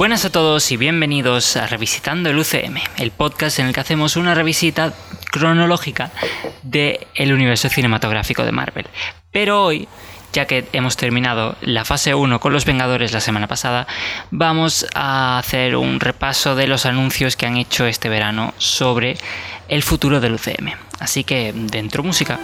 [0.00, 4.16] Buenas a todos y bienvenidos a Revisitando el UCM, el podcast en el que hacemos
[4.16, 4.94] una revisita
[5.30, 6.10] cronológica
[6.62, 8.86] del el universo cinematográfico de Marvel.
[9.30, 9.88] Pero hoy,
[10.32, 13.86] ya que hemos terminado la fase 1 con los Vengadores la semana pasada,
[14.30, 19.18] vamos a hacer un repaso de los anuncios que han hecho este verano sobre
[19.68, 20.72] el futuro del UCM.
[20.98, 22.40] Así que, dentro música.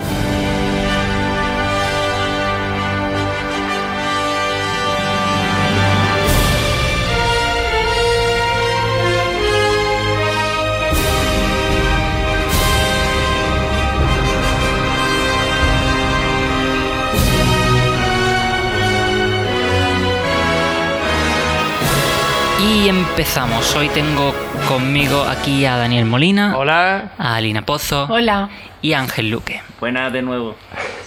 [23.16, 23.74] Empezamos.
[23.74, 24.34] Hoy tengo
[24.68, 27.12] conmigo aquí a Daniel Molina, Hola.
[27.16, 28.50] a Alina Pozo Hola.
[28.82, 29.62] y a Ángel Luque.
[29.80, 30.54] Buenas de nuevo.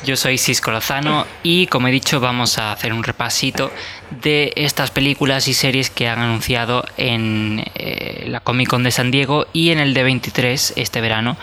[0.03, 3.71] Yo soy Cisco Lozano y como he dicho vamos a hacer un repasito
[4.09, 9.11] de estas películas y series que han anunciado en eh, la Comic Con de San
[9.11, 11.37] Diego y en el D23 este verano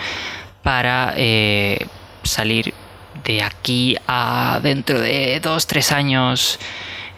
[0.65, 1.87] para eh,
[2.25, 2.75] salir
[3.23, 6.59] de aquí a dentro de dos, tres años.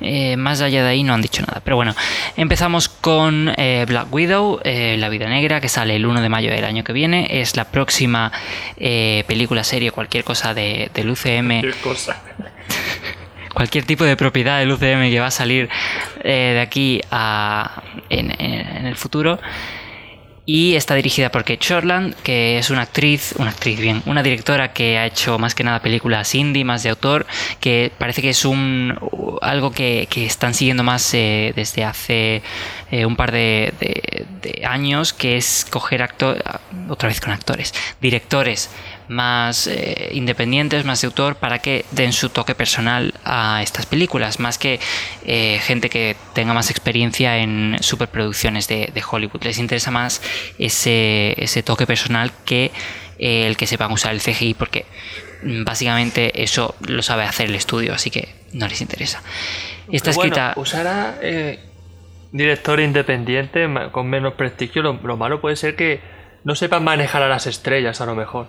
[0.00, 1.60] Eh, más allá de ahí no han dicho nada.
[1.64, 1.94] Pero bueno,
[2.36, 6.50] empezamos con eh, Black Widow, eh, La Vida Negra, que sale el 1 de mayo
[6.50, 7.40] del año que viene.
[7.40, 8.30] Es la próxima
[8.76, 12.22] eh, película, serie, cualquier cosa de, del UCM, Qué cosa.
[13.54, 15.68] cualquier tipo de propiedad del UCM que va a salir
[16.22, 19.40] eh, de aquí a, en, en- en el futuro.
[20.50, 24.72] Y está dirigida por Kate Shortland, que es una actriz, una actriz bien, una directora
[24.72, 27.26] que ha hecho más que nada películas indie, más de autor,
[27.60, 28.98] que parece que es un
[29.42, 32.40] algo que, que están siguiendo más eh, desde hace
[32.90, 36.42] eh, un par de, de- de años, que es coger actores,
[36.88, 38.70] otra vez con actores, directores
[39.08, 44.38] más eh, independientes, más de autor, para que den su toque personal a estas películas,
[44.40, 44.80] más que
[45.24, 49.42] eh, gente que tenga más experiencia en superproducciones de, de Hollywood.
[49.42, 50.22] Les interesa más
[50.58, 52.70] ese, ese toque personal que
[53.18, 54.86] eh, el que sepan usar el CGI, porque
[55.42, 59.22] mm, básicamente eso lo sabe hacer el estudio, así que no les interesa.
[59.90, 60.52] Está Bueno, escrita...
[60.56, 61.58] usar a eh,
[62.30, 66.00] director independiente con menos prestigio, lo, lo malo puede ser que
[66.44, 68.46] no sepan manejar a las estrellas a lo mejor.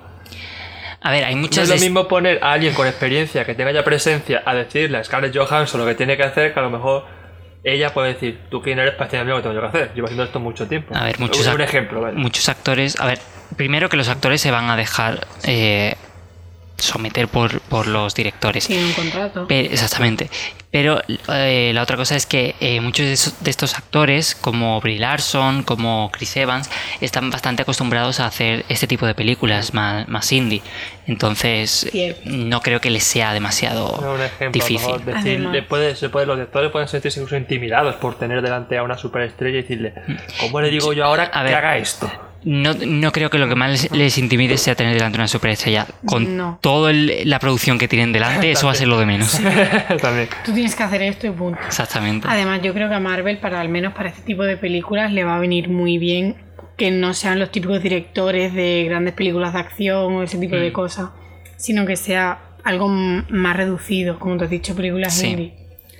[1.01, 1.63] A ver, hay No muchas...
[1.69, 5.03] es lo mismo poner a alguien con experiencia que tenga ya presencia a decirle a
[5.03, 7.05] Scarlett Johansson lo que tiene que hacer, que a lo mejor
[7.63, 9.91] ella puede decir, tú quién eres para decirme lo que tengo que hacer.
[9.93, 10.95] Llevo haciendo esto mucho tiempo.
[10.95, 12.17] A ver, muchos, un, ac- un ejemplo, ¿vale?
[12.17, 12.99] muchos actores.
[12.99, 13.19] A ver,
[13.55, 15.95] primero que los actores se van a dejar eh,
[16.79, 18.67] someter por, por los directores.
[18.67, 19.45] Tiene un contrato.
[19.49, 20.29] Exactamente.
[20.71, 21.01] Pero
[21.33, 24.99] eh, la otra cosa es que eh, muchos de, esos- de estos actores, como Brie
[24.99, 26.69] Larson, como Chris Evans,
[27.01, 30.61] están bastante acostumbrados a hacer este tipo de películas más, más indie.
[31.07, 32.21] Entonces, Cierto.
[32.25, 34.87] no creo que les sea demasiado No, un ejemplo, a lo difícil.
[34.87, 38.77] mejor decir, le puede, se puede, los directores pueden sentirse incluso intimidados por tener delante
[38.77, 39.93] a una superestrella y decirle,
[40.39, 41.55] ¿cómo le digo yo ahora A que ver.
[41.55, 42.11] haga esto?
[42.43, 45.85] No, no creo que lo que más les, les intimide sea tener delante una superestrella.
[46.05, 46.57] Con No.
[46.61, 49.39] toda la producción que tienen delante, eso va a ser lo de menos.
[50.01, 50.29] También.
[50.45, 51.59] Tú tienes que hacer esto y punto.
[51.65, 52.27] Exactamente.
[52.29, 55.23] Además, yo creo que a Marvel, para al menos para este tipo de películas, le
[55.25, 56.37] va a venir muy bien
[56.77, 60.59] que no sean los típicos directores de grandes películas de acción o ese tipo Mm.
[60.59, 61.09] de cosas,
[61.57, 65.27] sino que sea algo más reducido, como te has dicho, películas Sí.
[65.27, 65.58] indie.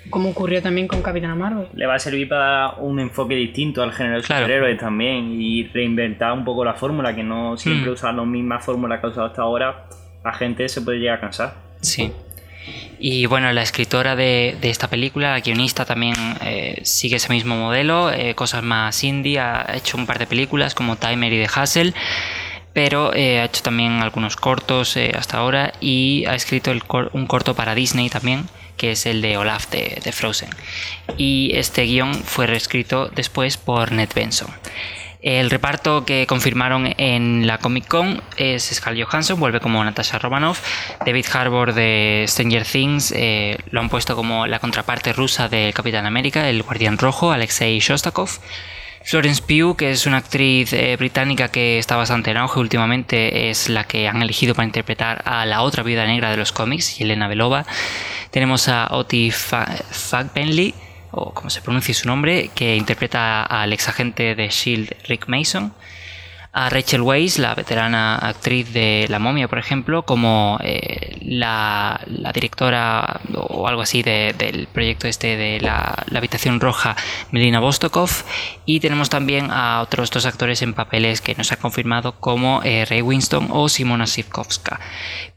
[0.10, 1.68] Como ocurrió también con Capitana Marvel.
[1.74, 4.46] Le va a servir para dar un enfoque distinto al género de Claro.
[4.46, 7.94] superhéroes también y reinventar un poco la fórmula, que no siempre Mm.
[7.94, 9.86] usar la misma fórmula que ha usado hasta ahora.
[10.24, 11.54] La gente se puede llegar a cansar.
[11.82, 12.12] Sí.
[13.00, 17.56] Y bueno, la escritora de, de esta película, la guionista, también eh, sigue ese mismo
[17.56, 21.60] modelo, eh, cosas más indie, ha hecho un par de películas como Timer y The
[21.62, 21.94] Hustle,
[22.74, 27.10] pero eh, ha hecho también algunos cortos eh, hasta ahora y ha escrito el cor-
[27.14, 28.44] un corto para Disney también,
[28.80, 30.50] que es el de Olaf de, Frozen.
[31.18, 34.50] Y este guion fue reescrito después por Ned Benson.
[35.22, 40.62] El reparto que confirmaron en la Comic Con es Scarlett Johansson, vuelve como Natasha Romanoff.
[41.06, 46.06] David Harbour de Stranger Things eh, lo han puesto como la contraparte rusa del Capitán
[46.06, 48.40] América, el Guardián Rojo, Alexei Shostakov.
[49.04, 53.70] Florence Pugh, que es una actriz eh, británica que está bastante en auge últimamente, es
[53.70, 57.28] la que han elegido para interpretar a la otra viuda negra de los cómics, Yelena
[57.28, 57.66] Belova.
[58.30, 60.76] Tenemos a Oti Fa- Fagbenley,
[61.12, 65.74] o como se pronuncia su nombre, que interpreta al ex agente de Shield, Rick Mason.
[66.52, 72.02] A Rachel Weisz, la veterana actriz de La momia, por ejemplo, como eh, la,
[72.34, 76.96] directora o algo así de- del proyecto este de la, habitación roja,
[77.32, 78.10] Melina Bostokov.
[78.66, 82.86] Y tenemos también a otros dos actores en papeles que nos ha confirmado como eh,
[82.90, 84.80] Ray Winston o Simona Sivkovska.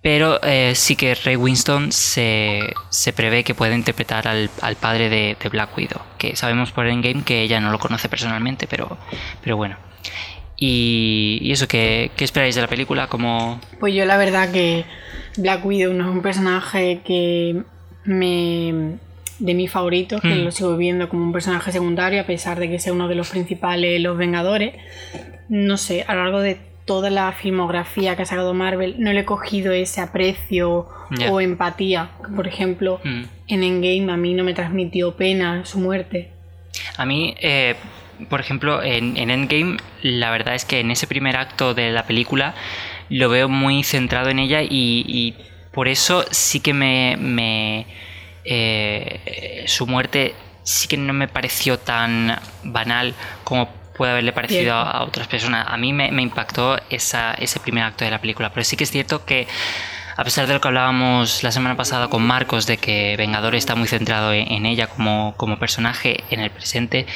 [0.01, 5.09] Pero eh, sí que Ray Winston se, se prevé que puede interpretar al, al padre
[5.11, 8.97] de, de Black Widow, que sabemos por Endgame que ella no lo conoce personalmente, pero,
[9.43, 9.77] pero bueno.
[10.65, 13.09] Y, y eso, ¿qué, ¿qué esperáis de la película?
[13.09, 13.61] Como...
[13.81, 14.85] Pues yo la verdad que
[15.37, 17.63] Black Widow no es un personaje que
[18.05, 18.99] me
[19.41, 20.45] de mis favoritos, que Mm.
[20.45, 23.31] lo sigo viendo como un personaje secundario a pesar de que sea uno de los
[23.31, 24.75] principales los Vengadores.
[25.49, 29.21] No sé, a lo largo de toda la filmografía que ha sacado Marvel no le
[29.21, 30.87] he cogido ese aprecio
[31.29, 32.11] o empatía.
[32.37, 33.23] Por ejemplo, Mm.
[33.49, 36.29] en Endgame a mí no me transmitió pena su muerte.
[36.97, 37.75] A mí, eh,
[38.29, 42.07] por ejemplo, en, en Endgame, la verdad es que en ese primer acto de la
[42.07, 42.55] película
[43.09, 45.35] lo veo muy centrado en ella y, y
[45.73, 47.17] por eso sí que me...
[47.19, 47.87] me,
[48.45, 50.35] eh, su muerte
[50.65, 53.15] sí que no me pareció tan banal
[53.45, 55.67] como puede haberle parecido a, a otras personas.
[55.69, 58.85] A mí me, me impactó esa, ese primer acto de la película, pero sí que
[58.85, 59.47] es cierto que
[60.17, 63.75] a pesar de lo que hablábamos la semana pasada con Marcos, de que Vengador está
[63.75, 67.07] muy centrado en, en ella como, como personaje en el presente,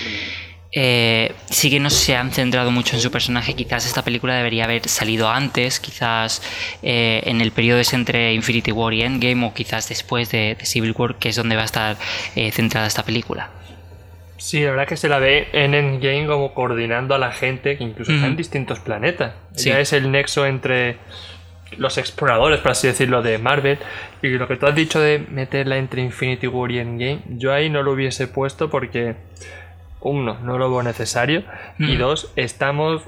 [0.79, 3.55] eh, sí que no se han centrado mucho en su personaje.
[3.55, 6.43] Quizás esta película debería haber salido antes, quizás
[6.83, 10.67] eh, en el periodo ese entre Infinity War y Endgame, o quizás después de, de
[10.67, 11.97] Civil War, que es donde va a estar
[12.35, 13.49] eh, centrada esta película.
[14.37, 17.85] Sí, la verdad que se la ve en Endgame como coordinando a la gente que
[17.85, 19.33] incluso está en distintos planetas.
[19.55, 19.71] Sí.
[19.71, 20.99] Ya es el nexo entre
[21.79, 23.79] los exploradores, por así decirlo, de Marvel.
[24.21, 27.71] Y lo que tú has dicho de meterla entre Infinity War y Endgame, yo ahí
[27.71, 29.17] no lo hubiese puesto porque,
[30.11, 31.43] uno, no lo veo necesario.
[31.79, 31.99] Y Mm.
[31.99, 33.03] dos, estamos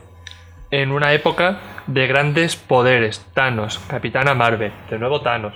[0.70, 3.24] en una época de grandes poderes.
[3.34, 5.54] Thanos, Capitana Marvel, de nuevo Thanos.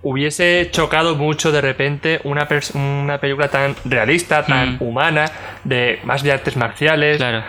[0.00, 4.82] Hubiese chocado mucho de repente una, una película tan realista, tan Mm.
[4.82, 5.24] humana,
[5.64, 7.16] de más de artes marciales.
[7.16, 7.42] Claro.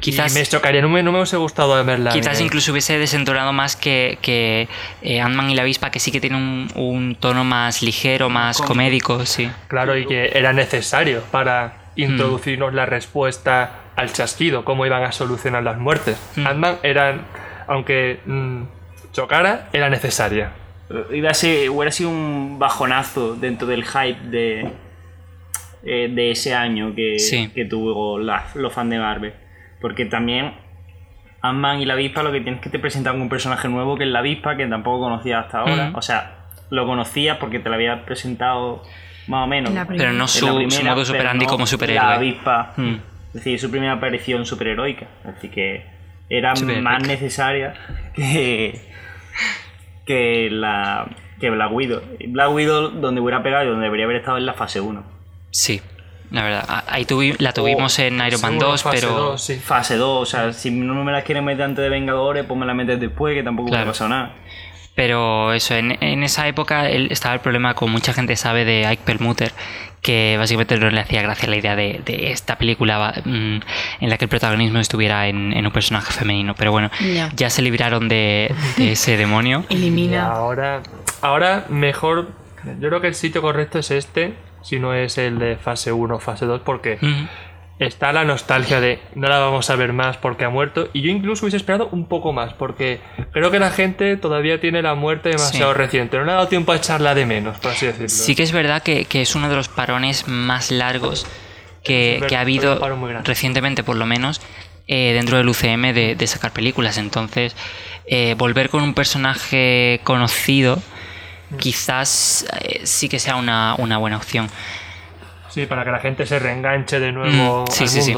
[0.00, 2.10] Quizás, Y me chocaría, no me, no me hubiese gustado verla.
[2.10, 4.68] quizás en- incluso hubiese desentonado más que, que
[5.02, 8.56] eh, Ant-Man y la avispa, que sí que tiene un, un tono más ligero, más
[8.56, 8.72] Cómico.
[8.74, 9.48] comédico, sí.
[9.68, 12.02] Claro, y que era necesario para Mm.
[12.02, 16.20] introducirnos la respuesta al chasquido, cómo iban a solucionar las muertes.
[16.36, 16.46] Mm.
[16.46, 17.20] Ant-Man era,
[17.68, 18.62] aunque mm,
[19.12, 20.52] chocara, era necesaria.
[21.12, 24.70] Iba a ser, hubiera sido un bajonazo dentro del hype de,
[25.82, 27.48] eh, de ese año que, Sí.
[27.54, 29.34] que tuvo la- los fans de Marvel.
[29.80, 30.54] Porque también
[31.42, 34.10] Ant-Man y la avispa lo que tienes que te presentar un personaje nuevo que es
[34.10, 35.88] la avispa, que tampoco conocía hasta ahora.
[35.90, 35.98] Ujú.
[35.98, 38.82] O sea, lo conocías porque te lo había presentado
[39.28, 39.72] más o menos.
[39.72, 39.86] La.
[39.86, 42.14] Pero no su, la su primera, modo superandi no como La superhéroe.
[42.14, 42.94] avispa, Mm.
[43.28, 45.06] es decir, su primera aparición superheroica.
[45.24, 45.84] Así que
[46.28, 46.90] era Superheroica.
[46.90, 47.74] más necesaria
[48.14, 48.80] que,
[50.06, 51.06] que la
[51.40, 52.00] que Black Widow.
[52.28, 55.02] Black Widow, donde hubiera pegado y donde debería haber estado en la fase 1.
[55.50, 55.80] Sí,
[56.30, 56.84] la verdad.
[56.88, 59.12] Ahí tuvi- la tuvimos en Iron Man Seguro, 2, fase pero...
[59.14, 59.54] dos, sí.
[59.56, 62.66] Fase 2, o sea, si no me las quieren meter antes de Vengadores, pues me
[62.66, 63.82] las metes después, que tampoco Claro.
[63.82, 64.32] hubiera pasado nada.
[64.94, 69.02] Pero eso, en, en esa época estaba el problema, como mucha gente sabe, de Ike
[69.04, 69.52] Perlmutter,
[70.02, 73.60] que básicamente no le hacía gracia la idea de, de esta película va- mm,
[74.00, 76.54] en la que el protagonismo estuviera en, en un personaje femenino.
[76.54, 77.30] Pero bueno, Ya.
[77.34, 79.64] ya se libraron de, de ese demonio.
[79.68, 80.26] Y Elimina.
[80.30, 80.82] ahora,
[81.22, 82.30] ahora mejor,
[82.78, 86.14] yo creo que el sitio correcto es este, si no es el de fase 1
[86.14, 87.24] o fase 2, porque Mm,
[87.78, 90.88] está la nostalgia de no la vamos a ver más porque ha muerto.
[90.92, 93.00] Y yo incluso hubiese esperado un poco más, porque
[93.32, 95.78] creo que la gente todavía tiene la muerte demasiado Sí.
[95.78, 96.16] reciente.
[96.16, 98.08] No le ha dado tiempo a echarla de menos, por así decirlo.
[98.08, 101.26] Sí que es verdad que, que es uno de los parones más largos
[101.82, 102.80] que, verdad, que ha habido
[103.24, 104.40] recientemente, por lo menos,
[104.86, 106.96] eh, dentro del UCM de, de sacar películas.
[106.96, 107.56] Entonces,
[108.06, 110.80] eh, volver con un personaje conocido
[111.58, 114.48] quizás eh, sí que sea una, una buena opción.
[115.54, 118.16] Sí, para que la gente se reenganche de nuevo Mm, sí, al sí, sí.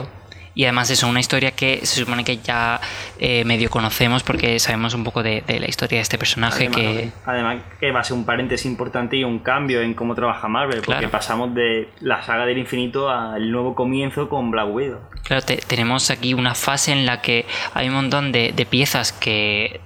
[0.54, 2.80] Y además es una historia que se supone que ya
[3.18, 6.80] eh, medio conocemos porque sabemos un poco de, de la historia de este personaje Además,
[6.80, 7.10] que...
[7.26, 10.78] además que va a ser un paréntesis importante y un cambio en cómo trabaja Marvel,
[10.78, 11.10] porque Claro.
[11.10, 15.00] pasamos de la saga del infinito al nuevo comienzo con Black Widow.
[15.24, 19.12] Claro, te- tenemos aquí una fase en la que hay un montón de, de piezas
[19.12, 19.82] que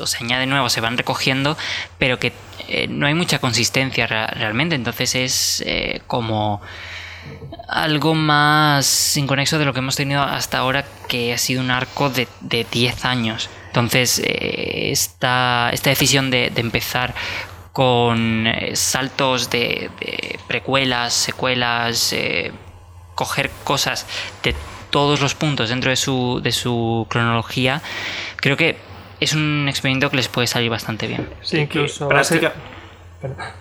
[0.00, 1.56] o se añaden nuevas, se van recogiendo,
[1.98, 2.32] pero que
[2.68, 4.74] eh, no hay mucha consistencia realmente.
[4.74, 6.60] Entonces es eh, como
[7.68, 12.10] algo más inconexo de lo que hemos tenido hasta ahora, que ha sido un arco
[12.10, 13.50] de, de 10 años.
[13.68, 17.14] Entonces, eh, esta, esta decisión de, de empezar
[17.72, 22.14] con saltos de, de precuelas, secuelas,
[23.14, 24.06] coger cosas
[24.42, 24.54] de
[24.90, 27.82] todos los puntos dentro de su, de su cronología,
[28.36, 28.78] creo que
[29.20, 31.28] es un experimento que les puede salir bastante bien.
[31.42, 32.52] Sí, incluso va a, ser,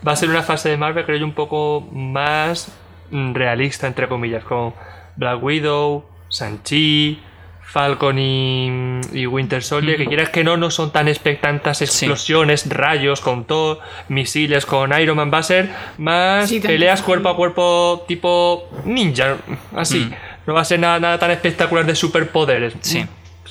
[0.08, 2.72] va a ser una fase de Marvel, creo yo, un poco más
[3.12, 4.74] mm, realista, entre comillas, con
[5.16, 7.20] Black Widow, Sanchi,
[7.76, 13.44] Falcon y, Winter Soldier, que quieras que no, no son tan expectantes explosiones, rayos con
[13.44, 19.38] todo, misiles con Iron Man, va a ser más peleas cuerpo a cuerpo tipo ninja,
[19.76, 20.00] así.
[20.00, 20.14] Mm.
[20.48, 22.76] No va a ser nada, nada tan espectacular de superpoderes.
[22.82, 23.06] Sí.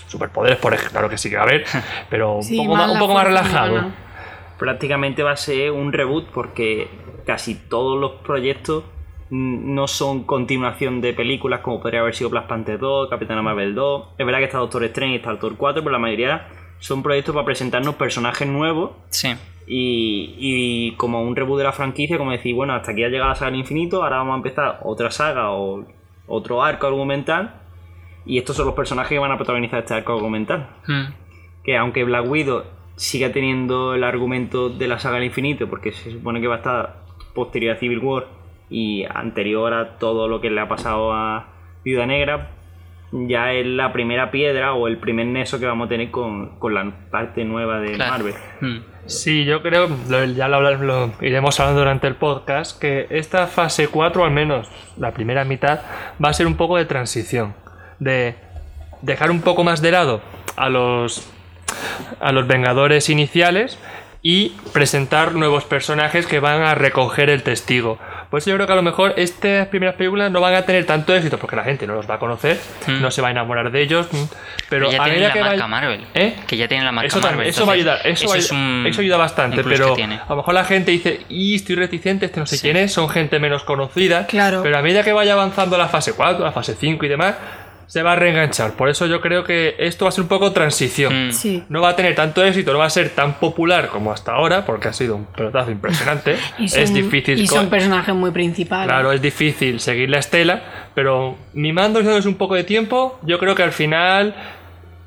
[0.07, 1.65] Superpoderes, por ejemplo, claro que sí que va a haber,
[2.11, 3.93] pero un poco, más, un poco más relajado.
[4.59, 6.89] Prácticamente va a ser un reboot porque
[7.27, 8.85] casi todos los proyectos
[9.31, 14.09] no son continuación de películas como podría haber sido Black Panther 2, Capitana Marvel 2.
[14.19, 17.35] Es verdad que está Doctor Strange y está Doctor 4, pero la mayoría son proyectos
[17.35, 18.93] para presentarnos personajes nuevos.
[19.11, 19.35] Sí.
[19.67, 23.35] Y, como un reboot de la franquicia, como decir, bueno, hasta aquí ha llegado la
[23.35, 25.85] saga del infinito, ahora vamos a empezar otra saga o
[26.27, 27.63] otro arco argumental.
[28.26, 30.69] Y estos son los personajes que van a protagonizar este arco argumental.
[30.87, 31.12] Hmm.
[31.62, 32.64] Que aunque Black Widow
[32.97, 36.59] siga teniendo el argumento de la saga del infinito, porque se supone que va a
[36.59, 36.97] estar
[37.35, 38.26] posterior a Civil War
[38.71, 41.49] y anterior a todo lo que le ha pasado a
[41.85, 42.50] Viuda Negra,
[43.12, 46.93] ya es la primera piedra o el primer neso que vamos a tener con, la
[47.11, 48.35] parte nueva de Marvel.
[48.61, 48.78] Hmm.
[49.07, 49.88] Sí, yo creo,
[50.35, 55.12] ya lo, lo, iremos hablando durante el podcast, que esta fase 4, al menos la
[55.12, 55.81] primera mitad,
[56.25, 57.54] va a ser un poco de transición.
[57.99, 58.35] De
[59.03, 60.21] dejar un poco más de lado
[60.57, 61.27] a los,
[62.21, 63.79] a los Vengadores iniciales
[64.27, 67.99] y presentar nuevos personajes que van a recoger el testigo.
[68.31, 71.15] Pues yo creo que a lo mejor estas primeras películas no van a tener tanto
[71.15, 73.03] éxito porque la gente no los va a conocer, hmm.
[73.03, 74.25] no se va a enamorar de ellos, hmm.
[74.71, 76.37] pero ya a medida que marca Marvel, ¿Eh?
[76.47, 77.47] que ya tienen la marca eso Marvel.
[77.47, 81.55] eso va a ayudar, eso, ayuda bastante, pero a lo mejor la gente dice, y
[81.57, 84.63] estoy reticente, este no sé quién es, son gente menos conocida, claro.
[84.63, 87.35] pero a medida que vaya avanzando la fase 4, la fase 5 y demás,
[87.87, 88.73] se va a reenganchar.
[88.73, 91.29] Por eso yo creo que esto va a ser un poco transición.
[91.29, 91.62] Mm.
[91.69, 94.64] No va a tener tanto éxito, no va a ser tan popular como hasta ahora,
[94.64, 96.37] porque ha sido un pelotazo impresionante.
[96.59, 97.38] es difícil.
[97.38, 98.88] Y son personajes muy principales.
[98.88, 100.62] Claro, es difícil seguir la estela,
[100.95, 104.35] pero mimando es un poco de tiempo, yo creo que al final.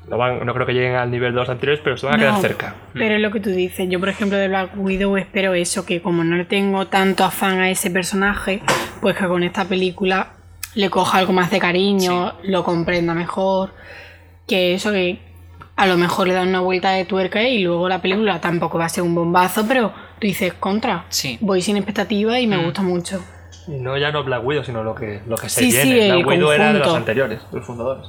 [0.08, 2.18] No, van, no creo que lleguen al nivel de los anteriores, pero se van a
[2.18, 2.74] quedar cerca.
[2.94, 3.86] Pero es lo que tú dices.
[3.90, 7.60] Yo, por ejemplo, de Black Widow espero eso, que como no le tengo tanto afán
[7.60, 8.62] a ese personaje,
[9.02, 10.28] pues que con esta película
[10.78, 13.72] le coja algo más de cariño, lo comprenda mejor,
[14.46, 15.18] que eso que
[15.74, 18.84] a lo mejor le dan una vuelta de tuerca y luego la película tampoco va
[18.84, 21.04] a ser un bombazo, pero tú dices contra.
[21.08, 21.36] Sí.
[21.40, 22.64] Voy sin expectativa y me mm.
[22.64, 23.20] gusta mucho.
[23.66, 26.12] Y no ya no Black Widow, sino lo que, lo que se viene.
[26.12, 28.06] Black Widow era de los anteriores, los fundadores.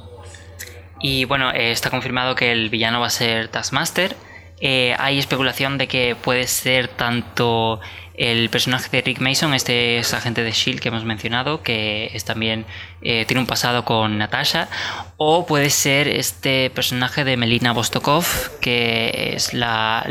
[1.00, 4.14] Y bueno, eh, está confirmado que el villano va a ser Taskmaster.
[4.60, 7.80] Eh, hay especulación de que puede ser tanto
[8.20, 12.26] el personaje de Rick Mason, este es agente de Shield que hemos mencionado, que es
[12.26, 12.66] también
[13.00, 14.68] eh, tiene un pasado con Natasha,
[15.16, 18.26] o puede ser este personaje de Melina Vostokov,
[18.60, 20.06] que es la,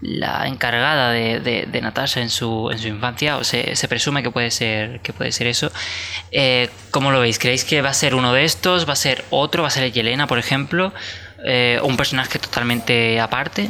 [0.00, 4.50] la, encargada de, Natasha en su, en su infancia, o se, se, presume que puede
[4.50, 5.70] ser, que puede ser eso.
[6.32, 7.38] Eh, ¿Cómo lo veis?
[7.38, 8.88] ¿Creéis que va a ser uno de estos?
[8.88, 9.62] ¿Va a ser otro?
[9.62, 10.92] ¿Va a ser Yelena, por ejemplo?
[11.44, 13.68] Eh, ¿Un personaje totalmente aparte?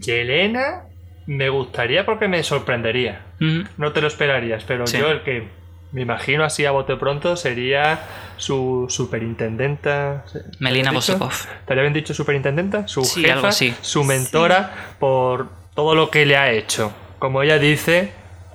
[0.00, 0.84] Yelena
[1.26, 3.22] me gustaría porque me sorprendería.
[3.76, 5.48] No te lo esperarías, pero yo el que
[5.92, 8.00] me imagino así a bote pronto sería
[8.36, 10.24] su superintendenta.
[10.58, 11.32] Melina Bosokov.
[11.66, 12.86] ¿Te había bien dicho superintendenta?
[12.86, 16.92] Su jefa, su mentora por todo lo que le ha hecho.
[17.18, 18.12] Como ella dice,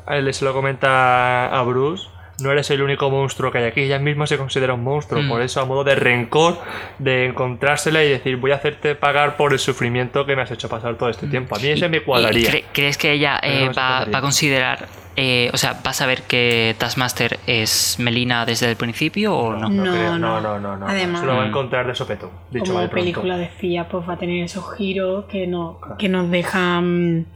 [0.08, 2.08] él se lo comenta a Bruce,
[2.40, 3.82] no eres el único monstruo que hay aquí.
[3.82, 5.22] Ella misma se considera un monstruo.
[5.22, 5.30] Mm.
[5.30, 6.60] Por eso, a modo de rencor,
[7.00, 10.68] de encontrársela y decir, voy a hacerte pagar por el sufrimiento que me has hecho
[10.68, 11.56] pasar todo este tiempo.
[11.56, 12.52] A mí ese me cuadraría.
[12.74, 17.40] ¿Crees que ella eh, va, a considerar, eh, o sea, va a saber que Taskmaster
[17.48, 19.70] es Melina desde el principio o no?
[19.70, 20.78] No, no, no, no.
[20.78, 22.32] no, Además, se lo va a encontrar de sopetón.
[22.52, 26.30] Dicho como película de FIA, pues va a tener esos giros que, no, que nos
[26.30, 27.28] dejan.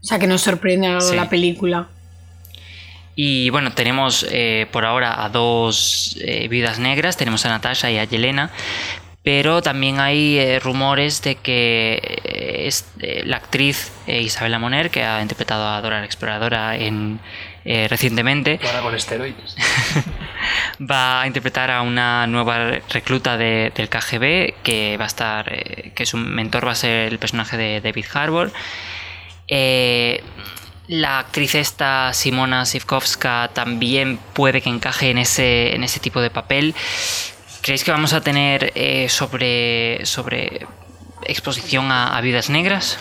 [0.00, 1.88] O sea, que nos sorprende a la película.
[3.20, 7.98] Y bueno, tenemos eh, por ahora a dos eh, vidas negras, tenemos a Natasha y
[7.98, 8.52] a Yelena,
[9.24, 12.86] pero también hay eh, rumores de que es,
[13.24, 17.18] la actriz Isabela Moner, que ha interpretado a Dora la Exploradora en,
[17.64, 19.56] recientemente, con esteroides.
[20.80, 25.52] va a interpretar a una nueva recluta del KGB, que va a estar,
[25.92, 28.52] que su mentor va a ser el personaje de David Harbour.
[30.88, 36.30] La actriz esta, Simona Sivkovska, también puede que encaje en ese, en ese tipo de
[36.30, 36.74] papel.
[37.60, 40.66] ¿Creéis que vamos a tener eh, sobre, sobre
[41.26, 42.98] exposición a, vidas negras?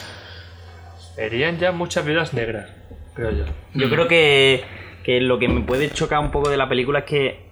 [1.16, 2.70] Serían ya muchas vidas negras,
[3.14, 3.46] creo yo.
[3.74, 3.90] Yo mm.
[3.90, 4.66] creo que,
[5.06, 7.47] Que lo que me puede chocar un poco de la película es que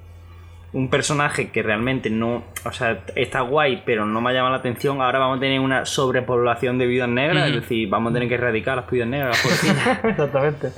[0.76, 4.60] un personaje que realmente no, o sea, está guay, pero no me ha llamado la
[4.60, 8.28] atención, ahora vamos a tener una sobrepoblación de viudas negras, es decir, vamos a tener
[8.28, 9.40] que erradicar las viudas negras.
[9.42, 9.72] por fin.
[10.10, 10.72] Exactamente.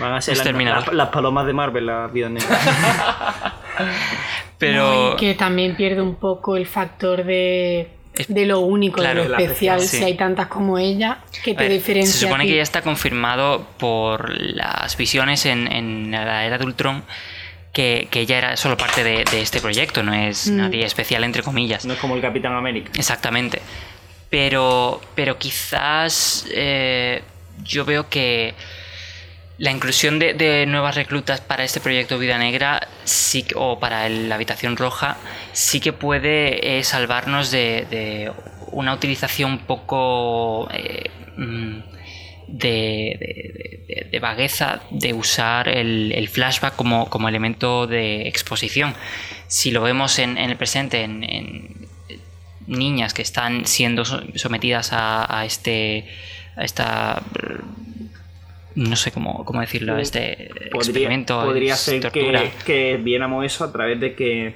[0.00, 0.86] Van a ser las, Exterminador.
[0.86, 2.58] las- las palomas de Marvel, las viudas negras.
[4.58, 5.10] Pero.
[5.10, 7.90] No, que también pierde un poco el factor de,
[8.28, 9.80] de lo único, claro, de lo especial.
[9.80, 12.12] Si hay tantas como ella, que te ver, diferencia.
[12.14, 12.50] Se supone a ti.
[12.52, 17.02] que ya está confirmado por las visiones en, en la era de Ultron
[17.72, 20.56] que, que ella era solo parte de, de este proyecto, no es Mm.
[20.56, 21.84] nadie especial entre comillas.
[21.84, 22.90] No es como el Capitán América.
[22.94, 23.60] Exactamente.
[24.30, 27.22] Pero, pero quizás eh,
[27.62, 28.54] yo veo que
[29.58, 34.28] la inclusión de, de nuevas reclutas para este proyecto Vida Negra sí, o para el-
[34.28, 35.16] la Habitación Roja
[35.52, 38.32] sí que puede eh, salvarnos de, de
[38.72, 41.78] una utilización poco eh, mm,
[42.52, 43.16] de,
[43.88, 48.94] de- de- vagueza de usar el, el flashback como, como elemento de exposición.
[49.48, 51.88] Si lo vemos en, en el presente, en, en
[52.66, 56.06] niñas que están siendo so- sometidas a, a este
[56.56, 57.22] a esta
[58.74, 62.42] no sé cómo, cómo decirlo, este Podría, experimento, podría es ser tortura.
[62.42, 64.54] que, que viéramos eso a través de que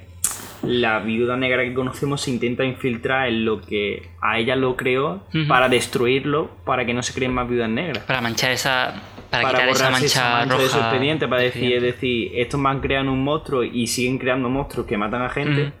[0.63, 5.23] la viuda negra que conocemos se intenta infiltrar en lo que a ella lo creó
[5.47, 7.99] para destruirlo, para que no se creen más viudas negras.
[8.03, 11.41] para manchar esa para, para quitar esa mancha, esa mancha de su roja expediente, para
[11.41, 15.29] decir, es decir, estos han creado un monstruo y siguen creando monstruos que matan a
[15.29, 15.71] gente.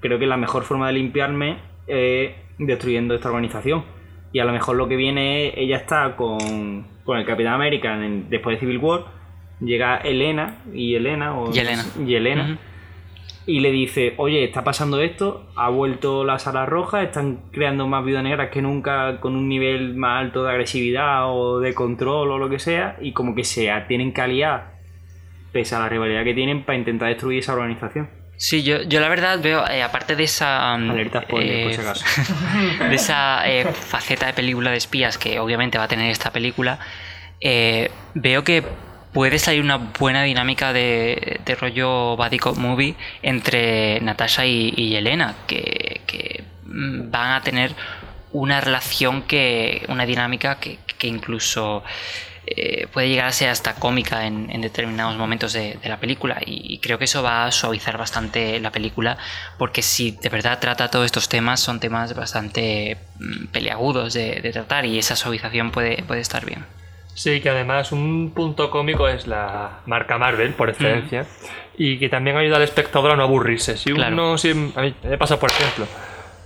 [0.00, 3.84] Creo que la mejor forma de limpiarme es destruyendo esta organización.
[4.32, 7.94] Y a lo mejor lo que viene es, ella está con, con el Capitán América
[8.04, 9.04] en- después de Civil War,
[9.60, 11.52] llega Elena y Elena o
[12.06, 12.58] y Elena.
[13.50, 18.04] Y le dice, oye, está pasando esto, ha vuelto la sala roja, están creando más
[18.04, 22.38] viudas negras que nunca con un nivel más alto de agresividad o de control o
[22.38, 24.74] lo que sea, y como que se tienen que aliar,
[25.50, 28.08] pese a la rivalidad que tienen, para intentar destruir esa organización.
[28.36, 30.72] Sí, yo, yo la verdad veo, eh, aparte de esa.
[30.74, 32.04] Alerta spoiler, por eh, si acaso.
[32.88, 36.78] de esa eh, faceta de película de espías que obviamente va a tener esta película,
[37.40, 38.62] eh, veo que
[39.12, 46.00] puede salir una buena dinámica de, rollo Buddy Cop Movie entre Natasha y, Elena, que,
[46.06, 47.74] que, mm, van a tener
[48.32, 49.84] una relación que.
[49.88, 51.82] una dinámica que, que incluso.
[52.46, 56.38] eh, puede llegar a ser hasta cómica en, en determinados momentos de, de la película
[56.44, 59.18] y, y creo que eso va a suavizar bastante la película
[59.58, 64.52] porque si de verdad trata todos estos temas son temas bastante mm, peleagudos de, de
[64.52, 66.64] tratar y esa suavización puede, puede estar bien.
[67.14, 71.26] Sí, que además un punto cómico es la marca Marvel, por excelencia,
[71.76, 73.76] y que también ayuda al espectador a no aburrirse.
[73.76, 74.12] Si Claro.
[74.14, 75.86] uno, si, a mí me pasa por ejemplo,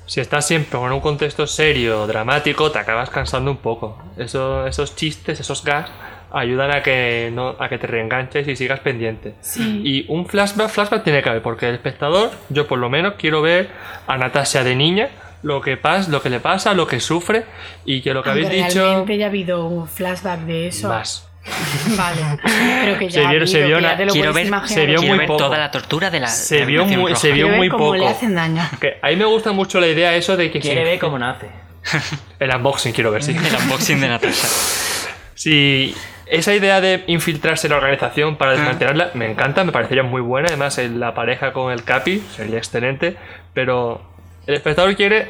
[0.07, 4.03] si estás siempre en un contexto serio, dramático, te acabas cansando un poco.
[4.17, 5.91] Eso, esos chistes, esos gags,
[6.33, 9.35] ayudan a que, no, a que te reenganches y sigas pendiente.
[9.41, 9.81] Sí.
[9.85, 13.41] Y un flashback, flashback tiene que haber, porque el espectador, yo por lo menos quiero
[13.41, 13.71] ver
[14.07, 15.09] a Natasha de niña,
[15.45, 17.45] lo que pasa, lo que le pasa, lo que sufre,
[17.85, 18.83] y que lo que Aunque habéis dicho...
[18.83, 20.89] realmente ya ha habido un flashback de eso.
[20.89, 21.29] Más.
[21.97, 22.21] Vale.
[22.85, 25.19] Pero que ya Se vio- se vio ya una- quiero ver- se vio Quiero muy
[25.19, 25.39] ver poco.
[25.45, 27.17] toda la tortura de la Se de vio muy- Roja.
[27.21, 28.11] se vio Quiero muy cómo le poco.
[28.13, 28.63] hacen daño.
[28.81, 31.49] Que a mí me gusta mucho la idea eso de que Quiere ver cómo nace.
[32.41, 34.49] el unboxing quiero ver sí el unboxing de Natasha.
[35.35, 35.95] si
[36.27, 38.39] esa idea de infiltrarse en la organización Ah.
[38.39, 42.57] para desmantelarla me encanta me parecería muy buena además la pareja con el Capi sería
[42.57, 43.17] excelente
[43.53, 44.01] pero
[44.47, 45.29] el espectador quiere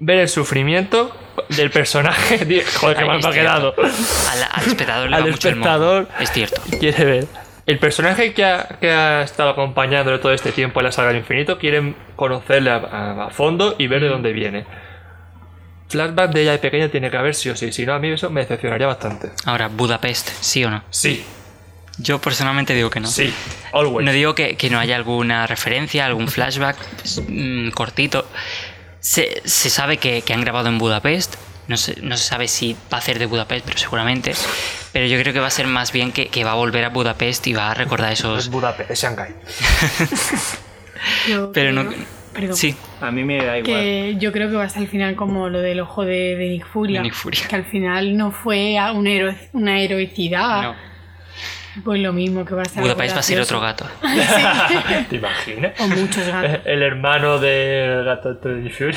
[0.00, 1.16] ver el sufrimiento
[1.48, 2.38] del personaje
[2.80, 6.08] joder Ay, mal me ha quedado Al, al espectador le Al va mucho el espectador.
[6.20, 6.60] Es cierto.
[6.80, 7.26] quiere ver
[7.66, 11.16] el personaje que ha, que ha estado acompañándole todo este tiempo en la saga del
[11.18, 14.66] infinito quiere conocerle a, a- a fondo y ver de dónde viene.
[15.88, 18.08] Flashback de ella de pequeña tiene que haber sí o sí, si no a mí
[18.10, 19.30] eso me decepcionaría bastante.
[19.46, 20.82] Ahora, Budapest, ¿sí o no?
[20.90, 21.24] Sí,
[21.98, 23.08] Yo personalmente digo que no.
[23.08, 23.32] sí,
[23.72, 24.04] always.
[24.04, 28.26] No digo que, que no haya alguna referencia, algún flashback pues, mm, cortito.
[29.00, 31.36] Se, se sabe que, que han grabado en Budapest.
[31.68, 34.32] No se, no se sabe si va a hacer de Budapest, pero seguramente.
[34.92, 36.88] Pero yo creo que va a ser más bien que, que va a volver a
[36.90, 38.48] Budapest y va a recordar es esos.
[38.50, 39.34] Budapest, es Shanghai.
[41.52, 41.90] Pero no.
[42.32, 42.56] perdón.
[42.56, 43.80] Sí, A mí me da igual.
[43.80, 46.66] Que yo creo que va hasta el final como lo del ojo de, de Nick
[46.66, 47.02] Furia.
[47.02, 47.40] Nick Furia.
[47.48, 50.62] Que al final no fue a una, hero- una heroicidad.
[50.62, 50.93] no.
[51.82, 52.82] Pues lo mismo que va a ser.
[52.82, 53.86] Budapest va a ser otro gato.
[55.10, 55.72] ¿Te imaginas?
[55.80, 56.60] O muchos gatos.
[56.66, 58.96] El hermano del gato de Fury.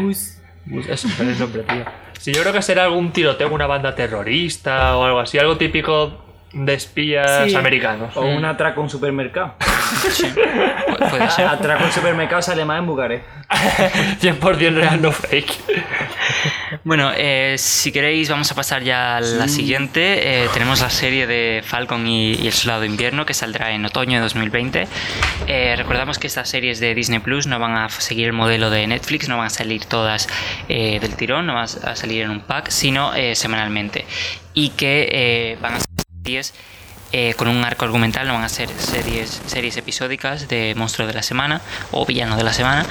[0.00, 0.38] Gus.
[0.88, 1.84] es es el nombre, tío.
[2.18, 6.26] Sí, yo creo que será algún tiroteo, una banda terrorista o algo así, algo típico
[6.52, 7.56] de espías Sí.
[7.56, 8.14] americanos.
[8.16, 9.54] O un atraco a un supermercado.
[10.10, 10.24] Sí.
[10.26, 11.46] Pu- Puede ser.
[11.46, 13.24] Atraco a un supermercado sale más en Bucarest.
[14.20, 15.50] 100% real, no fake.
[16.82, 20.44] Bueno, eh, si queréis vamos a pasar ya a la siguiente.
[20.44, 23.84] Eh, tenemos la serie de Falcon y, y el Soldado de Invierno que saldrá en
[23.84, 24.88] otoño de 2020.
[25.46, 28.86] Eh, recordamos que estas series de Disney Plus no van a seguir el modelo de
[28.86, 30.26] Netflix, no van a salir todas
[30.68, 34.06] eh, del tirón, no van a salir en un pack, sino semanalmente.
[34.54, 35.88] Y que van a ser
[36.24, 36.54] series
[37.12, 41.14] eh, con un arco argumental, no van a ser series, series episódicas de monstruo de
[41.14, 42.86] la semana o villano de la semana.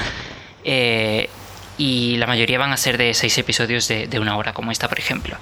[0.65, 1.29] Eh,
[1.79, 4.99] y la mayoría van a ser de seis episodios de, una hora, como esta, por
[4.99, 5.37] ejemplo.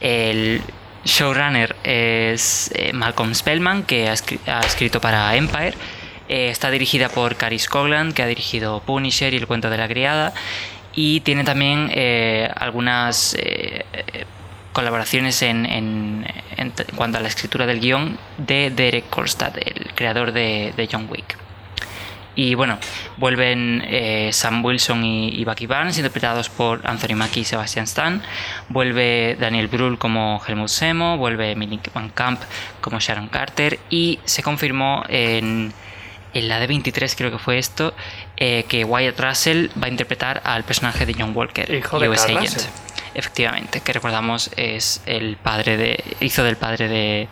[0.00, 0.62] El
[1.04, 5.74] showrunner es eh, Malcolm Spellman, que ha, escri- ha escrito para Empire.
[6.28, 9.86] Eh, está dirigida por Caris Coglan, que ha dirigido Punisher y El cuento de la
[9.86, 10.32] criada.
[10.94, 13.36] Y tiene también eh, algunas
[14.72, 16.26] colaboraciones en,
[16.96, 21.36] cuanto a la escritura del guion de Derek Kolstad, el creador de John Wick.
[22.34, 22.78] Y bueno,
[23.18, 28.22] vuelven eh, Sam Wilson y, y Bucky Barnes, interpretados por Anthony Mackie y Sebastian Stan.
[28.68, 31.18] Vuelve Daniel Brühl como Helmut Semo.
[31.18, 32.40] Vuelve Minik Van Camp
[32.80, 33.78] como Sharon Carter.
[33.90, 35.72] Y se confirmó en,
[36.32, 37.94] en la D23, creo que fue esto,
[38.36, 42.24] eh, que Wyatt Russell va a interpretar al personaje de John Walker, Hijo de US
[42.24, 42.40] Agent.
[42.40, 42.70] Russell.
[43.14, 46.02] Efectivamente, que recordamos es el padre de.
[46.20, 47.28] hizo del padre de,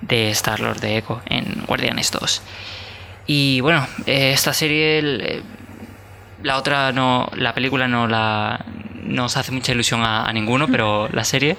[0.00, 2.42] de Star Lord de Echo en Guardianes 2.
[3.28, 5.42] Y bueno, eh, esta serie, el, eh,
[6.42, 8.64] la otra no, la película no la
[9.02, 11.56] no os hace mucha ilusión a, a ninguno, pero la serie,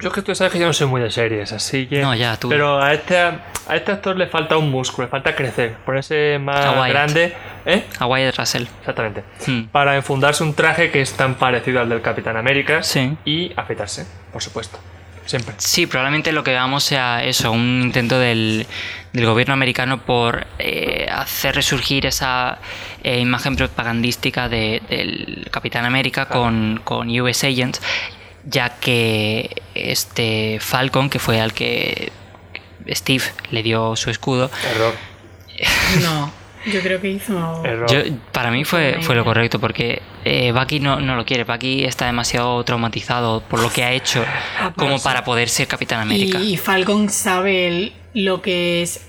[0.00, 2.02] Yo es que tú sabes que yo no soy muy de series, así que.
[2.02, 2.48] No, ya, tú.
[2.48, 6.64] Pero a este, a este actor le falta un músculo, le falta crecer, ponerse más
[6.64, 7.32] A grande.
[7.64, 7.84] ¿Eh?
[7.98, 8.64] a Wyatt Russell.
[8.80, 9.24] Exactamente.
[9.46, 9.64] Hmm.
[9.72, 12.82] Para enfundarse un traje que es tan parecido al del Capitán América.
[12.82, 13.16] Sí.
[13.24, 14.78] Y afeitarse, por supuesto.
[15.26, 15.54] Siempre.
[15.58, 18.66] Sí, probablemente lo que veamos sea eso, un intento del,
[19.12, 22.58] del gobierno americano por eh, hacer resurgir esa
[23.02, 27.80] eh, imagen propagandística de- del Capitán América con, con US Agents,
[28.44, 32.12] ya que este Falcon, que fue al que
[32.88, 34.94] Steve le dio su escudo, Error.
[36.02, 36.30] No,
[36.72, 37.64] yo creo que hizo.
[37.64, 37.90] Error.
[37.90, 38.00] yo,
[38.32, 42.06] para mí fue, fue lo correcto, porque eh, Bucky no, no lo quiere, Bucky está
[42.06, 44.24] demasiado traumatizado por lo que ha hecho
[44.76, 46.38] como para poder ser Capitán América.
[46.40, 49.06] Y, y Falcon sabe el- lo que es.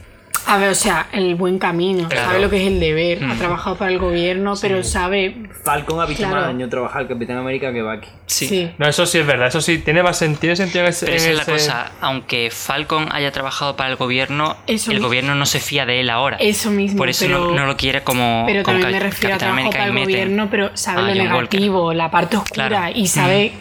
[0.48, 2.28] A ver, o sea, el buen camino, Claro.
[2.28, 3.22] sabe lo que es el deber.
[3.22, 3.32] Mm.
[3.32, 5.36] Ha trabajado para el gobierno, pero sabe.
[5.64, 6.38] Falcon ha visto Claro.
[6.38, 8.08] más daño trabajar el Capitán América que Bucky.
[8.28, 8.72] sí.
[8.78, 9.48] No, eso sí es verdad.
[9.48, 11.06] Eso sí, tiene más sentido, sentido en ese.
[11.06, 15.00] Pero en esa es la cosa, aunque Falcon haya trabajado para el gobierno, Eso el
[15.02, 16.38] gobierno no se fía de él ahora.
[16.40, 16.98] Eso mismo.
[16.98, 19.56] Por eso pero, no, no lo quiere como, Pero como también me refiero a Capitán
[19.56, 21.60] trabajo América para el meten gobierno, pero sabe a lo John Walker.
[21.60, 22.92] negativo, la parte oscura, Claro.
[22.96, 23.52] y sabe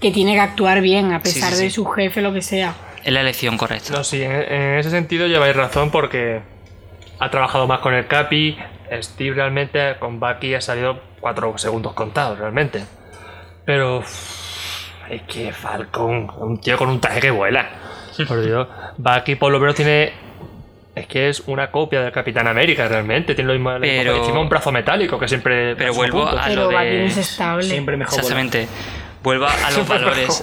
[0.00, 1.62] que tiene que actuar bien a Sí, sí, pesar sí.
[1.64, 2.74] de su jefe, lo que sea.
[3.04, 3.92] Es la elección correcta.
[3.92, 6.40] No, sí, en, en ese sentido lleváis razón porque
[7.18, 8.56] ha trabajado más con el Capi.
[9.02, 12.84] Steve realmente con Bucky ha salido cuatro segundos contados, realmente.
[13.64, 14.02] Pero.
[15.10, 17.68] Es que Falcon, un tío con un traje que vuela.
[18.28, 18.68] Por Dios.
[18.96, 20.12] Bucky por lo menos tiene.
[20.94, 23.34] Es que es una copia del Capitán América, realmente.
[23.34, 23.72] Tiene lo mismo.
[23.80, 25.74] Pero- encima un brazo metálico que siempre.
[25.76, 27.06] Pero vuelvo a Pero lo Bucky no de...
[27.06, 27.64] es estable.
[27.64, 28.14] Siempre mejor.
[28.14, 28.68] Exactamente.
[29.24, 30.42] Vuelvo a los valores.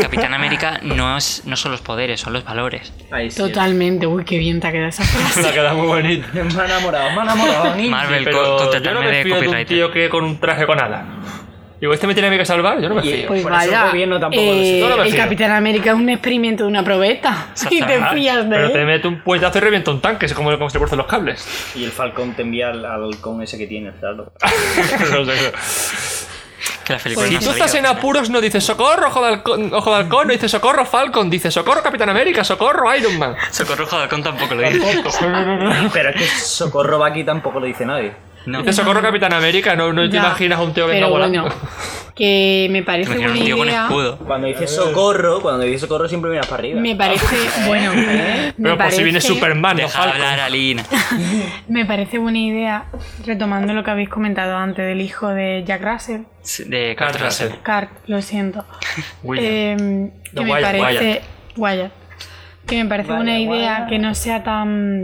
[0.00, 2.92] Capitán América no, es, no son los poderes, son los valores.
[3.10, 3.36] Ahí sí.
[3.38, 4.06] Totalmente.
[4.06, 5.48] Uy, qué bien te ha quedado esa Me frase.
[5.48, 6.26] ha quedado muy bonito.
[6.32, 7.76] Me ha enamorado, me ha enamorado.
[7.90, 10.80] Marvel, Pero co- yo no contratarme me de un tío que con un traje con
[10.80, 11.04] alas.
[11.80, 12.80] Digo, ¿este me tiene a mí que salvar?
[12.80, 13.26] Yo no me fío.
[13.26, 15.16] Pues Por eso el vaya, gobierno tampoco lo eh, no me el.
[15.16, 17.48] Capitán América es un experimento de una probeta.
[17.70, 20.56] Y te fías de Pero te mete un puñetazo y revienta un tanque, es como,
[20.56, 21.72] como se le los cables.
[21.74, 24.32] Y el Falcon te envía al al halcón ese que tiene, claro.
[25.10, 26.24] No sé.
[26.84, 29.90] Que películas si no tú estás en apuros, no dices socorro, ojo de halcón, ojo
[29.90, 33.34] de halcón, no dices socorro, Falcon, dices socorro, Capitán América, socorro, Iron Man.
[33.50, 35.02] Socorro Halcón tampoco lo dice.
[35.92, 38.12] Pero es que Socorro Bucky tampoco lo dice nadie.
[38.46, 38.58] No.
[38.60, 41.42] Dices socorro, Capitán América, no, no te imaginas a un tío que está volando.
[41.42, 41.54] bueno,
[42.14, 43.82] que me parece buena un tío con idea.
[43.84, 44.18] escudo.
[44.18, 46.80] Cuando dice socorro, cuando dice socorro siempre miras para arriba.
[46.80, 50.84] Me parece, bueno, me Pero por si viene Superman, Deja de hablar, Alina.
[51.68, 52.84] Me parece buena idea,
[53.24, 56.20] retomando lo que habéis comentado antes del hijo de Jack Russell,
[56.66, 57.52] De Kurt Kurt Russell.
[57.62, 58.64] Cart, lo siento.
[59.22, 59.44] William.
[59.46, 61.22] Eh, que No, me Wyatt, parece.
[61.56, 61.92] Wyatt.
[62.66, 63.88] Que me parece Vaya, una idea Wyatt.
[63.88, 65.02] que no sea tan.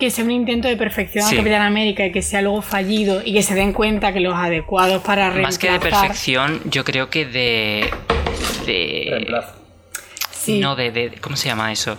[0.00, 1.34] Que sea un intento de perfección Sí.
[1.34, 4.34] a Capitán América y que sea luego fallido y que se den cuenta que los
[4.34, 7.90] adecuados para Más que de reemplazar- perfección, yo creo que de.
[8.66, 9.06] de.
[9.10, 9.54] Reemplazo.
[10.32, 10.58] Sí.
[10.58, 11.98] No, de, de- ¿Cómo se llama eso?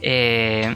[0.00, 0.74] Eh,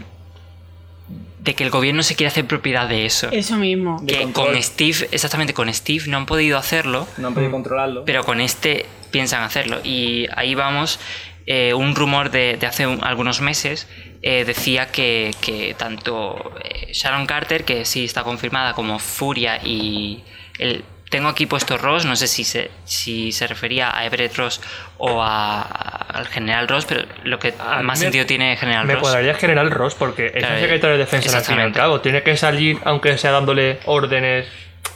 [1.43, 3.31] de que el gobierno se quiere hacer propiedad de eso.
[3.33, 4.05] Eso mismo.
[4.07, 8.05] Que con Steve, exactamente con Steve, no han podido hacerlo, No han podido controlarlo.
[8.05, 9.79] pero con este piensan hacerlo.
[9.83, 11.01] Y ahí vamos.
[11.47, 13.89] eh, un rumor de, de hace un- algunos meses
[14.23, 20.23] eh, decía que, que tanto eh, Sharon Carter, que sí está confirmada, como Furia y
[20.59, 24.61] el tengo aquí puesto Ross, no sé si se, si se refería a Everett Ross
[24.97, 28.93] o a- al General Ross, pero lo que A más me- sentido tiene General Me
[28.95, 29.03] Ross.
[29.03, 32.01] cuadraría General Ross porque es Claro, el secretario de defensa al fin y al cabo.
[32.01, 34.47] Tiene que salir, aunque sea dándole órdenes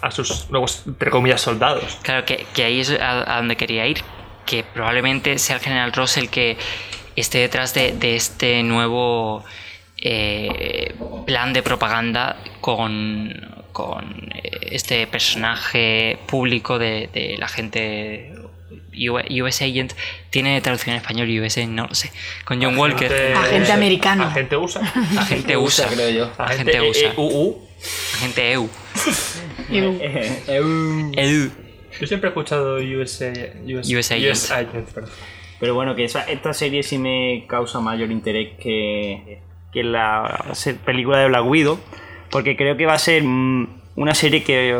[0.02, 1.98] a sus nuevos, entre comillas, soldados.
[2.02, 4.00] Claro, que, que ahí es a, a donde quería ir.
[4.46, 6.56] Que probablemente sea el general Ross el que
[7.20, 9.44] esté detrás de, de este nuevo
[9.98, 10.94] eh,
[11.26, 13.32] plan de propaganda con,
[13.72, 18.32] con eh, este personaje público de, de la gente
[19.10, 19.92] U- US Agent.
[20.30, 22.10] Tiene traducción en español USA, no lo sé.
[22.44, 23.10] Con John Walker.
[23.10, 24.24] Agente- Agente americano.
[24.24, 24.80] Agente USA.
[25.18, 25.88] Agente USA.
[25.88, 26.30] creo yo.
[26.38, 27.12] Agente Agente USA.
[28.16, 28.68] Agente EU.
[29.70, 29.78] Y-
[30.48, 31.50] EU.
[32.00, 33.32] Yo siempre he escuchado USA,
[33.66, 34.32] US, US Agent.
[34.32, 35.10] US Agent, perdón.
[35.60, 39.40] Pero bueno, que esa- esta serie sí me causa mayor interés que,
[39.72, 40.44] que la
[40.84, 41.78] película de Black Widow,
[42.30, 44.76] porque creo que va a ser mm, una serie que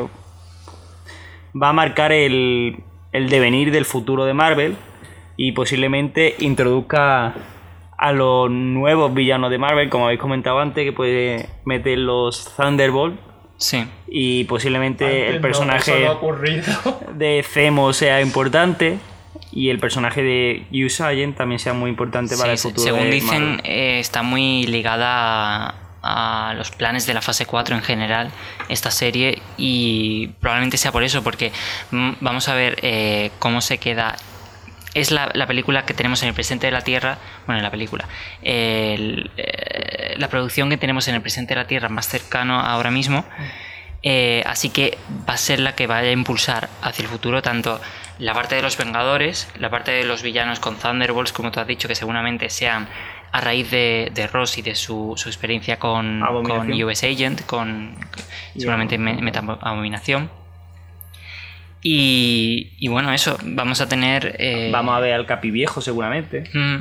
[1.61, 2.77] va a marcar el,
[3.13, 4.77] el devenir del futuro de Marvel
[5.37, 7.35] y posiblemente introduzca
[7.97, 13.19] a los nuevos villanos de Marvel, como habéis comentado antes, que puede meter los Thunderbolt.
[13.57, 13.85] Sí.
[14.09, 16.19] y posiblemente Antes el personaje no
[17.15, 18.99] de Zemo sea importante
[19.55, 23.61] y el personaje de Usagen también sea muy importante para el futuro según de dicen,
[23.63, 28.31] eh, está muy ligada a, a los planes de la fase 4 en general,
[28.69, 31.53] esta serie, y probablemente sea por eso, porque
[31.93, 34.17] mm, vamos a ver eh, cómo se queda.
[34.93, 38.07] Es la, la película que tenemos en el presente de la Tierra, bueno, la película,
[38.43, 42.91] el, eh, la producción que tenemos en el presente de la Tierra más cercano ahora
[42.91, 43.25] mismo,
[44.05, 47.81] eh, así que va a ser la que vaya a impulsar hacia el futuro tanto
[48.19, 51.67] la parte de los Vengadores, la parte de los villanos con Thunderbolts, como tú has
[51.67, 52.87] dicho, que seguramente sean
[53.33, 56.73] a raíz de, de Ross y de su, su experiencia con, con.
[56.85, 57.97] US Agent, con
[58.57, 60.31] seguramente me- Meta Abominación.
[61.83, 64.37] Y, y bueno, eso, vamos a tener...
[64.39, 66.45] eh, Vamos a ver al Capi Viejo seguramente.
[66.55, 66.77] Mm.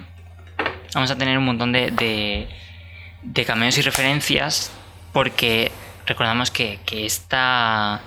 [0.94, 2.48] Vamos a tener un montón de, de,
[3.24, 4.72] de cameos y referencias
[5.12, 5.72] porque
[6.06, 8.02] recordamos que, que esta,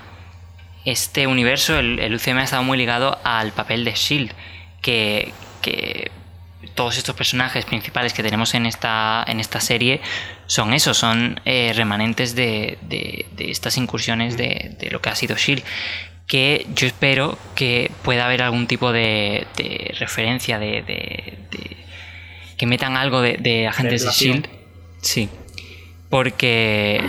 [0.85, 4.33] este universo, el, el UCM ha estado muy ligado al papel de Shield,
[4.83, 5.33] que,
[5.63, 6.11] que
[6.75, 10.01] todos estos personajes principales que tenemos en esta, en esta serie
[10.47, 15.15] son eso, son eh, remanentes de, de- de estas incursiones de, de lo que ha
[15.15, 15.63] sido Shield.
[16.27, 21.39] Que yo espero que pueda haber algún tipo de, de referencia de,
[22.59, 24.11] que metan algo de, agentes de.
[24.11, 24.49] Shield.
[25.03, 25.29] Sí.
[26.11, 27.01] Porque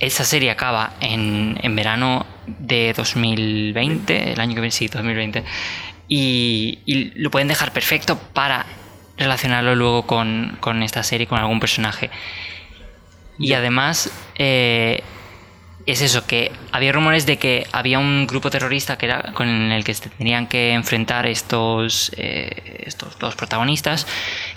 [0.00, 5.44] esa serie acaba en, en verano de 2020, el año que viene, sí, 2020.
[6.08, 8.66] Y, y lo pueden dejar perfecto para
[9.18, 12.10] relacionarlo luego con, con esta serie, con algún personaje.
[13.38, 15.02] Y además, eh,
[15.86, 19.84] es eso, que había rumores de que había un grupo terrorista que era con el
[19.84, 24.06] que se tendrían que enfrentar estos, eh, estos dos protagonistas,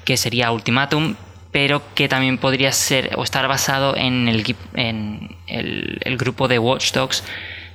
[0.06, 1.16] que sería Ultimatum,
[1.54, 6.60] pero que también podría ser o estar basado en el, en el, el grupo de
[6.60, 7.24] Watch Dogs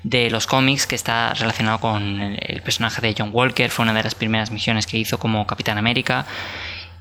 [0.03, 3.95] de los cómics que está relacionado con el, el personaje de John Walker, fue una
[3.95, 6.27] de las primeras misiones que hizo como Capitán América.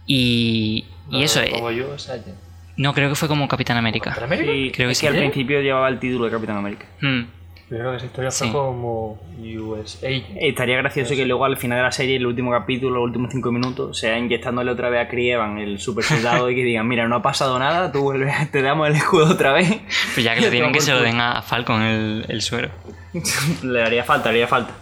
[0.05, 2.35] Y, y eso, eh, Como US Agent.
[2.77, 4.11] no creo que fue como Capitán América.
[4.11, 4.51] ¿Capitán América?
[4.51, 5.01] Sí, Creo que es sí.
[5.05, 6.85] que al principio llevaba el título de Capitán América.
[7.01, 7.21] Mm.
[7.69, 8.53] Yo creo que esa historia fue Sí.
[8.53, 10.37] como US Agent.
[10.39, 13.51] Estaría gracioso que luego al final de la serie, el último capítulo, los últimos cinco
[13.51, 17.09] minutos, sea inyectándole otra vez a Chris Evans, el super soldado, y que digan, mira,
[17.09, 19.69] no ha pasado nada, tú vuelves, te damos el escudo otra vez.
[20.13, 22.69] Pues ya que le tienen que se lo den a Falcon el, el suero.
[23.63, 24.73] Le haría falta, le haría falta.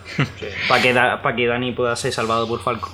[0.67, 2.91] Para que, Da- pa' que Dani pueda ser salvado por Falcon.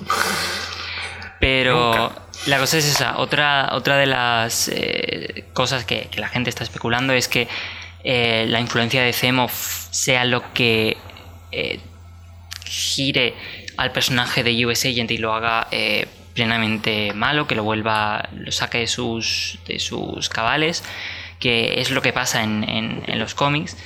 [1.40, 2.12] Pero
[2.46, 3.18] la cosa es esa.
[3.18, 7.48] Otra, otra de las eh, cosas que, que la gente está especulando es que
[8.04, 10.96] eh, la influencia de Zemo f- sea lo que
[11.52, 11.80] eh,
[12.64, 13.34] gire
[13.76, 18.50] al personaje de US Agent y lo haga eh, plenamente malo, que lo vuelva, lo
[18.52, 20.82] saque de sus, de sus cabales,
[21.38, 23.76] que es lo que pasa en- en los cómics.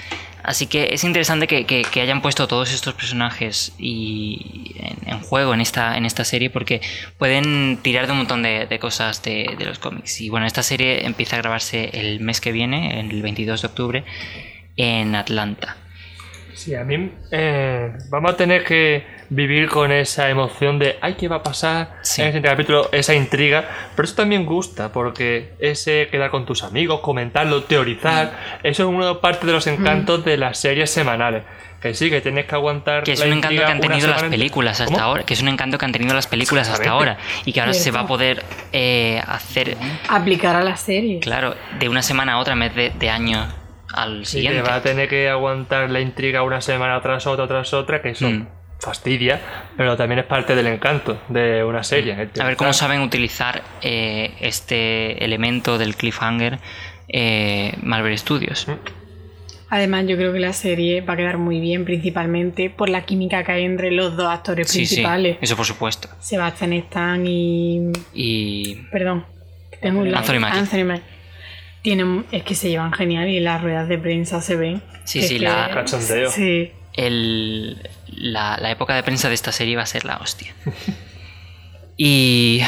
[0.46, 5.96] Así que es interesante que, hayan puesto todos estos personajes y en, juego en esta,
[5.96, 6.80] en esta serie porque
[7.18, 10.20] pueden tirar de un montón de, de cosas de, de los cómics.
[10.20, 14.04] Y bueno, esta serie empieza a grabarse el mes que viene, el 22 de octubre,
[14.76, 15.78] en Atlanta.
[16.66, 21.28] Sí, a mí eh, vamos a tener que vivir con esa emoción de ay, ¿qué
[21.28, 22.22] va a pasar Sí.
[22.22, 22.88] en este capítulo?
[22.90, 23.64] Esa intriga.
[23.94, 28.26] Pero eso también gusta, porque ese quedar con tus amigos, comentarlo, teorizar,
[28.62, 28.66] Mm.
[28.66, 31.44] eso es una parte de los encantos de las series semanales.
[31.80, 33.04] Que sí, que tienes que aguantar.
[33.04, 35.04] Que es un encanto que han tenido las películas hasta ¿Cómo?
[35.04, 35.22] ahora.
[35.22, 37.16] Que es un encanto que han tenido las películas hasta ahora.
[37.44, 39.76] Y que ahora se va a poder eh, hacer,
[40.08, 41.20] Aplicar a la serie.
[41.20, 43.46] claro, de una semana a otra en vez de, de año
[43.96, 44.62] al Y que siguiente.
[44.62, 48.28] va a tener que aguantar la intriga una semana tras otra tras otra, que eso
[48.28, 48.46] Mm.
[48.78, 49.40] fastidia,
[49.76, 52.12] pero también es parte del encanto de una serie.
[52.38, 56.58] A ver cómo saben utilizar eh, este elemento del cliffhanger
[57.08, 58.66] eh, Marvel Studios.
[59.68, 63.42] Además, yo creo que la serie va a quedar muy bien, principalmente por la química
[63.42, 65.38] que hay entre los dos actores Sí, sí, principales.
[65.40, 66.08] eso por supuesto.
[66.20, 67.90] Sebastian Stan y.
[68.14, 69.24] Y Perdón,
[69.80, 70.58] tengo un Anthony Mackie.
[70.60, 71.15] Anthony Mackie.
[71.86, 74.82] Tienen, es que se llevan genial y las ruedas de prensa se ven.
[75.04, 76.32] Sí, sí, la- Cachondeo.
[76.32, 76.72] Sí.
[76.94, 80.52] el- la, la época de prensa de esta serie va a ser la hostia.
[81.96, 82.60] Y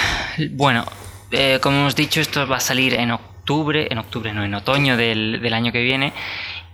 [0.53, 0.87] bueno,
[1.33, 4.97] eh, como hemos dicho, esto va a salir en octubre, en octubre no, en otoño
[4.97, 6.13] del, del año que viene.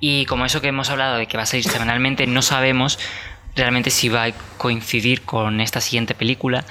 [0.00, 2.98] Y como eso que hemos hablado de que va a salir semanalmente, no sabemos
[3.56, 6.64] realmente si va a coincidir con esta siguiente película,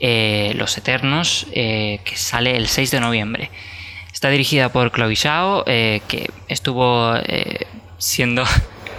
[0.00, 3.50] eh, Los Eternos, eh, que sale el 6 de noviembre.
[4.18, 8.42] Está dirigida por Chloe Zhao, eh, que estuvo eh, siendo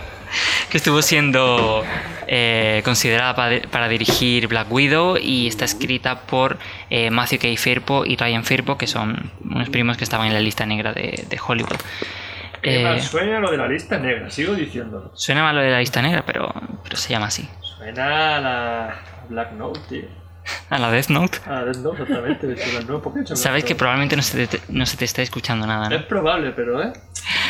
[0.71, 1.83] que estuvo siendo
[2.25, 6.57] eh, considerada para, para dirigir Black Widow y está escrita por
[6.89, 7.47] eh, Matthew K.
[7.57, 11.25] Firpo y Ryan Firpo, que son unos primos que estaban en la lista negra de,
[11.29, 11.81] de Hollywood.
[12.63, 15.11] Eh, suena lo de la lista negra, sigo diciéndolo.
[15.15, 17.45] suena mal lo de la lista negra, pero, pero se llama así.
[17.59, 20.28] Suena a la Black Note, tío.
[20.69, 21.37] A la Death Note.
[21.45, 22.47] A Death Note, exactamente.
[22.47, 24.59] de hecho, Black Note, ¿por qué he hecho Black Sabes que probablemente no se te,
[24.69, 26.07] no se te está escuchando nada, Es ¿no?
[26.07, 26.93] probable, pero ¿eh?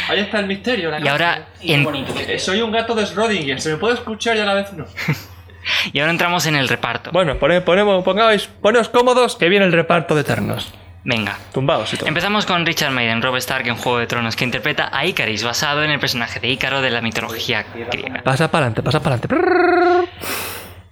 [0.09, 0.89] Ahí está el misterio.
[0.91, 1.88] la Y ahora, en-
[2.27, 4.85] Eh, Soy un gato de Schrödinger, se me puede escuchar y a la vez no.
[5.93, 7.12] y ahora entramos en el reparto.
[7.12, 10.73] Bueno, pone- ponemos, pongáis, poneos cómodos que viene el reparto de Eternos.
[11.05, 11.38] Venga.
[11.53, 12.07] Tumbaos y todo.
[12.09, 15.81] Empezamos con Richard Maiden, Rob Stark en Juego de Tronos, que interpreta a Icaris, basado
[15.83, 18.21] en el personaje de Ícaro de la mitología griega.
[18.21, 20.09] Pasa para adelante, pasa para adelante.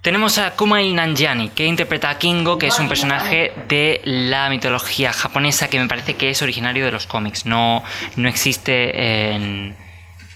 [0.02, 5.12] Tenemos a Kumail Nanjiani, que interpreta a Kingo, que es un personaje de la mitología
[5.12, 7.82] japonesa que me parece que es originario de los cómics, no,
[8.16, 9.76] no existe en,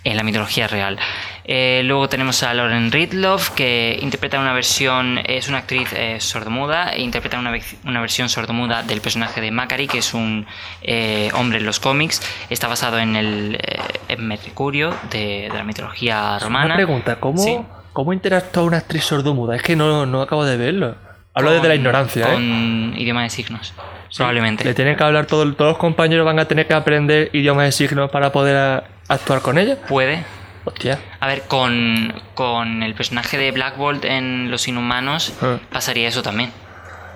[0.03, 0.99] en la mitología real.
[1.45, 6.91] Eh, luego tenemos a Lauren Ridloff, que interpreta una versión, es una actriz eh, sordomuda,
[6.91, 7.53] e interpreta una,
[7.85, 10.45] una versión sordomuda del personaje de Macari, que es un
[10.83, 12.21] eh, hombre en los cómics.
[12.51, 13.61] Está basado en el
[14.09, 16.67] en Mercurio de, de la mitología romana.
[16.67, 17.59] Una pregunta, ¿cómo, Sí.
[17.93, 19.57] ¿Cómo interactúa una actriz sordomuda?
[19.57, 20.95] Es que no, no acabo de verlo.
[21.35, 22.33] Hablo Con- desde la ignorancia, ¿eh?
[22.33, 23.73] Con idioma de signos,
[24.17, 24.65] probablemente.
[24.65, 27.73] Le tienen que hablar todo, todos los compañeros van a tener que aprender idiomas de
[27.73, 29.77] signos para poder a- actuar con ella.
[29.89, 30.25] Puede.
[30.65, 30.99] Hostia.
[31.21, 35.59] A ver, con, con el personaje de Black Bolt en Los Inhumanos Ah.
[35.73, 36.53] pasaría eso también.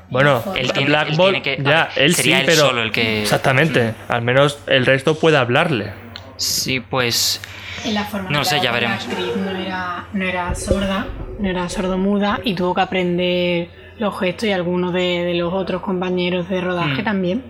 [0.08, 2.66] Bueno, Él tiene- Black él Bolt, tiene que- ya, ver, él sería sí, él pero
[2.68, 3.94] solo el que- exactamente.
[4.08, 5.92] Al menos el resto puede hablarle.
[6.36, 7.40] Sí, pues...
[7.84, 9.04] En la forma No lo sé, la ya veremos.
[9.06, 11.06] actriz no era, no era sorda,
[11.38, 15.82] no era sordomuda y tuvo que aprender los gestos y algunos de, de los otros
[15.82, 17.04] compañeros de rodaje Mm.
[17.04, 17.42] también.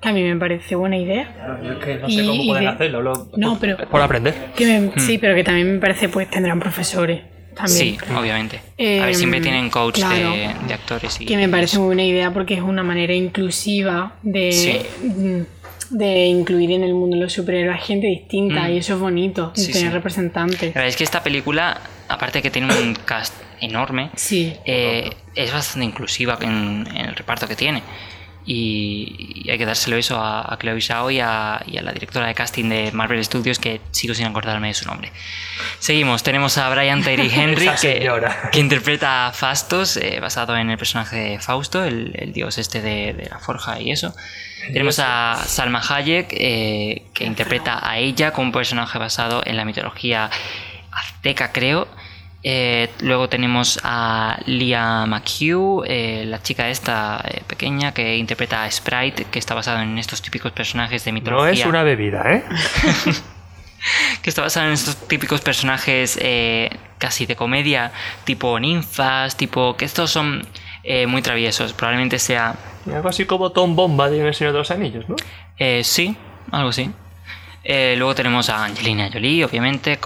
[0.00, 1.58] Que a mí me parece buena idea.
[1.62, 3.28] Yo es que no sé cómo pueden de- hacerlo, hacerlo.
[3.36, 4.34] No, pero- Por aprender.
[4.56, 7.20] Que me- Sí, pero que también me parece pues tendrán profesores.
[7.54, 7.78] También.
[7.78, 8.56] Sí, obviamente.
[8.78, 10.30] a ver, siempre tienen coach de, claro.
[10.66, 11.26] de actores y...
[11.26, 15.46] Que me parece muy buena idea porque es una manera inclusiva de, Sí.
[15.90, 18.72] De incluir en el mundo de los superhéroes a gente distinta Mm.
[18.72, 19.94] y eso es bonito, Sí, tener sí.
[19.94, 20.60] representantes.
[20.62, 24.54] La verdad es que esta película, aparte de que tiene un cast enorme, Sí.
[24.64, 27.82] eh, es bastante inclusiva en, en el reparto que tiene.
[28.46, 31.92] Y, y hay que dárselo eso a, a Chloe Zhao y a, y a la
[31.92, 35.12] directora de casting de Marvel Studios, que sigo sin acordarme de su nombre.
[35.78, 38.10] Seguimos, tenemos a Brian Tyree Henry, que,
[38.58, 43.12] interpreta a Fastos, eh, basado en el personaje de Fausto, el, el dios este de,
[43.12, 44.14] de la forja y eso.
[44.72, 49.64] Tenemos a Salma Hayek, eh, que interpreta a ella como un personaje basado en la
[49.64, 50.30] mitología
[50.92, 51.88] azteca, creo.
[52.42, 58.70] Eh, luego tenemos a Leah McHugh, eh, la chica esta eh, pequeña que interpreta a
[58.70, 61.52] Sprite, que está basado en estos típicos personajes de No mitología.
[61.52, 62.44] es una bebida, ¿eh?
[64.22, 66.18] Que está basado en estos típicos personajes
[66.98, 67.90] casi de comedia,
[68.24, 69.74] tipo ninfas, tipo.
[69.74, 70.46] que estos son
[71.08, 71.72] muy traviesos.
[71.72, 72.56] Probablemente sea.
[72.92, 75.16] Algo así como Tom Bomba de El Señor de los Anillos, ¿no?
[75.56, 76.14] Eh, sí,
[76.50, 76.90] algo así.
[77.64, 79.98] Luego tenemos a Angelina Jolie, obviamente,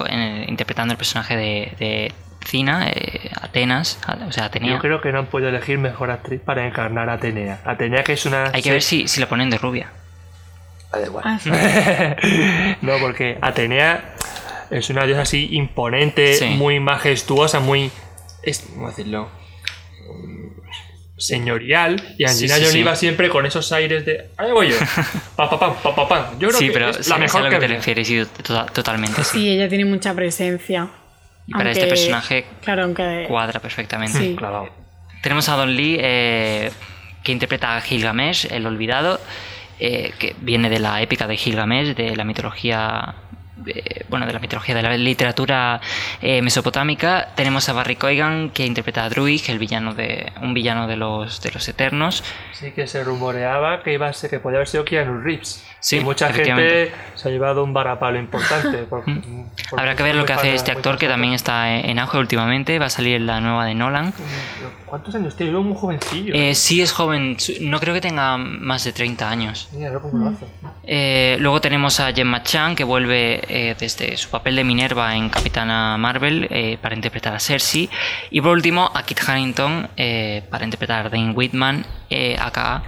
[0.46, 2.12] interpretando el personaje de, de
[2.44, 4.72] Cina, eh, Atenas, o sea, Atenea.
[4.72, 7.60] Yo creo que no han podido elegir mejor actriz para encarnar a Atenea.
[7.64, 8.50] Atenea que es una...
[8.52, 9.90] Hay que ver si, si la ponen de rubia.
[10.92, 11.24] Ah, da igual.
[11.26, 11.50] Ah, sí.
[12.82, 14.14] no, porque Atenea
[14.70, 16.46] es una diosa así imponente, Sí.
[16.56, 17.90] muy majestuosa, muy...
[18.42, 19.28] Es, ¿Cómo decirlo?
[21.16, 21.96] Señorial.
[22.18, 22.82] Y Angelina Sí, sí, Jolie sí.
[22.82, 24.30] va siempre con esos aires de...
[24.36, 24.76] Ahí voy yo.
[25.36, 26.24] Pa, pa, pam, pa, pa, pam.
[26.38, 28.22] Yo creo Sí, que pero es la mejor a lo que, que te refieres, sí,
[28.42, 29.22] to- totalmente.
[29.24, 29.30] sí.
[29.38, 30.88] Sí, ella tiene mucha presencia.
[31.46, 33.24] Y para este personaje Claro, aunque.
[33.28, 34.18] cuadra perfectamente.
[34.18, 34.34] Sí.
[34.36, 34.68] Clavado.
[35.22, 36.70] Tenemos a Don Lee, eh,
[37.22, 39.20] que interpreta a Gilgamesh, el olvidado,
[39.78, 43.14] eh, que viene de la épica de Gilgamesh, de la mitología
[43.66, 45.80] eh, bueno, de la mitología, de la literatura
[46.20, 50.86] eh, mesopotámica, tenemos a Barry Coigan que interpreta a Druig, el villano de un villano
[50.86, 52.22] de los de los Eternos.
[52.52, 55.64] Sí que se rumoreaba que iba a ser que podía haber sido Keanu Reeves.
[55.80, 58.78] Sí, y mucha gente se ha llevado un varapalo importante.
[58.88, 62.18] por- por- Habrá que ver lo que hace este actor que también está en auge
[62.18, 62.78] últimamente.
[62.78, 64.14] Va a salir la nueva de Nolan.
[64.86, 65.52] ¿Cuántos años tiene?
[65.52, 66.34] Luego muy jovencillo.
[66.34, 69.68] Eh, sí es joven, no creo que tenga más de 30 años.
[69.72, 70.46] Mira, luego cómo lo hace.
[70.84, 75.28] Eh, luego tenemos a Gemma Chan que vuelve eh, desde su papel de Minerva en
[75.28, 77.88] Capitana Marvel eh, para interpretar a Cersei.
[78.30, 81.84] Y por último a Kit Harington eh, para interpretar a Dane Whitman,
[82.38, 82.82] acá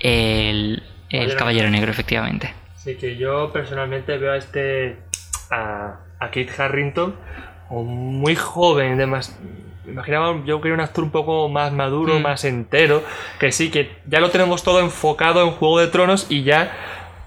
[0.00, 2.52] el, el Caballero Caballero Negro, efectivamente.
[2.76, 4.96] Así que yo personalmente veo a este.
[5.50, 7.14] a, a Kit Harrington
[7.70, 9.38] muy joven, de más.
[9.84, 12.22] me Imaginaba, yo quería un actor un poco más maduro, Mm.
[12.22, 13.02] más entero.
[13.40, 16.72] Que sí, que ya lo tenemos todo enfocado en Juego de Tronos y ya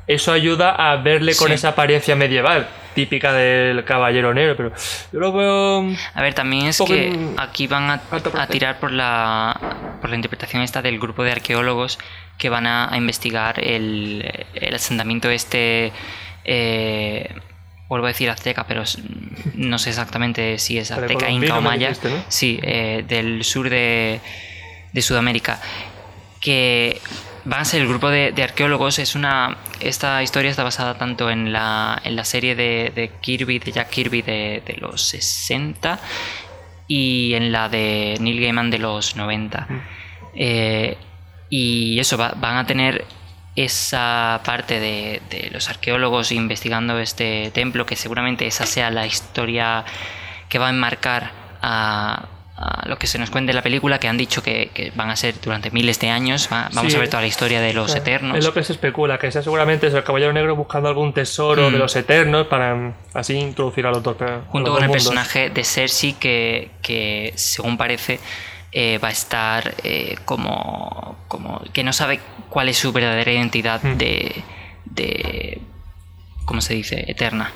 [0.08, 4.56] eso ayuda a verle con esa apariencia medieval, típica del caballero negro.
[4.56, 4.72] Pero
[5.12, 5.86] yo lo veo.
[6.14, 8.01] A ver, también es que en- aquí van a,
[8.47, 9.60] tirar por la,
[10.01, 11.97] por la interpretación esta del grupo de arqueólogos
[12.38, 15.91] que van a, a investigar el, el asentamiento este,
[16.43, 17.34] eh,
[17.88, 18.84] vuelvo a decir azteca, pero
[19.56, 22.24] no sé exactamente si es azteca, inca o maya, dijiste, ¿no?
[22.28, 24.20] sí, eh, del sur de,
[24.91, 25.60] de Sudamérica,
[26.46, 27.02] que
[27.43, 29.00] van a ser el grupo de, de arqueólogos.
[29.00, 33.58] Es una, esta historia está basada tanto en la, en la serie de, de Kirby,
[33.58, 36.00] de Jack Kirby de, de los 60
[36.88, 39.68] y en la de Neil Gaiman de los 90.
[40.36, 40.98] Eh,
[41.50, 43.06] y eso, va- van a tener
[43.56, 49.84] esa parte de, de los arqueólogos investigando este templo, que seguramente esa sea la historia
[50.50, 51.32] que va a enmarcar
[51.62, 52.28] a,
[52.58, 55.10] a lo que se nos cuenta en la película, que han dicho que, que van
[55.10, 56.47] a ser durante miles de años.
[56.51, 56.97] Va- vamos Sí.
[56.97, 58.38] a ver toda la historia de los eternos.
[58.38, 61.74] Es lo que se especula, que sea seguramente el caballero negro buscando algún tesoro Mm.
[61.74, 64.16] de los eternos para mm, así introducir a los dos.
[64.22, 65.03] a los junto dos con el mundos.
[65.03, 68.20] personaje de Cersei que, que según parece
[68.72, 73.82] eh, va a estar eh, como, como que no sabe cuál es su verdadera identidad
[73.84, 73.97] Hmm.
[73.97, 74.43] de,
[74.86, 75.62] de
[76.45, 77.03] ¿cómo se dice?
[77.08, 77.51] eterna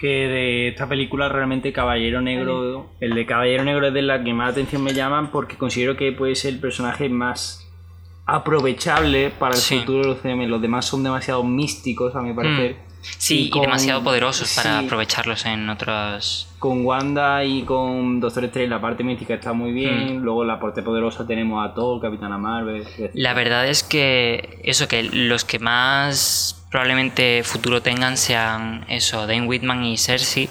[0.00, 4.32] que de esta película realmente Caballero Negro, el de Caballero Negro es de la que
[4.32, 7.66] más atención me llaman porque considero que puede ser el personaje más
[8.26, 9.80] aprovechable para el Sí.
[9.80, 10.46] futuro de los CM.
[10.46, 12.76] Los demás son demasiado místicos a mi parecer.
[13.02, 18.44] sí y, con- demasiado poderosos para sí, aprovecharlos en otras Con Wanda y con Doctor
[18.44, 20.18] Strange la parte mística está muy bien.
[20.18, 20.22] Mm.
[20.22, 22.82] Luego la parte poderosa tenemos a Thor, Capitana Marvel.
[22.86, 23.10] etc.
[23.14, 29.46] La verdad es que eso, que los que más probablemente futuro tengan sean eso, Dane
[29.46, 30.48] Whitman y Cersei,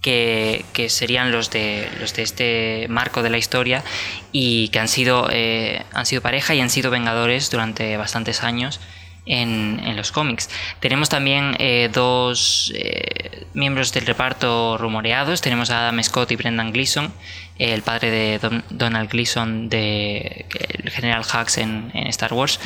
[0.00, 3.84] que, que serían los de los de este marco de la historia
[4.32, 8.80] y que han sido, eh, han sido pareja y han sido vengadores durante bastantes años.
[9.24, 10.50] En, en los cómics.
[10.80, 15.40] Tenemos también eh, dos eh, miembros del reparto rumoreados.
[15.40, 17.12] Tenemos a Adam Scott y Brendan Gleeson,
[17.56, 20.46] el padre de Don- Donald Gleeson, de
[20.82, 22.58] el general Hux en, en Star Wars,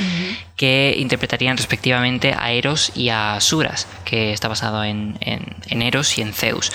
[0.57, 6.23] que interpretarían respectivamente a Eros y a Suras, que está basado en, en- Eros y
[6.23, 6.73] en Zeus.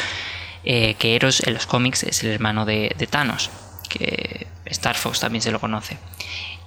[0.63, 3.49] Eh, que Eros en los cómics es el hermano de, de Thanos,
[3.89, 5.97] que Star Fox también se lo conoce.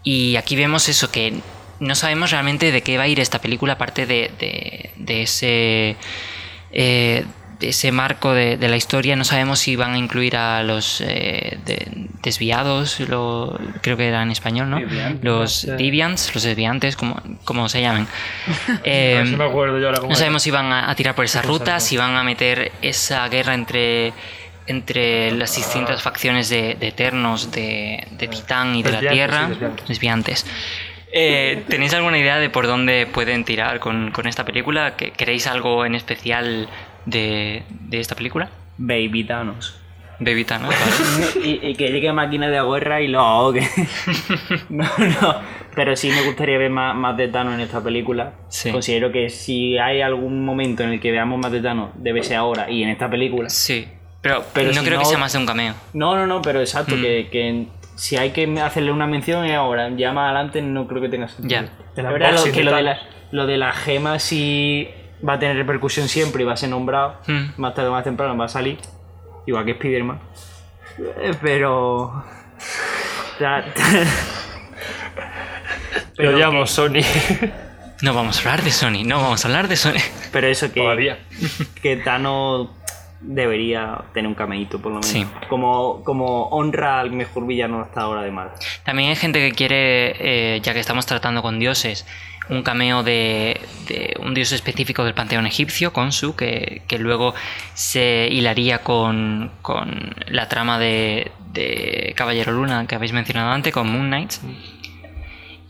[0.02, 1.32] Y aquí vemos eso, que
[1.80, 5.96] no sabemos realmente de qué va a ir esta película, aparte de, de- de ese.
[6.72, 7.24] eh,
[7.60, 9.14] de ese marco de, de la historia.
[9.14, 11.86] No sabemos si van a incluir a los eh, de-
[12.20, 14.80] desviados, lo, creo que era en español, ¿no?
[15.22, 15.70] Los Sí.
[15.70, 18.08] deviants, los desviantes, como, como se llamen.
[18.68, 21.14] A Eh, si me acuerdo yo ahora cómo no sabemos si van a, a tirar
[21.14, 24.12] por esa ruta, si van a meter esa guerra entre,
[24.66, 29.44] entre las distintas facciones de, de Eternos, de, de Titán y de la Tierra.
[29.46, 29.86] sí, desviantes.
[29.88, 30.46] Desviantes.
[31.16, 34.96] Eh, ¿Tenéis alguna idea de por dónde pueden tirar con, con esta película?
[34.96, 36.68] ¿Que- ¿Queréis algo en especial
[37.06, 38.50] de, de esta película?
[38.78, 39.80] Baby Thanos.
[40.18, 41.46] Baby Thanos, ¿vale?
[41.46, 43.62] y, y que llegue máquina de guerra y lo ahogue.
[44.70, 45.34] no, no.
[45.74, 48.32] Pero sí me gustaría ver más, más de Thanos en esta película.
[48.48, 48.70] Sí.
[48.70, 52.36] Considero que si hay algún momento en el que veamos más de Thanos, debe ser
[52.38, 53.48] ahora y en esta película.
[53.50, 53.86] Sí,
[54.20, 55.74] pero, Pero no si creo que sea más de un cameo.
[55.92, 57.00] No, no, no, pero exacto, Mm.
[57.02, 59.90] que, que si hay que hacerle una mención es ahora.
[59.90, 61.62] Ya más adelante no creo que tenga sentido.
[61.96, 62.02] Ya.
[62.02, 62.98] Verdad, lo, que lo de, la,
[63.30, 64.88] lo de la gema sí
[65.26, 67.20] va a tener repercusión siempre y va a ser nombrado.
[67.26, 67.50] Mm.
[67.56, 68.78] Más tarde o más temprano va a salir.
[69.46, 70.18] Igual que Spider-Man.
[70.98, 72.24] Eh, Pero.
[76.16, 77.02] Pero odiamos, Sony.
[78.02, 80.00] No vamos a hablar de Sony, no vamos a hablar de Sony.
[80.32, 81.18] Pero eso que, Todavía.
[81.82, 82.68] que Thanos
[83.26, 85.06] debería tener un cameíto, por lo menos.
[85.06, 85.26] Sí.
[85.48, 88.54] Como, como honra al mejor villano hasta ahora de Marvel.
[88.84, 90.14] También hay gente que quiere,
[90.56, 92.06] eh, ya que estamos tratando con dioses,
[92.50, 97.34] un cameo de, de un dios específico del panteón egipcio, Khonsu, que, que luego
[97.72, 103.90] se hilaría con, con la trama de, de Caballero Luna que habéis mencionado antes, con
[103.90, 104.34] Moon Knight.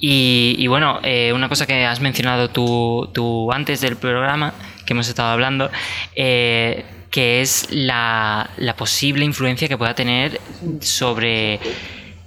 [0.00, 4.52] Y, y bueno, eh, una cosa que has mencionado tú, tú antes del programa,
[4.84, 5.70] que hemos estado hablando,
[6.16, 6.84] eh,
[7.14, 10.40] que es la, la posible influencia que pueda tener
[10.80, 11.60] sobre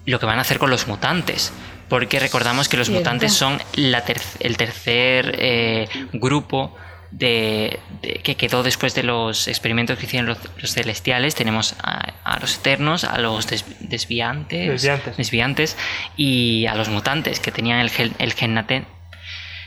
[0.06, 1.52] lo que van a hacer con los mutantes.
[1.90, 3.02] Porque recordamos que los Cierto.
[3.02, 6.74] mutantes son la ter- el tercer eh, grupo
[7.12, 11.36] de, de- que quedó después de los experimentos que hicieron los, los celestiales.
[11.36, 15.18] Tenemos a, a los eternos, a los des- desviantes, Desviantes.
[15.18, 15.78] desviantes
[16.16, 18.86] y a los mutantes que tenían el gen, el gen laten-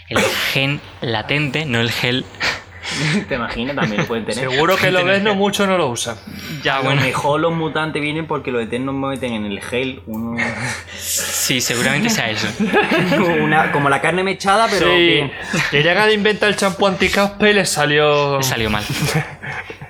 [0.08, 0.18] el
[0.54, 2.24] gen latente, no el gel.
[3.28, 3.76] ¿Te imaginas?
[3.76, 4.48] También lo pueden tener.
[4.50, 6.16] Seguro que lo ves, no mucho no lo usan.
[6.62, 10.36] Ya, A lo mejor los mutantes vienen porque los eternos meten en el gel uno,
[10.96, 12.48] Sí, seguramente sea eso.
[13.42, 15.32] una, como la carne mechada, pero sí, bien.
[15.70, 18.38] querían a inventar el champú anticaspa y les salió.
[18.38, 18.84] Le salió mal.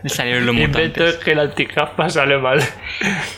[0.03, 1.15] Le salieron los Invento mutantes.
[1.17, 2.63] que el anticaspa sale mal.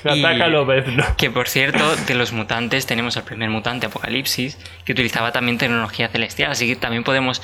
[0.05, 1.05] Me Y- ataca lo ves, ¿no?
[1.17, 6.09] Que por cierto, de los mutantes tenemos al primer mutante, Apocalipsis, que utilizaba también tecnología
[6.09, 7.43] celestial, así que también podemos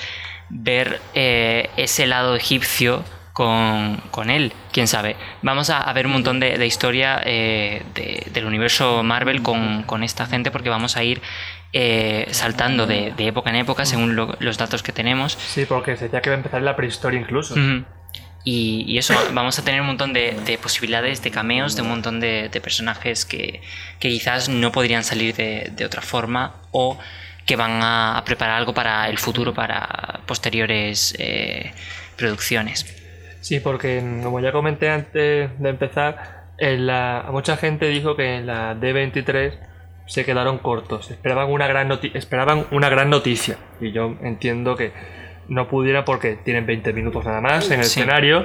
[0.51, 5.15] ver eh, ese lado egipcio con, con él, quién sabe.
[5.43, 9.85] Vamos a, a ver un montón de, de historia eh, de- del universo Marvel con,
[9.85, 11.23] con esta gente porque vamos a ir
[11.73, 15.33] eh, saltando de, de época en época según lo- los datos que tenemos.
[15.35, 17.55] Sí, porque se decía que va a empezar la prehistoria incluso.
[18.45, 21.89] Y, y eso, vamos a tener un montón de, de posibilidades, de cameos, de un
[21.89, 23.61] montón de, de personajes que,
[24.01, 26.99] que quizás no podrían salir de, de otra forma o
[27.49, 31.73] que van a, preparar algo para el futuro, para posteriores eh,
[32.15, 32.85] producciones.
[33.41, 38.47] Sí, porque como ya comenté antes de empezar, en la, mucha gente dijo que en
[38.47, 39.55] la D23
[40.07, 41.11] se quedaron cortos.
[41.11, 43.57] Esperaban una gran esperaban una gran noticia.
[43.81, 44.93] Y yo entiendo que
[45.49, 48.01] no pudiera porque tienen 20 minutos nada más en el Sí.
[48.01, 48.45] escenario.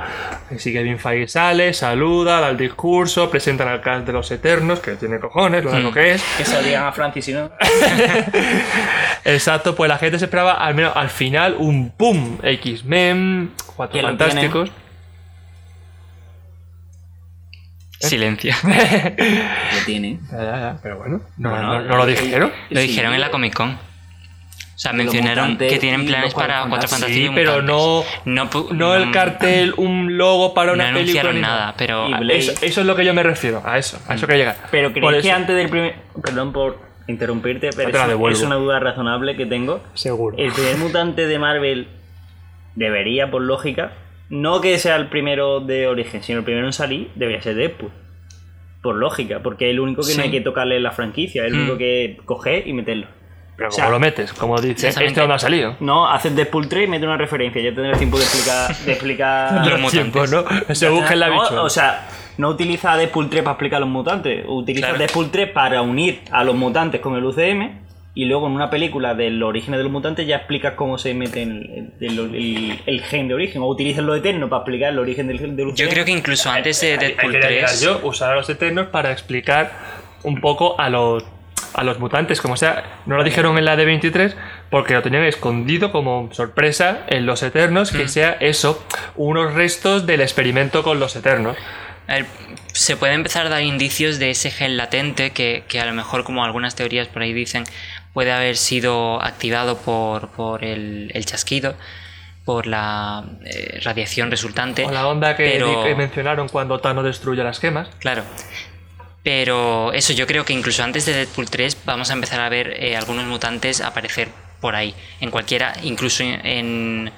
[0.50, 4.80] Así que Kevin Feige sale, saluda, da el discurso, presentan al cast de los Eternos,
[4.80, 5.94] que tiene cojones, lo único Mm.
[5.94, 6.24] que es.
[6.38, 7.52] Que se lo digan a Francis, si no.
[9.26, 14.08] Exacto, pues la gente se esperaba al menos al final un pum X-Men, Cuatro lo
[14.10, 14.72] Fantásticos.
[18.00, 18.54] Silencio.
[18.64, 18.70] Lo
[19.86, 20.20] tienen.
[20.30, 22.52] Ya, ya, ya, pero bueno, no, Bueno, no- no lo eh, dijeron.
[22.70, 22.88] Lo Sí.
[22.88, 23.78] dijeron en la Comic Con.
[24.76, 27.30] O sea, mencionaron que tienen planes para Cuatro Fantásticos.
[27.30, 31.02] Sí, pero no, No, no el cartel, un logo para No una película.
[31.02, 32.08] anunciaron ni nada, pero.
[32.30, 34.56] Eso, eso es lo que yo me refiero, a eso, a eso que llega.
[34.72, 35.96] Pero crees que antes del primer.
[36.24, 39.82] Perdón por interrumpirte, pero es, una duda razonable que tengo.
[39.94, 40.36] Seguro.
[40.38, 41.88] El primer mutante de Marvel
[42.76, 43.92] debería, por lógica,
[44.30, 47.92] no que sea el primero de origen, sino el primero en salir, debería ser Deadpool.
[48.82, 50.18] Por lógica, porque es el único que Sí.
[50.18, 51.62] no hay que tocarle la franquicia, es el Mm.
[51.62, 53.08] único que coger y meterlo.
[53.70, 55.20] Pero o sea, lo metes, como dice, exactamente.
[55.22, 55.76] este no ha salido.
[55.80, 58.76] No, haces Deadpool 3 y mete una referencia, ya tendrás tiempo de explicar.
[58.76, 60.68] De explicar Los tiempo, mutantes.
[60.70, 60.76] ¿no?
[60.76, 61.62] Se busca en la no, bichuela.
[61.64, 62.08] O sea,
[62.38, 65.00] no utiliza Deadpool 3 para explicar a los mutantes, utiliza Claro.
[65.00, 67.84] Deadpool 3 para unir a los mutantes con el UCM
[68.16, 71.14] y luego en una película de los orígenes de los mutantes ya explicas cómo se
[71.16, 75.00] mete el, el- el- el gen de origen o utilizas lo eterno para explicar el
[75.00, 75.76] origen del, del UCM.
[75.76, 77.82] Yo creo que incluso antes de Deadpool quería llegar 3.
[77.82, 79.72] yo, usar a los Eternos para explicar
[80.24, 81.24] un poco a los
[81.74, 84.36] a los mutantes, como sea, no lo dijeron en la de 23
[84.70, 88.10] porque lo tenían escondido como sorpresa en los Eternos, que Mm.
[88.10, 88.84] sea eso,
[89.16, 91.58] unos restos del experimento con los Eternos.
[92.08, 92.26] A ver,
[92.74, 96.24] se puede empezar a dar indicios de ese gen latente que, que a lo mejor,
[96.24, 97.64] como algunas teorías por ahí dicen,
[98.14, 101.76] puede haber sido activado por, por el, el chasquido,
[102.46, 104.84] por la eh, radiación resultante.
[104.86, 107.88] O la onda que, pero- que mencionaron cuando Thanos destruye las gemas.
[108.00, 108.24] Claro.
[109.24, 112.76] Pero eso, yo creo que incluso antes de Deadpool 3 vamos a empezar a ver
[112.84, 114.28] eh, algunos mutantes aparecer
[114.60, 114.94] por ahí.
[115.22, 117.12] En cualquiera, incluso en.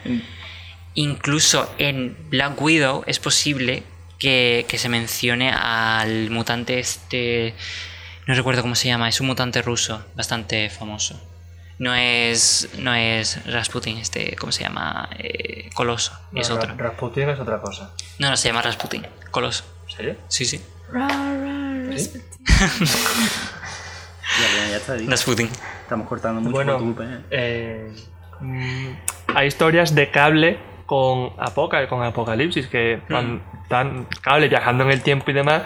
[0.93, 3.83] Incluso en Black Widow es posible
[4.17, 7.53] que, que se mencione al mutante este.
[8.27, 11.19] No recuerdo cómo se llama, es un mutante ruso bastante famoso.
[11.79, 12.69] No es.
[12.77, 14.35] No es Rasputin, este.
[14.37, 15.09] ¿Cómo se llama?
[15.19, 16.17] Eh, Coloso.
[16.33, 16.69] es No, otro.
[16.75, 17.91] Ra- Rasputin es otra cosa.
[18.19, 19.05] No, no se llama Rasputin.
[19.31, 19.65] Coloso.
[19.97, 20.05] ¿Sí?
[20.29, 20.61] Sí, sí.
[20.91, 22.21] Ra, ra, ¿Sí?
[24.37, 25.09] Ya, ya, ya está, dicho.
[25.11, 25.49] Rasputin.
[25.83, 27.19] Estamos cortando mucho Bueno, por tu culpa, ¿eh?
[27.31, 27.91] eh,
[28.41, 28.87] mm,
[29.35, 32.99] hay historias de cable con, Apoca, con Apocalipsis, que
[33.63, 35.63] están cable viajando en el tiempo y demás,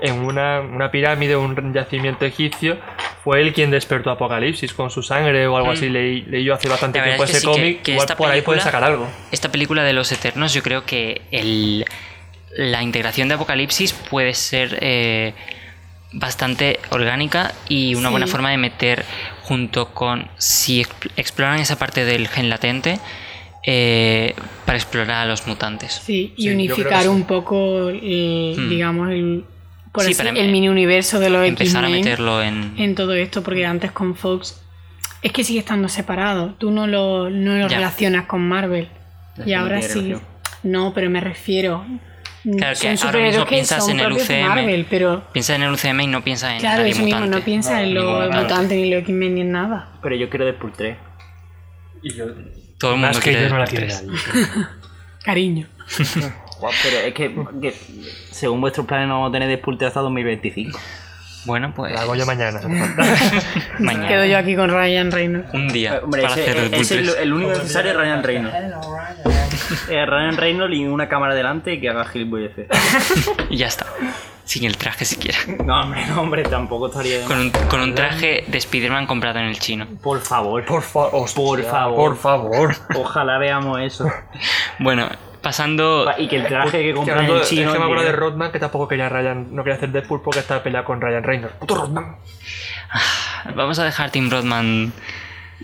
[0.00, 2.78] en una, una pirámide, un yacimiento egipcio,
[3.24, 5.72] fue él quien despertó Apocalipsis con su sangre o algo Mm.
[5.72, 5.88] así.
[5.88, 8.60] Leí, leí yo hace bastante tiempo es ese sí, cómic, que igual por ahí puede
[8.60, 9.08] sacar algo.
[9.32, 11.84] Esta película de los Eternos, yo creo que el,
[12.56, 15.32] la integración de Apocalipsis puede ser eh,
[16.12, 18.10] bastante orgánica y una Sí.
[18.12, 19.04] buena forma de meter
[19.42, 22.98] junto con si exp- exploran esa parte del gen latente
[23.64, 24.34] eh,
[24.66, 26.02] para explorar a los mutantes.
[26.04, 27.08] Sí, y Sí, unificar sí.
[27.08, 28.68] un poco, el, Hmm.
[28.68, 29.44] digamos, el,
[29.92, 32.74] por Sí, así- para el mini universo de los Empezar a meterlo en...
[32.76, 34.60] en todo esto, porque antes con Fox
[35.22, 36.54] es que sigue estando separado.
[36.58, 38.88] Tú no lo, no lo relacionas con Marvel.
[39.46, 39.88] Y ahora sí.
[39.94, 40.22] relación.
[40.64, 41.86] No, pero me refiero.
[42.42, 44.48] Claro, que ahora mismo que piensas en el UCM.
[44.48, 47.36] Marvel, pero Piensa en el UCM y no piensa en claro, eso mismo, mutante.
[47.38, 48.42] no piensa en Ningún los mutante.
[48.42, 49.92] mutantes ni los X-Men ni en nada.
[50.02, 50.96] Pero yo quiero Deadpool 3.
[52.02, 52.24] Y yo,
[52.78, 54.04] Todo el mundo que quiere yo no la Deadpool quiero 3.
[54.04, 54.66] nadie.
[55.24, 55.66] Cariño.
[56.58, 57.74] Guau, pero es que, que
[58.30, 60.78] según vuestros planes no vamos a tener Deadpool 3 hasta 2025.
[61.44, 62.60] Bueno, pues La hago yo mañana.
[63.78, 64.08] mañana.
[64.08, 65.52] Quedo yo aquí con Ryan Reynolds.
[65.52, 67.00] Un día Eh, Hombre, para ese- hacer ese es 3.
[67.00, 68.56] el, el único necesario es Ryan Reynolds.
[69.88, 72.66] Eh, Ryan Reynolds y una cámara delante y que haga gilipolleces.
[73.50, 73.86] Y ya está.
[74.44, 75.38] Sin el traje siquiera.
[75.64, 79.38] No, hombre, no, hombre, tampoco estaría de Con un, con un traje de Spider-Man comprado
[79.38, 79.86] en el chino.
[80.02, 81.10] Por favor, Por favor.
[81.32, 81.96] Por favor.
[81.96, 82.74] Por favor.
[82.96, 84.10] ojalá veamos eso.
[84.78, 85.08] Bueno,
[85.42, 86.10] pasando...
[86.18, 87.72] Y que el traje que compran en es que chino.
[87.72, 90.86] me acuerdo de Rodman que tampoco quería Ryan, no quería hacer Deadpool porque estaba peleado
[90.86, 91.56] con Ryan Reynolds.
[91.56, 92.16] ¡Puto Rodman!
[93.54, 94.92] Vamos a dejar Tim Rodman...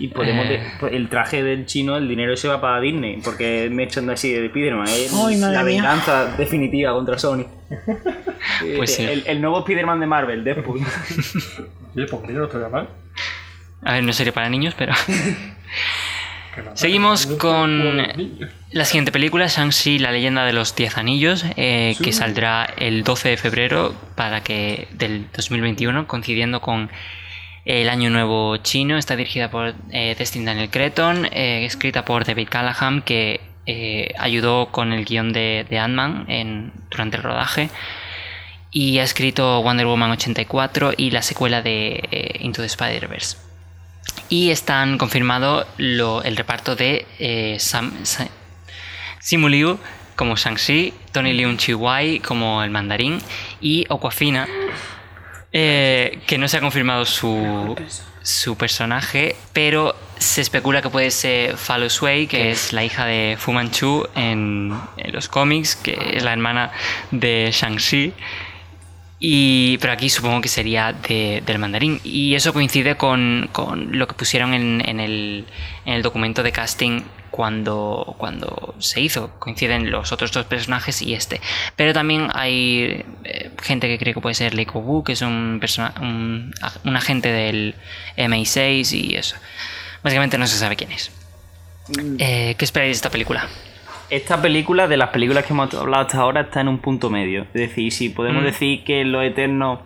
[0.01, 0.47] Y podemos.
[0.47, 0.49] Eh.
[0.51, 3.21] de- pues el traje del chino, el dinero se va para Disney.
[3.21, 4.87] Porque es merchandising de Spider-Man.
[5.13, 5.63] Madre la mía.
[5.65, 7.45] venganza definitiva contra Sony.
[8.77, 9.05] Pues sí.
[9.05, 10.81] el, el nuevo Spider-Man de Marvel, Deadpool.
[11.97, 12.89] Oye, pues mira, no estoy mal.
[13.83, 14.93] A ver, no sería para niños, pero...
[16.75, 17.97] Seguimos con
[18.71, 23.31] la siguiente película, Shang-Chi, la leyenda de los Diez Anillos, eh, que saldrá el 12
[23.31, 26.91] de febrero para que del 2021, coincidiendo con
[27.65, 28.97] el Año Nuevo Chino.
[28.97, 33.41] Está dirigida por eh, Destin Daniel Cretton, eh, escrita por David Callahan, que
[33.71, 37.69] eh, ayudó con el guion de, de Ant-Man durante el rodaje.
[38.71, 43.48] Y ha escrito Wonder Woman 84 y la secuela de eh, Into the Spider-Verse.
[44.29, 47.59] Y están confirmado el reparto de eh,
[49.21, 49.79] Simu Liu
[50.17, 53.19] como Shang-Chi, Tony Leung Chihuai como el mandarín
[53.61, 54.47] y Aquafina,
[55.53, 57.77] eh, que no se ha confirmado su,
[58.23, 63.37] su personaje, pero se especula que puede ser Falo Shui, que es la hija de
[63.39, 66.73] Fu Manchu en, en los cómics, que es la hermana
[67.13, 68.13] de Shang-Chi.
[69.21, 72.01] Y, pero aquí supongo que sería de- del mandarín.
[72.05, 75.45] Y eso coincide con, con lo que pusieron en, en el,
[75.85, 77.03] en el documento de casting
[77.33, 79.31] cuando, cuando se hizo.
[79.41, 81.41] Coinciden los otros dos personajes y este.
[81.75, 85.59] Pero también hay eh, gente que cree que puede ser Lei Wu, que es un,
[85.61, 87.75] persona- un, ag- un agente del
[88.17, 89.35] MI6 y eso.
[90.05, 91.11] Básicamente no se sabe quién es.
[92.19, 93.49] Eh, ¿Qué esperáis de esta película?
[94.11, 97.43] Esta película, de las películas que hemos hablado hasta ahora, está en un punto medio.
[97.43, 98.47] Es decir, si podemos Mm.
[98.47, 99.81] decir que Los Eternos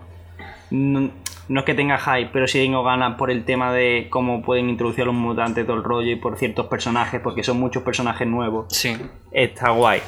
[0.71, 1.11] no,
[1.49, 4.69] no es que tenga hype, pero sí tengo ganas por el tema de cómo pueden
[4.71, 8.27] introducir a los mutantes, todo el rollo y por ciertos personajes, porque son muchos personajes
[8.29, 8.67] nuevos.
[8.71, 8.97] Sí.
[9.33, 10.01] Está guay.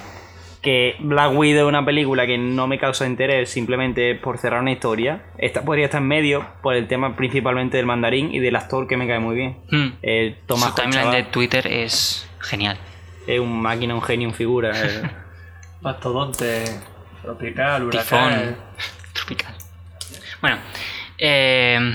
[0.63, 4.73] Que Black Widow es una película que no me causa interés simplemente por cerrar una
[4.73, 5.25] historia.
[5.37, 8.97] Esta podría estar en medio por el tema principalmente del mandarín y del actor que
[8.97, 9.57] me cae muy bien.
[9.71, 9.89] Mm.
[10.03, 12.79] Eh, Su timeline de Twitter es genial.
[13.27, 14.73] Es un máquina, un genio, un figura.
[14.75, 15.03] eh.
[15.81, 16.65] Mastodonte,
[17.23, 18.19] tropical, Tifón.
[18.23, 18.57] huracán.
[19.13, 19.55] Tropical.
[20.41, 20.57] Bueno,
[21.19, 21.95] eh,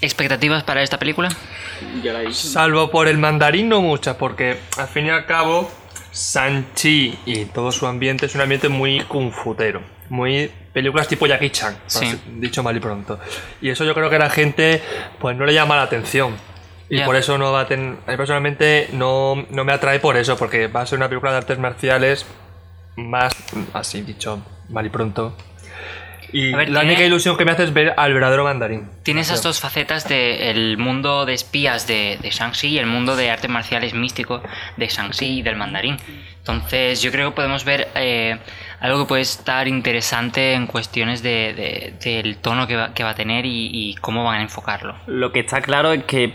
[0.00, 1.28] ¿expectativas para esta película?
[2.32, 5.70] Salvo por el mandarín, no muchas, porque al fin y al cabo,
[6.10, 9.82] Sanchi y todo su ambiente es un ambiente muy confutero.
[10.08, 12.18] Muy películas tipo Jackie Chan, Sí.
[12.36, 13.18] dicho mal y pronto.
[13.60, 14.80] Y eso yo creo que a la gente
[15.18, 16.36] pues no le llama la atención.
[16.88, 17.04] Y Ya.
[17.04, 17.96] por eso no va a tener.
[18.06, 21.32] A mí personalmente no, no me atrae por eso, porque va a ser una película
[21.32, 22.26] de artes marciales
[22.96, 23.32] más.
[23.74, 25.36] así dicho mal y pronto.
[26.32, 28.88] Y ver, la tiene- única ilusión que me hace es ver al verdadero mandarín.
[29.04, 33.30] Tiene esas dos facetas del mundo de espías de, de Shang-Chi y el mundo de
[33.30, 34.42] artes marciales místico
[34.76, 35.96] de Shang-Chi y del mandarín.
[36.38, 38.38] Entonces yo creo que podemos ver eh,
[38.80, 43.10] algo que puede estar interesante en cuestiones de, de- del tono que va, que va
[43.10, 44.96] a tener y, y cómo van a enfocarlo.
[45.06, 46.34] Lo que está claro es que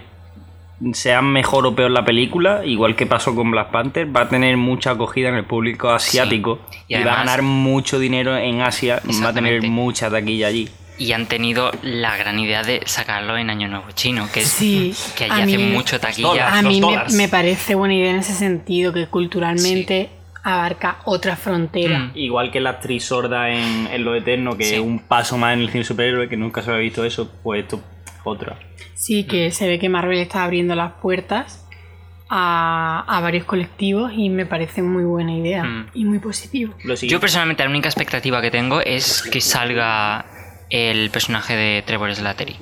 [0.93, 4.57] sea mejor o peor la película, igual que pasó con Black Panther, va a tener
[4.57, 9.01] mucha acogida en el público asiático Y y, va a ganar mucho dinero en Asia,
[9.23, 10.69] va a tener mucha taquilla allí.
[10.97, 14.93] Y han tenido la gran idea de sacarlo en Año Nuevo Chino, que, es, Sí,
[15.17, 16.27] que allí hace mucho taquilla.
[16.27, 16.53] dólares.
[16.53, 16.82] A mí
[17.15, 20.09] me, parece buena idea en ese sentido, que culturalmente
[20.43, 21.99] abarca otra frontera.
[21.99, 22.11] Mm.
[22.15, 24.75] Igual que la actriz sorda en, en Lo Eterno, que Sí.
[24.75, 27.63] es un paso más en el cine superhéroe, que nunca se había visto eso, pues
[27.63, 27.82] esto
[28.24, 28.57] otra.
[28.93, 31.67] Sí, que se ve que Marvel está abriendo las puertas
[32.30, 35.88] a, a varios colectivos y me parece muy buena idea Mm.
[35.93, 36.74] y muy positivo.
[37.01, 40.26] Yo personalmente la única expectativa que tengo es que salga
[40.69, 42.55] el personaje de Trevor Slattery.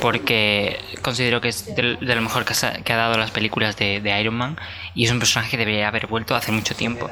[0.00, 3.76] Porque considero que es de, de lo mejor que, ha- que ha dado las películas
[3.78, 4.56] de, de Iron Man.
[4.94, 7.08] Y es un personaje que debería haber vuelto hace mucho tiempo.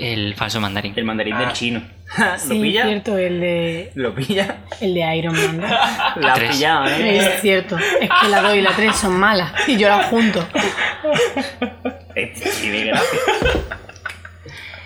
[0.00, 0.92] El falso mandarín.
[0.96, 1.82] El mandarín del chino.
[2.18, 2.84] ¿Lo Sí, pilla?
[2.84, 4.58] cierto, el de, ¿Lo pilla?
[4.80, 5.58] el de Iron Man.
[5.60, 5.66] ¿no?
[6.20, 6.56] La Tres.
[6.56, 7.18] pillado, ¿eh?
[7.18, 10.46] Es cierto, es que la 2 y la 3 son malas y yo las junto.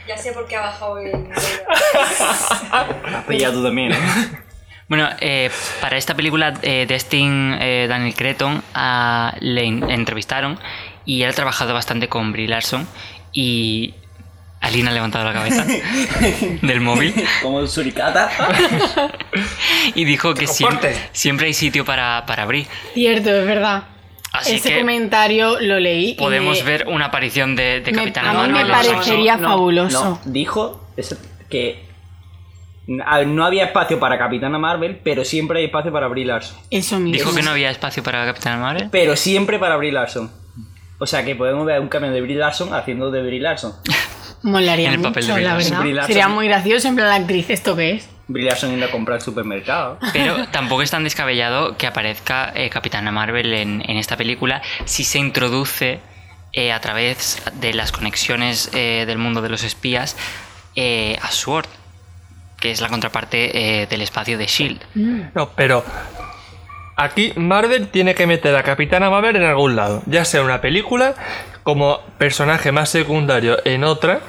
[0.06, 3.98] Ya sé por qué ha bajado el has pillado tú también, ¿eh?
[4.88, 5.48] Bueno, eh,
[5.80, 10.58] para esta película, eh, Destin eh, Daniel Cretton ah, le entrevistaron
[11.06, 12.86] y él ha trabajado bastante con Brie Larson
[13.32, 13.94] y
[14.62, 15.66] Alina ha levantado la cabeza
[16.62, 18.30] del móvil Como un suricata.
[19.94, 20.96] y dijo que siem- Comporte.
[21.12, 22.66] siempre hay sitio para, para Brie.
[22.94, 23.84] Cierto, es verdad.
[24.32, 26.14] Así Ese que comentario lo leí.
[26.14, 28.60] podemos ver una aparición de, de me- Capitana a mí me Marvel.
[28.62, 30.04] en los parece- años- Sería fabuloso.
[30.04, 30.86] No, dijo
[31.50, 31.84] que
[32.86, 36.56] no había espacio para Capitana Marvel, pero siempre hay espacio para Brie Larson.
[36.70, 37.12] Eso mismo.
[37.18, 38.88] Dijo que no había espacio para Capitana Marvel.
[38.90, 40.30] Pero siempre para Brie Larson.
[41.02, 43.72] O sea que podemos ver un cambio de Brie Larson haciendo de Brie Larson.
[44.42, 45.70] Molaría en el papel de mucho, Brie la Larson.
[45.78, 45.82] verdad.
[45.82, 46.02] Brie.
[46.06, 48.08] Sería muy gracioso en plan la actriz, ¿esto qué es?
[48.28, 49.98] Brie Larson yendo a comprar al supermercado.
[50.12, 55.02] Pero tampoco es tan descabellado que aparezca eh, Capitana Marvel en, en esta película si
[55.02, 55.98] se introduce
[56.52, 60.16] eh, a través de las conexiones eh, del mundo de los espías
[60.76, 61.66] eh, a SWORD,
[62.60, 64.80] que es la contraparte eh, del espacio de Shield.
[65.34, 65.84] No, pero
[67.02, 70.60] aquí Marvel tiene que meter a Capitana Marvel en algún lado, ya sea en una
[70.60, 71.14] película,
[71.62, 74.20] como personaje más secundario en otra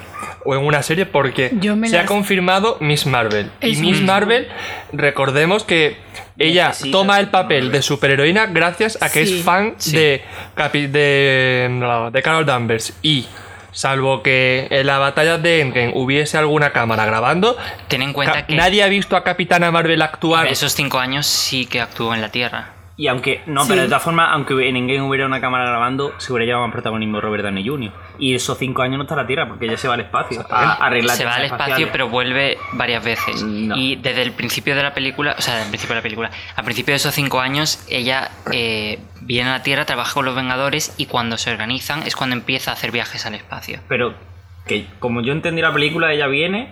[0.44, 3.50] o en una serie, porque Yo me se ha confirmado Miss Marvel.
[3.60, 4.06] Y Miss mismo.
[4.06, 4.48] Marvel,
[4.92, 5.96] recordemos que
[6.38, 7.72] ella Necesita toma el papel Marvel.
[7.72, 9.38] de superheroína gracias a que Sí.
[9.38, 9.96] es fan Sí.
[9.96, 10.22] de,
[10.56, 12.92] Capi- de, de Carol Danvers.
[13.02, 13.26] Y
[13.74, 17.58] salvo que en la batalla de Endgame hubiese alguna cámara grabando,
[17.88, 20.46] Ten en cuenta que Nadie ha visto a Capitana Marvel actuar.
[20.46, 22.73] en esos cinco años sí que actuó en la Tierra.
[22.96, 23.70] Y aunque, no, Sí.
[23.70, 26.72] pero de todas formas, aunque en Endgame hubiera una cámara grabando, se hubiera llevado más
[26.72, 27.92] protagonismo Robert Downey Jr.
[28.20, 30.46] Y esos cinco años no está en la Tierra, porque ella se va al espacio
[30.48, 31.92] a arreglar se va al espacio, espaciales.
[31.92, 33.42] pero vuelve varias veces.
[33.42, 33.76] No.
[33.76, 36.64] Y desde el principio de la película, o sea, del principio de la película, al
[36.64, 40.94] principio de esos cinco años, ella eh, viene a la Tierra, trabaja con los Vengadores
[40.96, 43.80] y cuando se organizan es cuando empieza a hacer viajes al espacio.
[43.88, 44.14] Pero
[44.68, 46.68] que como yo entendí la película, ella viene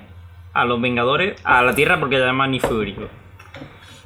[0.55, 3.09] a los Vengadores, a la Tierra, porque ella es magnífico.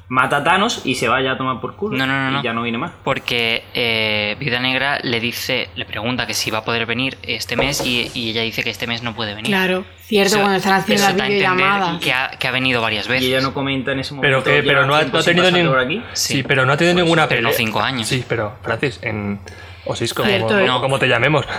[0.09, 1.97] Mata a Thanos y se va ya a tomar por culo.
[1.99, 2.43] No, no, no, Y no.
[2.45, 2.93] ya no viene más.
[3.03, 7.57] Porque eh, Viuda Negra le dice, le pregunta que si va a poder venir este
[7.57, 9.51] mes y, y ella dice que este mes no puede venir.
[9.51, 12.01] Claro, cierto, Eso- cuando están haciendo eso las da a entender videollamadas.
[12.01, 13.25] Que ha, que ha venido varias veces.
[13.25, 14.43] Y ella no comenta en ese momento.
[14.45, 15.71] Pero que, pero "Lleva no ha, no ha tenido ningún.
[15.73, 16.03] por aquí".
[16.13, 16.43] Sí, Sí.
[16.45, 18.07] pero no ha tenido Pues, ninguna pero no cinco años.
[18.07, 19.41] Sí, pero Francis, en
[19.87, 20.67] Osisco, Cierto, como, ¿eh?
[20.67, 21.45] como- como te llamemos.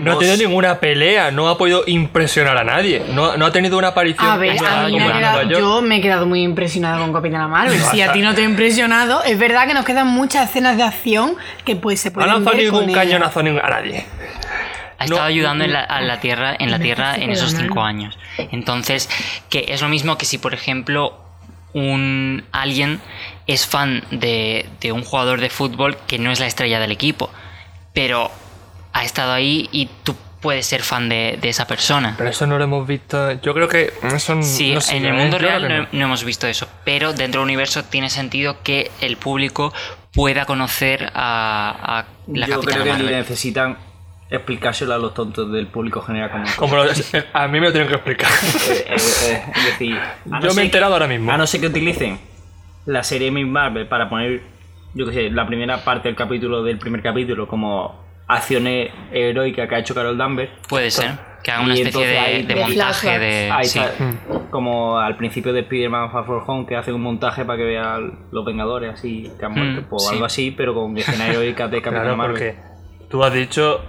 [0.00, 3.02] No ha tenido ninguna pelea, no ha podido impresionar a nadie.
[3.12, 4.26] No, no ha tenido una aparición.
[4.28, 7.12] A ver, en a mí me ha quedado- yo me he quedado muy impresionada con
[7.12, 7.78] Capitana Marvel.
[7.80, 10.82] Si a ti no te ha impresionado, es verdad que nos quedan muchas escenas de
[10.84, 14.04] acción que pues se No ha pueden lanzado ver ningún cañonazo a nadie.
[14.98, 17.82] ha No, estado ayudando en la, a la Tierra, en la Tierra en esos cinco
[17.82, 18.18] años.
[18.38, 19.08] Entonces,
[19.48, 21.20] que es lo mismo que si, por ejemplo,
[21.74, 23.00] un alguien
[23.46, 27.30] es fan de, de un jugador de fútbol que no es la estrella del equipo,
[27.94, 28.30] pero
[28.92, 32.14] ha estado ahí y tú puedes ser fan de, de esa persona.
[32.16, 33.32] Pero eso no lo hemos visto.
[33.40, 36.68] Yo creo que eso Sí, no sé, en el mundo real no, hemos visto eso,
[36.84, 39.72] pero dentro del universo tiene sentido que el público
[40.12, 43.10] pueda conocer a, a la Yo creo que Marvel.
[43.10, 43.78] necesitan
[44.30, 46.90] explicárselo a los tontos del público general como Como lo-
[47.32, 48.30] a mí me lo tienen que explicar.
[48.30, 48.96] Eh, eh,
[49.30, 51.30] eh, es decir, no Yo me he enterado ahora mismo.
[51.32, 52.18] A no ser que utilicen
[52.86, 54.42] la serie Miss Marvel para poner,
[54.94, 59.74] yo que sé, la primera parte del capítulo del primer capítulo como acciones heroicas que
[59.74, 60.50] ha hecho Carol Danvers.
[60.68, 61.12] Puede ser,
[61.42, 63.50] que haga una especie entonces de, montaje de...
[63.50, 63.78] Ahí sí.
[63.78, 63.92] está,
[64.50, 68.26] como al principio de Spider-Man Far From Home, que hacen un montaje para que vean
[68.30, 70.12] los Vengadores así que han muerto, Mm, pues sí.
[70.14, 72.34] algo así, pero con escenas heroicas de Capitana Claro, Marvel.
[72.36, 72.56] porque
[73.08, 73.80] tú has dicho.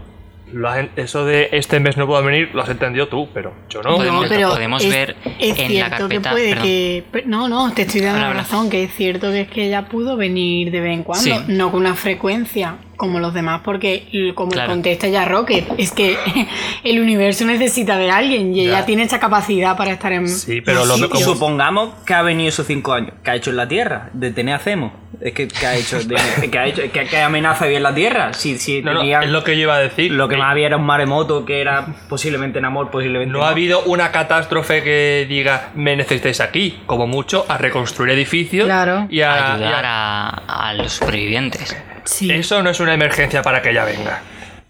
[0.54, 3.54] Lo has en- eso de este mes no puedo venir, lo has entendido tú, pero
[3.70, 3.96] yo no.
[3.98, 6.64] Podemos- no, pero podemos es, ver es en la carpeta- que puede perdón.
[6.66, 9.66] que pe- no no te estoy dando la razón que es cierto que es que
[9.68, 11.34] ella pudo venir de vez en cuando Sí.
[11.48, 14.70] no con una frecuencia como los demás porque como Claro.
[14.72, 16.18] contesta ya Rocket es que
[16.84, 18.70] el universo necesita de alguien y Ya.
[18.80, 21.24] ella tiene esa capacidad para estar en Sí, pero lo sitios.
[21.24, 23.14] Supongamos que ha venido esos cinco años.
[23.24, 24.10] ¿Qué ha hecho en la Tierra?
[24.14, 24.92] De tener a Zemo.
[25.22, 26.00] Es que, ¿qué ha hecho?
[26.04, 26.16] De-
[26.52, 26.82] ¿Qué ha hecho?
[26.94, 28.34] ¿Qué, qué amenaza había en la Tierra?
[28.34, 30.12] Si, si No, es lo que yo iba a decir.
[30.12, 33.50] lo que más había era un maremoto que era posiblemente en amor, posiblemente No ha
[33.50, 39.08] habido una catástrofe que diga me necesitáis aquí, como mucho, a reconstruir edificios Claro.
[39.10, 41.76] y a, y ayudar a- a, a los supervivientes.
[42.10, 42.32] Sí.
[42.32, 44.22] Eso no es una emergencia para que ella venga.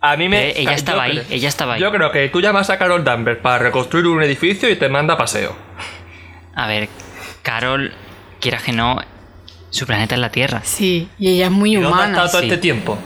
[0.01, 0.49] A mí me.
[0.49, 1.81] Eh, ella estaba ahí, creo- ella estaba ahí.
[1.81, 5.13] Yo creo que tú llamas a Carol Danvers para reconstruir un edificio y te manda
[5.13, 5.55] a paseo.
[6.55, 6.89] A ver,
[7.41, 7.93] Carol,
[8.41, 8.97] quiera que no,
[9.69, 10.61] su planeta es la Tierra.
[10.63, 12.09] Sí, y ella es muy ¿Y dónde ha humana.
[12.11, 12.47] estado todo sí.
[12.47, 12.97] este tiempo?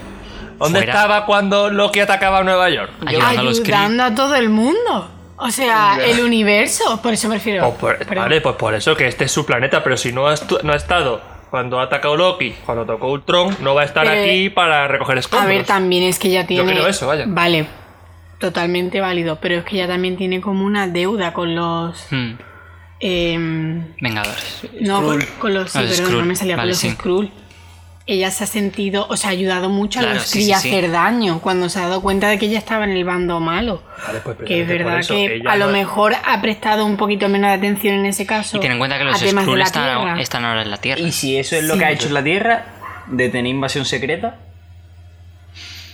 [0.60, 0.94] ¿Dónde Fuera.
[0.94, 2.92] estaba cuando Loki atacaba a Nueva York?
[3.06, 3.60] Ayudando a los.
[3.60, 5.12] Ayudando a todo el mundo.
[5.38, 7.02] O sea, el universo.
[7.02, 7.64] Por eso prefiero.
[7.72, 8.24] Pues por- perdón.
[8.26, 10.76] vale, pues por eso que este es su planeta, pero si no ha, no ha
[10.76, 11.22] estado
[11.54, 15.18] cuando ha atacado Loki, cuando tocó Ultron, no va a estar Pero- aquí para recoger
[15.18, 15.48] A escombros.
[15.56, 16.66] ver, también es que ella tiene.
[16.74, 17.26] creo eso, vaya.
[17.28, 17.68] Vale,
[18.40, 19.38] totalmente válido.
[19.40, 22.08] Pero es que ella también tiene como una deuda con los.
[22.10, 22.32] Hmm,
[23.00, 24.68] em, Vengadores.
[24.82, 25.72] no, con, con los.
[25.72, 26.90] Sí, perdón, Skrull, no me salía vale, con los sí.
[26.90, 27.32] Skrull.
[28.06, 30.60] Ella se ha sentido, o sea, ha ayudado mucho a los sí, Kree sí, a
[30.60, 30.70] sí.
[30.70, 33.82] hacer daño cuando se ha dado cuenta de que ella estaba en el bando malo.
[34.06, 37.50] Vale, pues Que es verdad eso, que a lo mejor ha prestado un poquito menos
[37.52, 38.58] de atención en ese caso.
[38.58, 41.00] Y ten en cuenta que los Skrull están, están ahora en la Tierra.
[41.02, 41.80] Y si eso es lo Sí.
[41.80, 42.66] que ha hecho en la Tierra,
[43.08, 44.38] de tener invasión secreta.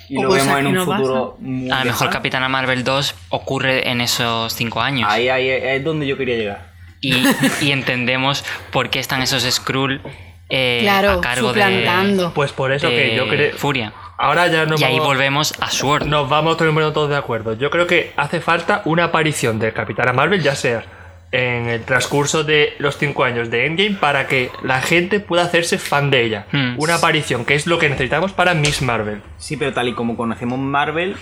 [0.09, 2.09] Y O lo vemos en un no futuro muy A lo mejor.
[2.09, 5.07] Capitana Marvel 2 ocurre en esos cinco años.
[5.11, 6.69] Ahí, ahí es donde yo quería llegar.
[7.01, 7.13] Y,
[7.61, 10.01] y entendemos por qué están esos Skrull
[10.49, 12.33] eh, Claro, a cargo suplantando.
[12.33, 13.55] Pues por eso de, que yo creo.
[13.55, 13.93] Furia.
[14.17, 16.05] Ahora ya no y ahí volvemos a Sword.
[16.05, 17.53] Nos vamos poniendo todos de acuerdo.
[17.53, 20.83] Yo creo que hace falta una aparición de Capitana Marvel, ya sea
[21.31, 25.77] en el transcurso de los cinco años de Endgame, para que la gente pueda hacerse
[25.77, 26.47] fan de ella.
[26.51, 26.73] Hmm.
[26.77, 29.21] Una aparición, que es lo que necesitamos para Miss Marvel.
[29.37, 31.15] Sí, pero tal y como conocemos Marvel,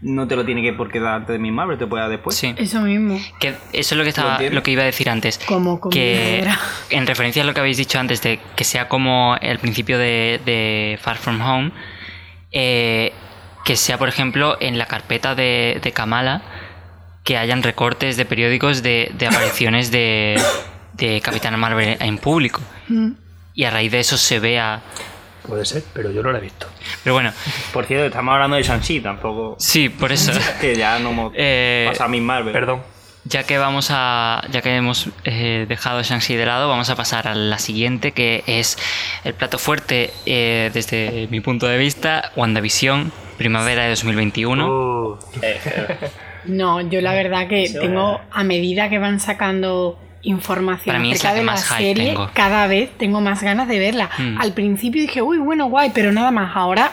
[0.00, 2.10] no te lo tiene que por qué dar antes de mi Marvel, te puede dar
[2.10, 2.36] después.
[2.36, 2.54] Sí.
[2.56, 3.18] Eso mismo.
[3.40, 5.38] Que eso es lo que ¿Lo estaba, lo que iba a decir antes.
[5.38, 6.46] Como que
[6.90, 10.40] en referencia a lo que habéis dicho antes de que sea como el principio de,
[10.44, 11.72] de Far From Home,
[12.52, 13.12] eh,
[13.64, 16.42] que sea por ejemplo en la carpeta de, de Kamala
[17.24, 20.40] que hayan recortes de periódicos de, de apariciones de,
[20.94, 23.10] de Capitana Marvel en público Mm.
[23.54, 24.80] y a raíz de eso se vea.
[25.48, 26.66] Puede ser, pero yo no la he visto.
[27.02, 27.32] Pero bueno,
[27.72, 29.56] Por cierto, estamos hablando de Shang-Chi, tampoco.
[29.58, 30.30] sí, por eso.
[30.60, 32.52] Que ya no hemos Eh, pasado a mi Marvel.
[32.52, 32.82] Perdón.
[33.24, 34.42] Ya que vamos a.
[34.50, 38.42] Ya que hemos eh, dejado Shang-Chi de lado, vamos a pasar a la siguiente, que
[38.46, 38.78] es
[39.24, 44.66] el plato fuerte eh, desde mi punto de vista, WandaVision, primavera de 2021.
[44.68, 45.18] Uh,
[46.46, 51.18] No, yo la verdad que tengo, a medida que van sacando información Para mí es
[51.24, 52.30] acerca la que de la más hype serie, tengo.
[52.34, 54.10] cada vez tengo más ganas de verla.
[54.18, 54.40] Mm.
[54.40, 56.56] Al principio dije, uy, bueno, guay, pero nada más.
[56.56, 56.90] Ahora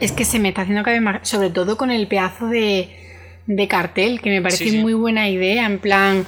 [0.00, 2.88] es que se me está haciendo cada vez más, sobre todo con el pedazo de,
[3.46, 4.78] de cartel, que me parece Sí, sí.
[4.78, 6.26] muy buena idea, en plan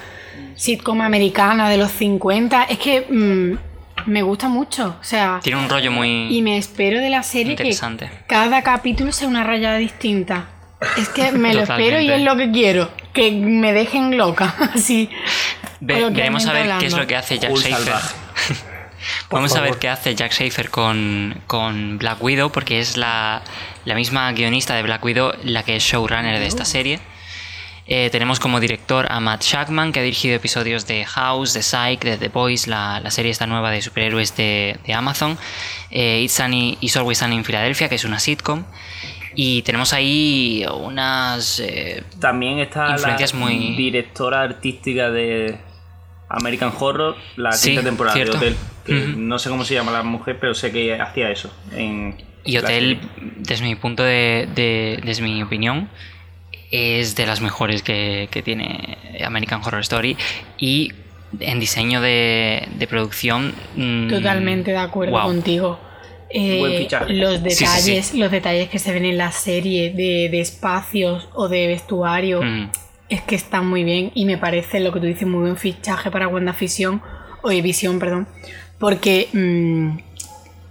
[0.54, 2.64] sitcom americana de los 50.
[2.64, 5.40] Es que mm, me gusta mucho, o sea...
[5.42, 7.76] Tiene un rollo muy Y me espero de la serie que
[8.26, 10.46] cada capítulo sea una rayada distinta.
[10.98, 12.90] Es que me lo espero y es lo que quiero.
[13.12, 14.54] Que me dejen loca.
[14.74, 15.10] Así.
[15.80, 17.94] Ve- veremos a ver qué es lo que hace Jack Schaefer.
[19.30, 23.42] Vamos a ver qué hace Jack Schaefer con, con Black Widow, porque es la,
[23.84, 27.00] la misma guionista de Black Widow la que es showrunner de esta serie.
[27.88, 32.04] Eh, tenemos como director a Matt Shackman, que ha dirigido episodios de House, de Psych,
[32.04, 35.36] de The Boys, la, la serie esta nueva de superhéroes de, de Amazon.
[35.90, 38.64] Eh, It's, Sunny, It's Always Sunny in Philadelphia, que es una sitcom.
[39.34, 41.60] Y tenemos ahí unas...
[41.60, 45.56] eh, También está la muy- directora artística de
[46.28, 48.38] American Horror, la Sí, quinta temporada cierto.
[48.38, 48.56] de Hotel.
[48.84, 48.92] que.
[49.16, 51.52] No sé cómo se llama la mujer, pero sé que hacía eso.
[51.74, 52.98] En Y la Hotel,
[53.36, 55.88] desde mi punto de, de- desde mi opinión,
[56.70, 60.16] es de las mejores que, que tiene American Horror Story.
[60.58, 60.92] Y
[61.40, 63.54] en diseño de, de producción.
[63.76, 65.22] mm, Totalmente de acuerdo wow.
[65.24, 65.78] contigo.
[66.34, 67.12] Eh, Buen fichaje.
[67.12, 68.18] los Sí, sí, detalles, sí.
[68.18, 72.70] los detalles que se ven en la serie de, de espacios o de vestuario Mm,
[73.08, 76.10] es que están muy bien y me parece lo que tú dices muy buen fichaje
[76.10, 77.02] para WandaVision
[77.42, 78.26] o Visión, perdón,
[78.78, 79.98] porque mm,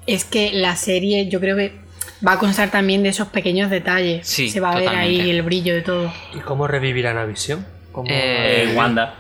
[0.08, 1.74] es que la serie yo creo que
[2.28, 4.28] va a constar también de esos pequeños detalles.
[4.28, 6.12] Sí, se va a ver ahí el brillo de todo.
[6.36, 7.66] ¿Y cómo revivirán a Visión?
[7.92, 9.14] ¿Cómo- Eh, Eh, Wanda.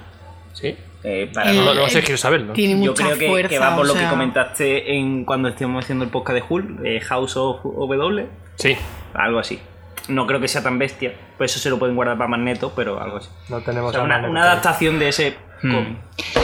[0.54, 0.76] ¿Sí?
[1.04, 2.54] Eh, para El- No, no- no sé, el- quiero saberlo.
[2.54, 3.50] Tiene yo mucha creo que, fuerza.
[3.50, 7.00] que va por lo que comentaste en cuando estuvimos haciendo el podcast de Hulk, eh,
[7.02, 8.76] House of W, Sí,
[9.14, 9.60] algo así.
[10.08, 13.02] No creo que sea tan bestia, pues eso se lo pueden guardar para Magneto, pero
[13.02, 13.30] algo así.
[13.50, 15.74] no tenemos O sea, una, adaptación de ese Hmm.
[15.74, 15.98] cómic.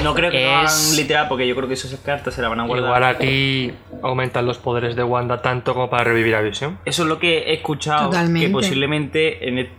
[0.03, 2.49] No creo que lo Es- hagan literal, porque yo creo que esas cartas se las
[2.51, 2.85] van a guardar.
[2.87, 6.77] Igual aquí aumentan los poderes de Wanda tanto como para revivir a Visión.
[6.85, 8.47] Eso es lo que he escuchado, Totalmente.
[8.47, 9.69] que posiblemente en el-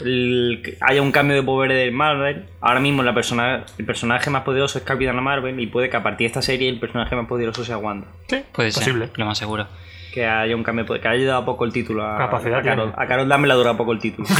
[0.00, 2.46] el- haya un cambio de poder de Marvel.
[2.60, 6.02] Ahora mismo la persona, el personaje más poderoso es Capitana Marvel y puede que a
[6.02, 8.06] partir de esta serie el personaje más poderoso sea Wanda.
[8.28, 9.06] Sí, puede posible.
[9.08, 9.66] ser, lo más seguro.
[10.12, 12.62] Que haya un cambio de poder, que haya dado poco el título a, Capacidad a
[12.62, 12.90] Carol.
[12.92, 13.04] tiene.
[13.04, 14.28] A Carol Dame le durado poco el título.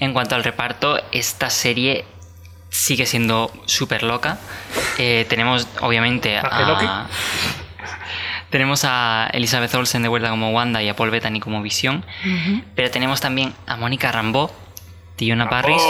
[0.00, 2.04] En cuanto al reparto, esta serie
[2.70, 4.38] sigue siendo súper loca.
[4.96, 6.84] Eh, tenemos, obviamente, ¿A Loki?
[6.86, 7.06] a.
[8.50, 12.04] Tenemos a Elizabeth Olsen de vuelta como Wanda y a Paul Bettany como Visión.
[12.74, 14.50] Pero tenemos también a Mónica Rambeau,
[15.16, 15.82] Tiona Parris,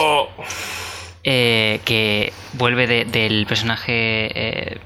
[1.24, 3.92] eh, que vuelve de- del personaje
[4.74, 4.78] eh,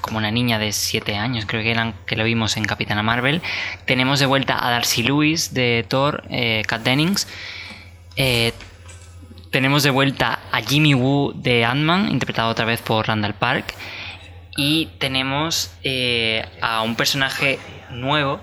[0.00, 3.40] como una niña de 7 años, creo que eran que lo vimos en Capitana Marvel.
[3.86, 7.28] Tenemos de vuelta a Darcy Lewis de Thor, eh, Kat Dennings.
[8.16, 8.52] Eh,
[9.52, 13.74] tenemos de vuelta a Jimmy Woo de Ant-Man, interpretado otra vez por Randall Park.
[14.56, 17.58] Y tenemos eh, a un personaje
[17.90, 18.40] nuevo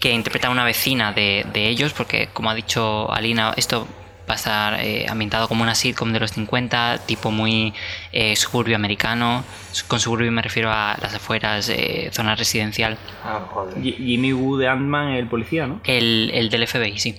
[0.00, 3.86] que interpreta a una vecina de, de ellos, porque como ha dicho Alina, esto
[4.28, 7.72] va a estar eh, ambientado como una sitcom de los 50, tipo muy
[8.12, 9.44] eh, suburbio americano.
[9.88, 12.98] Con suburbio me refiero a las afueras, eh, zona residencial.
[13.24, 13.82] Ah, joder.
[13.82, 15.80] Jimmy Woo de Ant-Man, el policía, ¿no?
[15.84, 17.18] El, el del FBI, sí.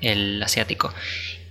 [0.00, 0.92] El asiático.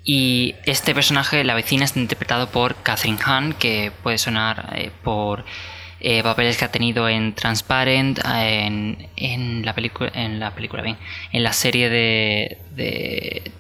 [0.03, 5.43] Y este personaje, la vecina, está interpretado por Catherine Hahn, que puede sonar eh, por
[5.99, 10.97] eh, papeles que ha tenido en Transparent, en, en la película, en la película, bien,
[11.31, 13.51] en la serie de, de,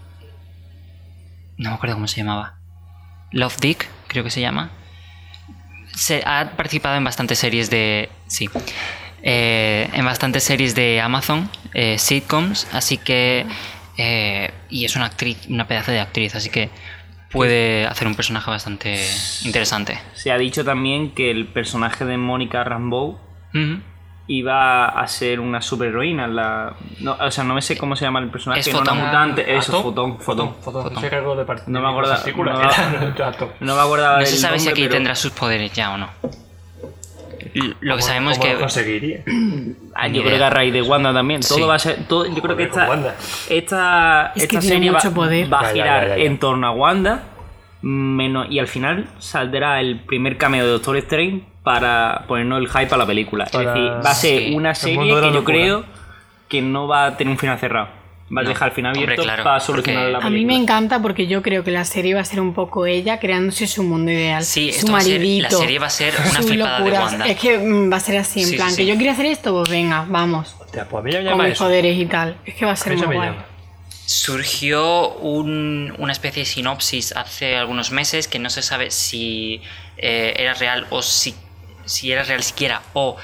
[1.57, 2.55] no me acuerdo cómo se llamaba,
[3.31, 4.71] Love Dick, creo que se llama.
[5.95, 8.49] Se, ha participado en bastantes series de, sí,
[9.23, 13.45] eh, en bastantes series de Amazon, eh, sitcoms, así que
[13.97, 16.69] eh, y es una actriz, una pedazo de actriz, así que
[17.31, 18.99] puede hacer un personaje bastante
[19.45, 19.99] interesante.
[20.13, 23.19] Se ha dicho también que el personaje de Mónica Rambeau
[24.29, 26.27] iba a ser una superheroína.
[26.27, 26.73] La...
[26.99, 28.59] No, o sea, no me sé cómo se llama el personaje.
[28.61, 28.97] Es no Fotón.
[28.99, 29.55] mutante.
[29.55, 29.81] Eso.
[29.83, 30.19] Fotón.
[30.19, 30.55] Fotón.
[30.61, 30.83] Fotón.
[30.83, 31.01] Fotón.
[31.01, 32.53] Se cargó de part- No me acuerdo- partícula.
[32.53, 33.49] no-.
[33.61, 36.09] No me acordaba No se sabe si aquí pero- tendrá sus poderes ya o no.
[37.53, 39.23] Lo que ¿Cómo- sabemos es que lo conseguiría.
[39.95, 41.41] Ah, yo creo que a raíz de Wanda también.
[41.41, 41.63] Todo Sí.
[41.63, 42.07] va a ser.
[42.07, 43.15] Todo, yo creo que esta,
[43.49, 45.51] esta, Es que esta serie va, mucho poder.
[45.51, 46.23] va a girar ya, ya, ya.
[46.23, 47.23] en torno a Wanda.
[47.81, 52.93] Menos, y al final saldrá el primer cameo de Doctor Strange para ponernos el hype
[52.93, 53.45] a la película.
[53.45, 54.55] Para- Es decir, va a ser Sí.
[54.55, 55.43] una serie que yo locura.
[55.43, 55.85] creo
[56.49, 57.89] que no va a tener un final cerrado.
[58.35, 58.49] Va a No.
[58.49, 60.39] dejar el final Hombre, abierto claro, para solucionar porque- la A película.
[60.39, 63.19] mí me encanta porque yo creo que la serie va a ser un poco ella
[63.19, 64.43] creándose su mundo ideal.
[64.43, 65.43] Sí, su esto va a ser- maridito.
[65.43, 66.91] la serie va a ser una flipada de.
[66.91, 67.25] Wanda.
[67.25, 69.27] Es que mm, va a ser así, en Sí, plan, sí, que yo quiero hacer
[69.27, 70.55] esto, pues venga, vamos.
[70.59, 71.63] Hostia, pues a mí ya me Con llama mis eso.
[71.63, 72.35] poderes y tal.
[72.45, 73.29] Es que va a A ser muy guay.
[73.29, 73.45] llama.
[74.05, 79.61] surgió un- una especie de sinopsis hace algunos meses que no se sabe si
[79.97, 81.35] eh, era real o si,
[81.85, 83.17] si era real siquiera o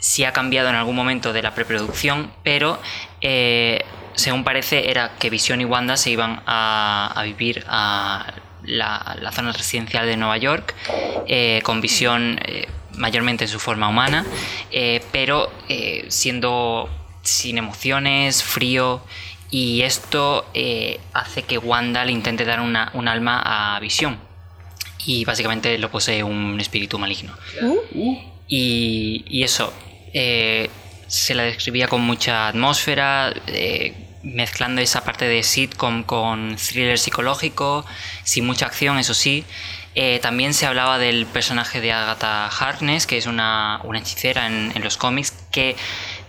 [0.00, 2.80] si ha cambiado en algún momento de la preproducción, pero
[3.20, 3.84] eh,
[4.18, 9.30] según parece era que Visión y Wanda se iban a, a vivir a la, la
[9.30, 10.74] zona residencial de Nueva York,
[11.28, 14.26] eh, con Visión eh, mayormente en su forma humana,
[14.72, 15.52] eh, pero
[16.08, 16.88] siendo
[17.22, 19.02] sin emociones, frío,
[19.50, 20.46] y esto
[21.12, 24.18] hace que Wanda le intente dar una, un alma a Visión.
[25.06, 27.34] Y básicamente lo posee un espíritu maligno.
[28.48, 29.72] Y, y eso,
[31.08, 37.84] se la describía con mucha atmósfera, eh, mezclando esa parte de sitcom con thriller psicológico,
[38.24, 39.44] sin mucha acción, eso sí.
[39.94, 44.70] Eh, también se hablaba del personaje de Agatha Harkness, que es una, una hechicera en,
[44.74, 45.74] en los cómics, que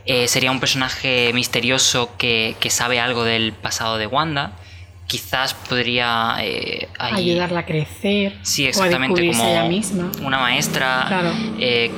[0.05, 4.53] eh, sería un personaje misterioso que, que sabe algo del pasado de Wanda.
[5.05, 8.37] Quizás podría eh, ahí- Ayudarla a crecer.
[8.43, 10.11] Sí, O a exactamente, como ella misma.
[10.21, 11.05] una maestra.
[11.07, 11.33] Claro.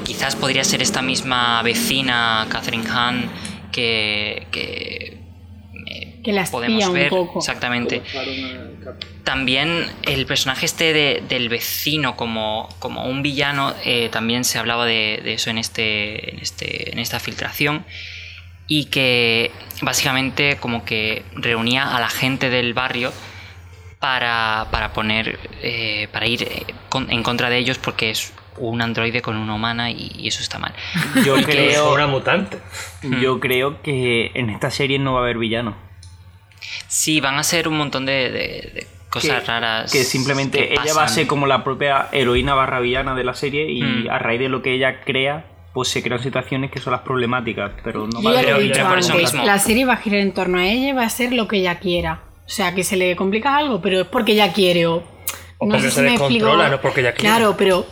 [0.03, 3.29] quizás podría ser esta misma vecina, Catherine Hahn,
[3.71, 5.20] que, que
[6.23, 7.09] Que la podemos espía un ver.
[7.09, 7.39] poco.
[7.39, 8.01] Exactamente.
[9.23, 14.85] También el personaje este de- del vecino como, como un villano, eh, también se hablaba
[14.85, 17.85] de, de eso en, este, en, este, en esta filtración.
[18.67, 19.51] Y que
[19.81, 23.11] básicamente como que reunía a la gente del barrio
[23.99, 28.81] para, para poner eh, para ir eh, con- en contra de ellos porque es un
[28.81, 30.73] androide con una humana y, y eso está mal.
[31.25, 32.59] Yo Es creo, una mutante.
[33.21, 35.75] yo creo que en esta serie no va a haber villano.
[36.87, 39.91] Sí, van a ser un montón de, de- de cosas que, raras.
[39.91, 43.33] que simplemente que ella va a ser como la propia heroína barra villana de la
[43.33, 44.09] serie y Mm.
[44.09, 47.71] a raíz de lo que ella crea pues se crean situaciones que son las problemáticas
[47.83, 48.43] pero no va a
[49.43, 51.57] la serie va a girar en torno a ella y va a ser lo que
[51.57, 52.21] ella quiera.
[52.45, 54.95] O sea, que se le complica algo, pero es porque ella quiere o...
[55.57, 56.45] O porque se me explico.
[56.45, 57.29] descontrola, no porque ella quiere.
[57.35, 57.85] Claro, pero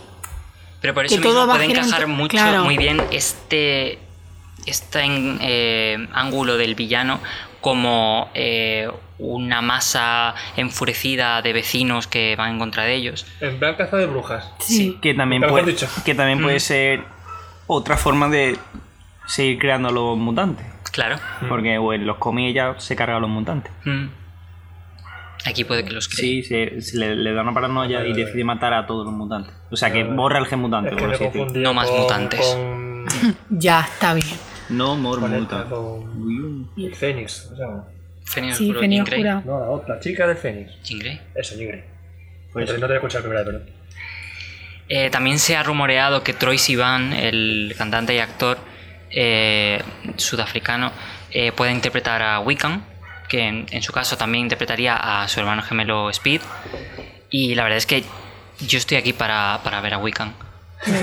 [0.82, 2.64] Pero por que eso todo mismo va a puede en encajar mucho, claro.
[2.64, 3.98] muy bien este,
[4.66, 7.20] este en- eh, ángulo del villano
[7.60, 8.88] como eh,
[9.18, 13.26] una masa enfurecida de vecinos que van en contra de ellos.
[13.40, 14.50] En plan caza de brujas.
[14.60, 14.98] sí.
[15.02, 15.86] que también puede dicho.
[16.04, 16.60] que también puede Mm.
[16.60, 17.04] ser
[17.66, 18.56] otra forma de
[19.26, 21.16] seguir creando a los mutantes Claro.
[21.48, 24.06] porque o en los cómics ella se carga a los mutantes Mm.
[25.46, 26.20] Aquí puede que los cree.
[26.20, 28.24] sí se, se le, le da una paranoia Vale, y vale.
[28.26, 31.02] decide matar a todos los mutantes o sea que borra el gen mutante Es que
[31.02, 32.40] por así No más con- mutantes.
[32.40, 33.06] Con,
[33.50, 34.26] Ya, está bien.
[34.70, 37.42] No more mutant con el Fénix.
[37.42, 37.84] ¿cómo se llama?
[38.24, 39.02] Fénix Sí, Oscuro.
[39.02, 39.42] Oscura.
[39.44, 40.72] No, la otra chica del Fénix.
[40.82, 41.20] Jean Grey.
[41.34, 41.84] Eso, Jean Grey.
[42.52, 43.60] Pues- no te voy a escuchar primero, pero.
[44.88, 48.58] Eh, también se ha rumoreado que Troy Sivan, el cantante y actor
[49.10, 49.80] eh,
[50.16, 50.90] sudafricano,
[51.30, 52.84] eh, puede interpretar a Wiccan,
[53.28, 56.40] que en, en su caso también interpretaría a su hermano gemelo Speed.
[57.30, 58.02] Y la verdad es que
[58.66, 60.34] yo estoy aquí para, para ver a Wiccan.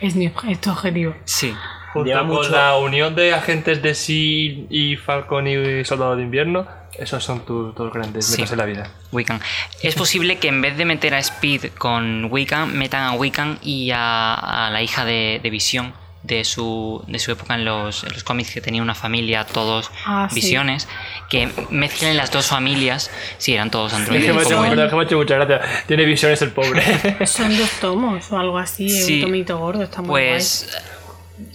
[0.00, 1.14] Es, mi, es tu objetivo.
[1.26, 1.54] Sí.
[1.92, 6.22] Junto Lleva con mucho- la unión de agentes de SEAL y Falcon y Soldado de
[6.22, 6.66] Invierno,
[6.98, 8.36] esos son tus dos grandes Sí.
[8.36, 8.90] metas en la vida.
[9.12, 9.40] Wiccan.
[9.82, 13.90] Es posible que en vez de meter a Speed con Wiccan, metan a Wiccan y
[13.92, 18.12] a, a la hija de, de Visión de su, de su época en los, en
[18.12, 20.34] los cómics, que tenía una familia, todos Ah, sí.
[20.36, 20.86] visiones,
[21.30, 23.10] que mezclen las dos familias.
[23.38, 24.30] Sí, eran todos androides.
[24.30, 25.86] como que me ha hecho muchas gracias.
[25.86, 27.26] Tiene visiones el pobre.
[27.26, 29.14] Son dos tomos o algo así, Sí.
[29.14, 30.68] un tomito gordo, está muy Pues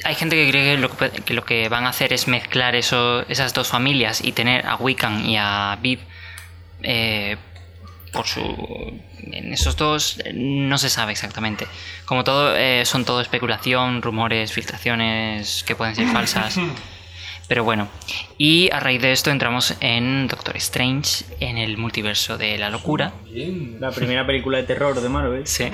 [0.04, 2.76] hay gente que cree que lo que, que lo que van a hacer es mezclar
[2.76, 6.00] eso, esas dos familias y tener a Wiccan y a Viv
[6.82, 7.38] eh,
[8.12, 8.42] por su
[9.32, 11.68] en esos dos no se sabe exactamente
[12.06, 16.58] como todo eh, son todo especulación rumores filtraciones que pueden ser falsas
[17.48, 17.90] pero bueno
[18.38, 23.14] y a raíz de esto entramos en Doctor Strange en el multiverso de la locura
[23.80, 25.48] La primera película de terror de Marvel.
[25.48, 25.70] sí.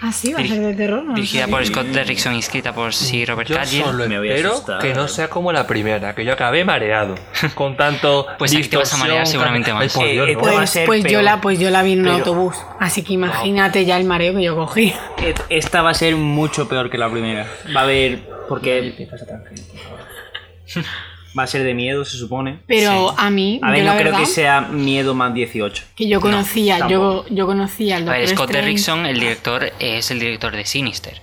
[0.00, 1.02] Ah, sí, va a ser de terror.
[1.04, 4.34] No dirigida por Scott Derrickson y escrita por Sir Robert Yo solo Me voy a
[4.34, 4.78] espero asustar.
[4.80, 7.14] que no sea como la primera, que yo acabé mareado.
[7.54, 8.26] Con tanto.
[8.38, 9.94] Pues aquí te vas a marear distorsión, seguramente Ay, más.
[9.94, 10.42] por Eh, Dios, eh, no.
[10.42, 11.22] va a Pues, ser pues yo peor.
[11.22, 12.56] la, pues yo la vi en un Pero- autobús.
[12.78, 14.92] Así que imagínate ya el mareo que yo cogí.
[15.22, 17.46] Et- Esta va a ser mucho peor que la primera.
[17.74, 18.20] Va a haber.
[18.48, 19.08] Porque.
[21.38, 22.60] Va a ser de miedo, se supone.
[22.66, 25.84] Pero a mí, A ver, yo no la creo verdad, que sea miedo más 18.
[25.94, 28.50] que yo conocía, yo, yo conocía al A ver, Doctor Scott.
[28.52, 31.20] Derrickson, el director, es el director de Sinister.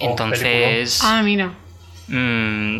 [0.00, 1.52] Oh, Entonces, Ah, mira.
[2.08, 2.78] mm,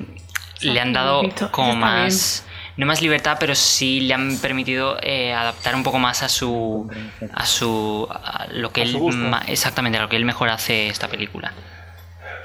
[0.63, 2.45] le han dado como está más,
[2.77, 6.89] no más libertad, pero sí le han permitido eh, adaptar un poco más a su,
[7.33, 8.99] a su, a lo que A él,
[9.47, 11.53] exactamente, a lo que él mejor hace esta película.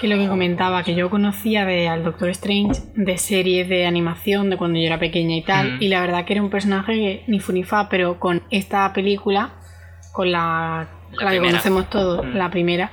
[0.02, 4.50] Que lo que comentaba, que yo conocía de al Doctor Strange de series de animación
[4.50, 7.22] de cuando yo era pequeña y tal, y la verdad que era un personaje que
[7.28, 9.52] ni fu ni fa, pero con esta película,
[10.12, 12.36] con la, La la, que conocemos todos, Mm.
[12.36, 12.90] la primera,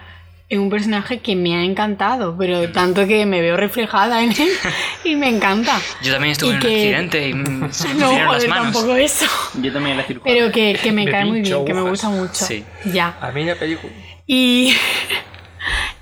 [0.49, 4.49] es un personaje que me ha encantado, pero tanto que me veo reflejada en él
[5.03, 5.79] y me encanta.
[6.03, 7.31] Yo también estuve Y en un que- accidente y
[7.71, 8.73] se me No, pusieron las joder, manos.
[8.73, 9.25] tampoco eso.
[9.63, 10.05] Yo también la.
[10.23, 12.33] Pero que, que me Me cae muy bien, que me gusta mucho.
[12.45, 12.63] Sí.
[12.93, 13.17] Ya.
[13.19, 13.91] A mí la película.
[14.27, 14.73] Y,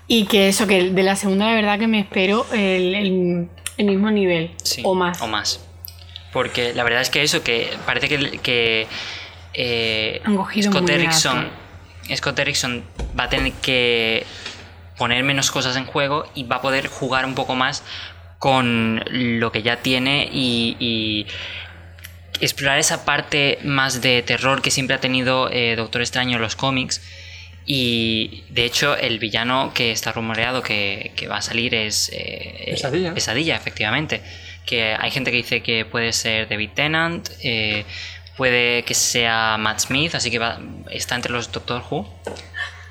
[0.07, 3.85] y que eso, que de la segunda la verdad que me espero el, el- el
[3.85, 5.21] mismo nivel Sí, o más.
[5.21, 5.63] O más.
[6.33, 8.87] Porque la verdad es que eso, que parece que, que
[9.53, 10.21] eh,
[10.61, 11.49] Scott actor.
[12.15, 12.83] Scott Derrickson
[13.19, 14.25] va a tener que
[14.97, 17.83] poner menos cosas en juego y va a poder jugar un poco más
[18.39, 21.27] con lo que ya tiene y, y
[22.39, 26.55] explorar esa parte más de terror que siempre ha tenido eh, Doctor Extraño en los
[26.55, 27.01] cómics.
[27.69, 32.09] Y de hecho, el villano que está rumoreado que, que va a salir es.
[32.13, 33.13] eh, Pesadilla.
[33.13, 34.21] Pesadilla, efectivamente.
[34.65, 37.83] Que hay gente que dice que puede ser David Tennant, eh,
[38.37, 40.59] puede que sea Matt Smith, así que va-
[40.89, 42.07] está entre los Doctor Who.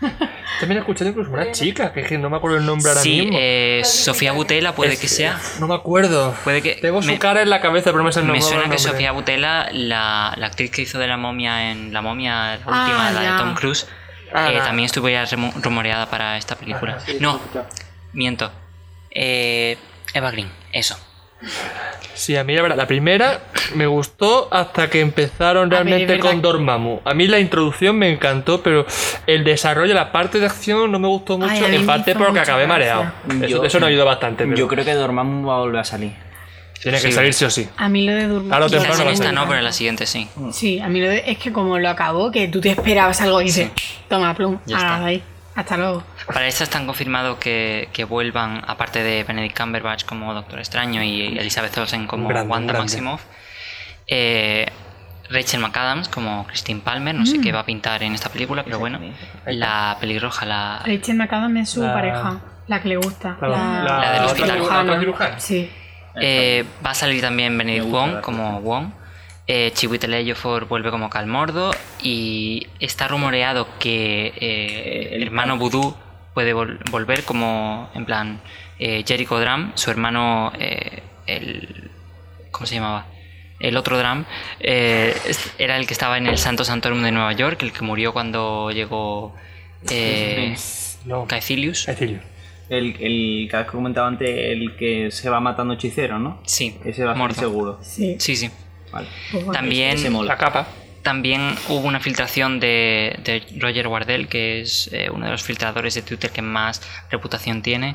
[0.60, 3.38] También he escuchado incluso una chica, que no me acuerdo el nombre ahora Sí, mismo.
[3.40, 5.38] eh, Sofía Butela puede Es que sea.
[5.58, 6.34] No me acuerdo.
[6.44, 6.72] Puede que.
[6.74, 8.78] Tengo su me- cara en la cabeza, pero no me sé el Me suena que.
[8.78, 12.82] Sofía Butela, la, la actriz que hizo de la momia en La momia, la Ah,
[12.84, 13.32] última, la ya.
[13.32, 13.86] de Tom Cruise,
[14.32, 14.64] Ah, eh, ah.
[14.64, 15.24] también estuvo ya
[15.62, 16.98] rumoreada para esta película.
[17.20, 17.40] no,
[18.12, 18.50] miento.
[19.10, 19.78] Eh,
[20.12, 20.96] Eva Green, eso.
[22.14, 23.40] Sí, a mí la verdad, la primera
[23.74, 27.00] me gustó hasta que empezaron realmente con Dormammu.
[27.04, 28.86] A mí la introducción me encantó, pero
[29.26, 32.66] el desarrollo, la parte de acción no me gustó mucho, Ay, en parte porque acabé
[32.66, 33.12] gracia.
[33.28, 33.44] mareado.
[33.44, 36.25] Eso, eso no ayudó bastante, pero Yo creo que Dormammu va a volver a salir.
[36.90, 37.12] Tiene que Sí.
[37.12, 37.68] salir sí o sí.
[37.76, 38.48] A mí lo de Durma.
[38.48, 40.28] Claro, temprano en va a esta no, pero en la siguiente sí.
[40.52, 43.40] Sí, a mí lo de, es que como lo acabó, que tú te esperabas algo
[43.40, 43.70] y dices,
[44.08, 45.22] toma plum, ahora ahí.
[45.56, 46.04] Hasta luego.
[46.26, 51.38] Para esta están confirmado que, que vuelvan, aparte de Benedict Cumberbatch como Doctor Extraño y
[51.38, 52.92] Elizabeth Olsen como Grande, Wanda grande.
[52.92, 53.22] Maximoff,
[54.06, 54.66] eh,
[55.30, 58.78] Rachel McAdams como Christine Palmer, no sé qué va a pintar en esta película, pero
[58.78, 59.00] bueno,
[59.46, 63.36] la pelirroja, la, Rachel McAdams es su La- pareja, la que le gusta.
[63.40, 64.50] La, la, la del hospital.
[64.52, 64.96] cirujana.
[65.02, 65.40] ¿La?
[65.40, 65.70] Sí.
[66.20, 68.90] Eh, va a salir también Benedict gusta Wong como Wong.
[69.48, 71.70] Eh, Chiwetel Ejiofor vuelve como Cal Mordo
[72.02, 75.96] y está rumoreado que eh, el hermano Voodoo
[76.34, 78.40] puede vol- volver como en plan
[78.78, 81.90] eh, Jericho Drum, su hermano eh, el
[82.50, 83.06] ¿cómo se llamaba?
[83.60, 84.24] El otro Drum
[84.60, 85.14] eh,
[85.58, 88.70] era el que estaba en el Santo Santorum de Nueva York, el que murió cuando
[88.72, 89.34] llegó
[89.90, 90.54] eh,
[91.04, 91.84] No, Caecilius.
[92.68, 96.40] El, el que has comentado antes, el que se va matando hechiceros, ¿no?
[96.44, 97.78] Sí, Ese va a seguro.
[97.82, 98.16] Sí.
[98.18, 98.50] Sí, sí.
[98.92, 99.08] Vale.
[99.30, 99.46] Pues.
[99.52, 100.32] También mola.
[100.32, 100.66] La capa.
[101.02, 105.94] también hubo una filtración de, de Roger Wardell, que es eh, uno de los filtradores
[105.94, 107.94] de Twitter que más reputación tiene,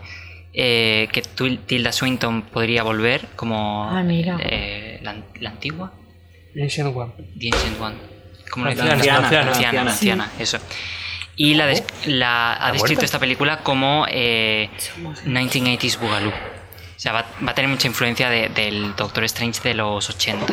[0.54, 4.38] eh, que Til- Tilda Swinton podría volver como Ah, mira.
[4.42, 5.92] eh, la, la antigua,
[6.62, 7.12] Ancient One.
[7.40, 7.96] The Ancient One.
[8.54, 9.92] Anciana, la anciana, anciana.
[9.92, 10.58] anciana, eso.
[11.44, 14.70] Y la, des- la- ha descrito esta película como eh,
[15.26, 16.30] 1980s Boogaloo.
[16.32, 20.46] O sea, va, va a tener mucha influencia de- del Doctor Strange de los 80.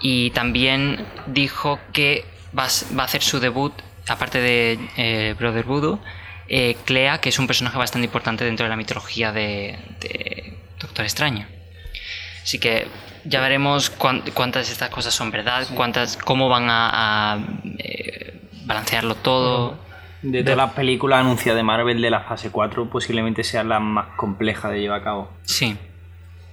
[0.00, 2.24] Y también dijo que
[2.56, 3.72] va, a s- va a hacer su debut,
[4.08, 5.98] aparte de eh, Brother Voodoo,
[6.48, 11.04] eh, Clea, que es un personaje bastante importante dentro de la mitología de, de Doctor
[11.04, 11.46] Extraño.
[12.42, 12.86] Así que
[13.24, 16.90] ya veremos cuán- cuántas de estas cosas son verdad, cuántas, cómo van a,
[17.34, 17.38] a,
[17.78, 19.74] eh, balancearlo todo.
[20.22, 24.06] De todas las películas anunciadas de Marvel de la fase 4, posiblemente sea la más
[24.16, 25.30] compleja de llevar a cabo.
[25.42, 25.76] Sí,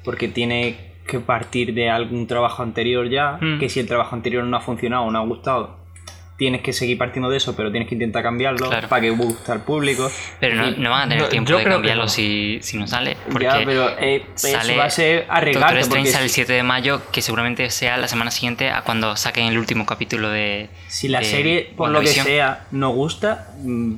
[0.03, 3.59] Porque tiene que partir de algún trabajo anterior ya, Mm.
[3.59, 5.78] que si el trabajo anterior no ha funcionado o no ha gustado,
[6.39, 8.87] tienes que seguir partiendo de eso, pero tienes que intentar cambiarlo Claro.
[8.87, 10.09] para que guste al público.
[10.39, 12.09] pero no, no van a tener No, tiempo de cambiarlo no.
[12.09, 13.17] si, si no sale.
[13.29, 14.47] Porque ya, pero eh, eso
[14.77, 18.71] va a ser sale el si, 7 de mayo, que seguramente sea la semana siguiente
[18.71, 20.69] a cuando saquen el último capítulo de.
[20.87, 23.93] si la de serie, por lo que sea, no gusta, mm,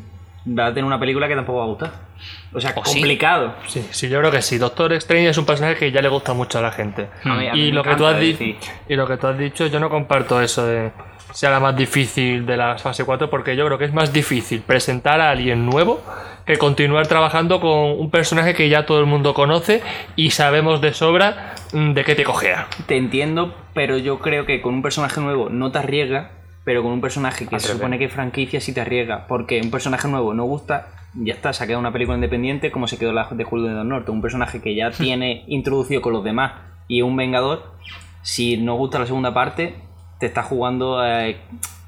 [0.57, 2.11] va a tener una película que tampoco va a gustar.
[2.53, 3.55] O sea, complicado.
[3.67, 4.57] Sí, sí, yo creo que sí.
[4.57, 7.07] Doctor Strange es un personaje que ya le gusta mucho a la gente.
[7.23, 8.57] A mí- a mí y, lo que tú has y
[8.89, 10.91] lo que tú has dicho, yo no comparto eso de
[11.31, 14.61] sea la más difícil de la fase 4, porque yo creo que es más difícil
[14.61, 16.01] presentar a alguien nuevo
[16.45, 19.81] que continuar trabajando con un personaje que ya todo el mundo conoce
[20.15, 22.67] y sabemos de sobra mm, de qué te cogea.
[22.87, 26.31] Te entiendo, pero yo creo que con un personaje nuevo no te arriesga,
[26.63, 29.71] pero con un personaje que se supone que es franquicia sí te arriesga, porque un
[29.71, 33.13] personaje nuevo no gusta, ya está, se ha quedado una película independiente como se quedó
[33.13, 36.53] la de Julio del Norte, un personaje que ya tiene introducido con los demás
[36.87, 37.73] y un vengador,
[38.21, 39.75] si no gusta la segunda parte,
[40.21, 41.37] te está jugando eh,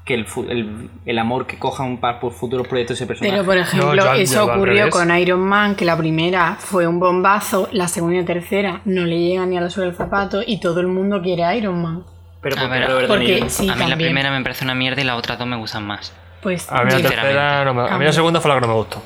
[0.04, 3.32] que el, fu- el, el amor que cojan para por futuros proyectos de ese personaje.
[3.34, 7.00] Pero por ejemplo, yo eso yo ocurrió con Iron Man, que la primera fue un
[7.00, 10.60] bombazo, la segunda y tercera no le llega ni a la suela del zapato y
[10.60, 12.04] todo el mundo quiere Iron Man.
[12.42, 14.08] Pero A porque ver, Robert porque sí, a mí la también.
[14.10, 16.12] primera me parece una mierda y las otras dos me gustan más.
[16.42, 18.66] Pues A mí la tercera no me- a mí la segunda fue la que no
[18.68, 19.02] me gustó.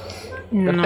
[0.51, 0.83] No.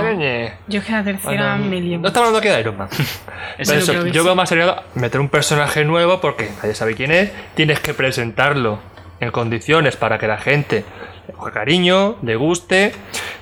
[0.69, 2.89] Yo es que la tercera Bueno, me lié no estamos hablando aquí de Iron Man.
[3.59, 4.27] Eso eso, creo yo sí.
[4.27, 7.31] veo más seriado meter un personaje nuevo porque nadie sabe quién es.
[7.55, 8.79] Tienes que presentarlo
[9.21, 10.85] en condiciones para que la gente
[11.29, 12.93] le coja cariño, le guste.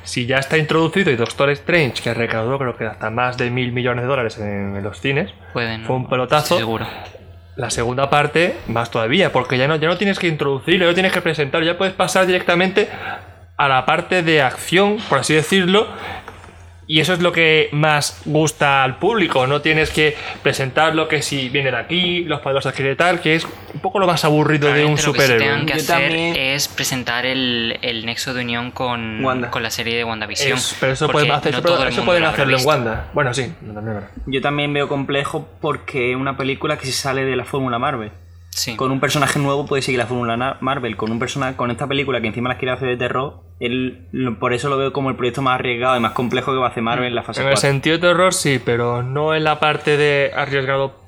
[0.02, 3.72] Si ya está introducido y Doctor Strange, que recaudó creo que hasta más de mil
[3.72, 5.84] millones de dólares en, en los cines, Pueden.
[5.84, 6.56] fue un pelotazo.
[6.58, 6.86] seguro.
[7.56, 10.94] La segunda parte, más todavía, porque ya no, ya no tienes que introducirlo, ya no
[10.94, 12.88] tienes que presentarlo, ya puedes pasar directamente
[13.60, 15.86] a la parte de acción, por así decirlo.
[16.86, 19.46] Y eso es lo que más gusta al público.
[19.46, 23.36] No tienes que presentar lo que si viene de aquí, los poderosos que tal, que
[23.36, 25.48] es un poco lo más aburrido de un Probablemente lo que sí superhéroe.
[25.48, 29.50] tengan que Yo hacer también- es presentar el, el nexo de unión con, Wanda.
[29.52, 30.58] con la serie de WandaVision.
[30.58, 32.66] Es- pero eso, pueden, hacer, no eso, eso hacerlo en.
[32.66, 33.04] Wanda.
[33.12, 34.00] Bueno, sí, no, no, no.
[34.26, 38.10] Yo también veo complejo porque es una película que se sale de la fórmula Marvel.
[38.50, 38.76] Sí.
[38.76, 40.96] Con un personaje nuevo puede seguir la fórmula Marvel.
[40.96, 44.08] Con un personaje, con esta película que encima la quiere hacer de terror, él,
[44.38, 46.70] por eso lo veo como el proyecto más arriesgado y más complejo que va a
[46.70, 47.70] hacer Marvel en la fase En el 4.
[47.70, 50.98] sentido de terror sí, pero no en la parte de arriesgado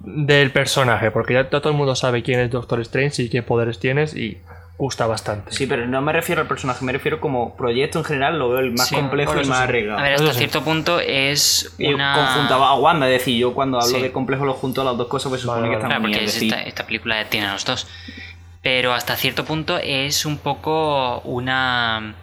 [0.00, 3.78] del personaje, porque ya todo el mundo sabe quién es Doctor Strange y qué poderes
[3.78, 4.38] tienes y
[4.76, 5.52] gusta bastante.
[5.52, 8.58] Sí, pero no me refiero al personaje, me refiero como proyecto en general, lo veo
[8.58, 9.64] el más Sí, complejo y más sí.
[9.64, 9.98] arriesgado.
[9.98, 10.38] A ver, hasta sí.
[10.38, 12.14] cierto punto es Y una.
[12.14, 14.02] conjuntaba a Wanda, es decir, yo cuando hablo Sí.
[14.02, 15.78] de complejo lo junto a las dos cosas, pues Vale, supone que vale.
[15.78, 17.86] están Claro, muy porque bien, esta, esta película tiene a los dos.
[18.62, 22.14] Pero hasta cierto punto es un poco una,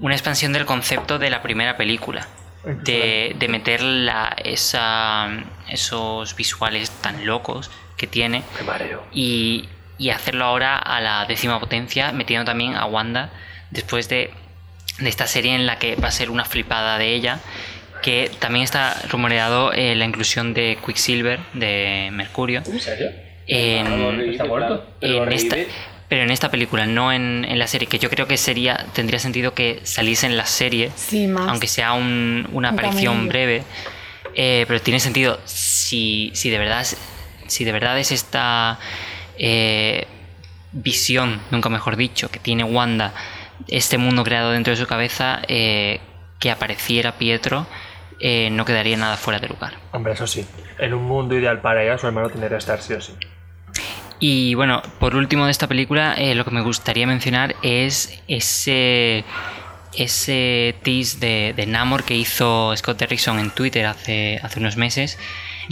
[0.00, 2.26] una expansión del concepto de la primera película.
[2.64, 5.28] De, de meter la, esa,
[5.68, 9.02] esos visuales tan locos que tiene Qué mareo.
[9.12, 9.68] y,
[9.98, 13.30] y hacerlo ahora a la décima potencia, metiendo también a Wanda
[13.70, 14.30] después de,
[14.98, 17.40] de esta serie en la que va a ser una flipada de ella,
[18.02, 23.10] que también está rumoreado eh, la inclusión de Quicksilver, de Mercurio, ¿En serio?
[23.46, 24.86] en, ¿Está muerto?
[25.00, 25.56] en esta,
[26.08, 29.18] pero en esta película, no en, en la serie, que yo creo que sería tendría
[29.18, 31.48] sentido que saliese en la serie, Sí, más.
[31.48, 33.62] aunque sea un- una Un aparición breve,
[34.34, 36.96] eh, pero tiene sentido si, si de verdad es-
[37.46, 38.78] si de verdad es esta
[39.38, 40.06] eh,
[40.72, 43.12] visión, nunca mejor dicho, que tiene Wanda,
[43.68, 46.00] este mundo creado dentro de su cabeza, eh,
[46.38, 47.66] que apareciera Pietro,
[48.20, 49.74] eh, no quedaría nada fuera de lugar.
[49.92, 50.46] Hombre, eso sí.
[50.78, 53.12] En un mundo ideal para ella, su hermano tendría que estar sí o sí.
[54.20, 59.24] Y bueno, por último de esta película, eh, lo que me gustaría mencionar es ese
[59.96, 65.18] ese tease de, de Namor que hizo Scott Derrickson en Twitter hace, hace unos meses,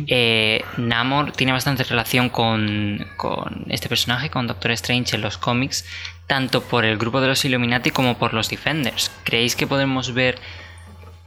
[0.06, 5.84] eh, Namor tiene bastante relación con, con este personaje, con Doctor Strange en los cómics,
[6.26, 9.10] tanto por el grupo de los Illuminati como por los Defenders.
[9.24, 10.38] ¿Creéis que podemos ver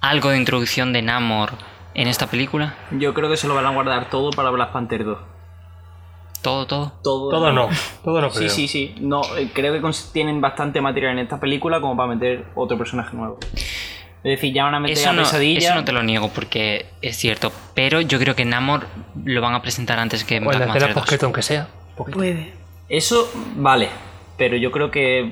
[0.01, 1.53] algo de introducción de Namor
[1.93, 2.75] en esta película?
[2.91, 5.17] Yo creo que se lo van a guardar todo para Black Panther 2.
[6.41, 6.93] Todo, todo.
[7.03, 7.69] Todo, Todo no,
[8.03, 8.49] todo no Sí, creo.
[8.51, 8.95] sí, sí.
[8.99, 13.15] No, eh, creo que tienen bastante material en esta película como para meter otro personaje
[13.17, 13.39] nuevo.
[14.25, 15.59] Es decir, ya van a meter Eso a no, pesadilla.
[15.59, 18.87] eso no te lo niego porque es cierto, pero yo creo que Namor
[19.23, 21.05] lo van a presentar antes que O en Black Panther 2.
[21.05, 21.67] post aunque sea.
[21.95, 22.51] Puede.
[22.89, 23.87] Eso vale,
[24.37, 25.31] pero yo creo que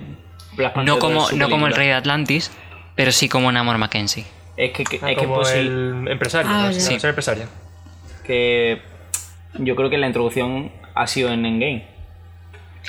[0.56, 2.52] Black Panther No 2 como, no como el rey de Atlantis,
[2.96, 4.26] pero sí como Namor Mackenzie.
[4.58, 7.00] Es que, que- Ah, es que como el empresario, Ah, la Sí.
[7.00, 7.48] ser empresaria.
[8.26, 8.80] que
[9.56, 11.88] yo creo que la introducción ha sido en Endgame.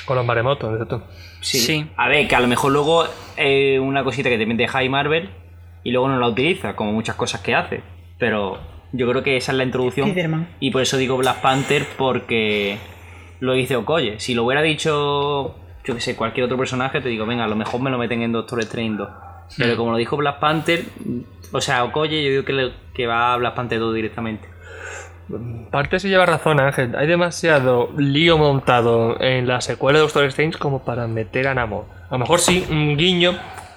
[0.05, 1.01] Con los maremotos, tú.
[1.41, 1.59] Sí.
[1.59, 1.87] Sí.
[1.97, 3.07] A ver, que a lo mejor luego
[3.37, 5.29] es una cosita que te mete High Marvel
[5.85, 7.81] y luego no la utiliza, como muchas cosas que hace.
[8.19, 8.59] Pero
[8.91, 10.09] yo creo que esa es la introducción.
[10.09, 10.49] Spiderman.
[10.59, 12.77] Y por eso digo Black Panther, porque
[13.39, 14.19] lo dice Okoye.
[14.19, 15.55] Si lo hubiera dicho,
[15.85, 18.21] yo que sé, cualquier otro personaje, te digo, venga, a lo mejor me lo meten
[18.21, 19.09] en Doctor Strange 2.
[19.57, 20.83] Pero como lo dijo Black Panther,
[21.51, 24.47] o sea, Okoye, yo digo que, le- que va a Black Panther 2 directamente.
[25.71, 26.95] Parte sí lleva razón, Ángel.
[26.95, 31.85] Hay demasiado lío montado en la secuela de Doctor Strange como para meter a Namor.
[32.09, 33.33] A lo mejor sí, un guiño,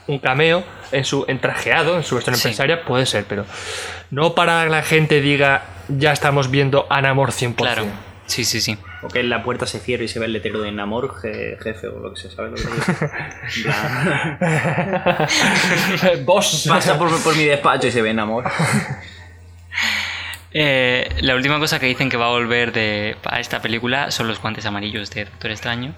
[0.09, 2.49] un cameo en su entrajeado, en su versión Sí.
[2.49, 3.47] empresaria, puede ser, pero
[4.11, 7.55] no para que la gente diga ya estamos viendo a Namor 100%.
[7.57, 7.85] Claro.
[8.27, 8.77] Sí, sí, sí.
[9.03, 11.87] O que la puerta se cierre y se ve el letrero de Namor, je- jefe,
[11.89, 12.51] o lo que se sabe.
[12.51, 12.63] Lo que?
[16.13, 16.67] En Boss.
[16.69, 18.45] Pasa por, por mi despacho y se ve Namor.
[20.51, 24.29] Eh, la última cosa que dicen que va a volver de, a esta película son
[24.29, 25.95] los guantes amarillos de Doctor Extraño.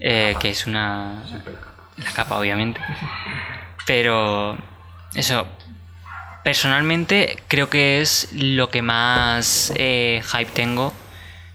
[0.00, 1.22] eh, que es una.
[2.04, 2.80] La capa, obviamente.
[3.86, 4.56] Pero.
[5.14, 5.46] Eso.
[6.44, 10.92] Personalmente, creo que es lo que más eh, hype tengo.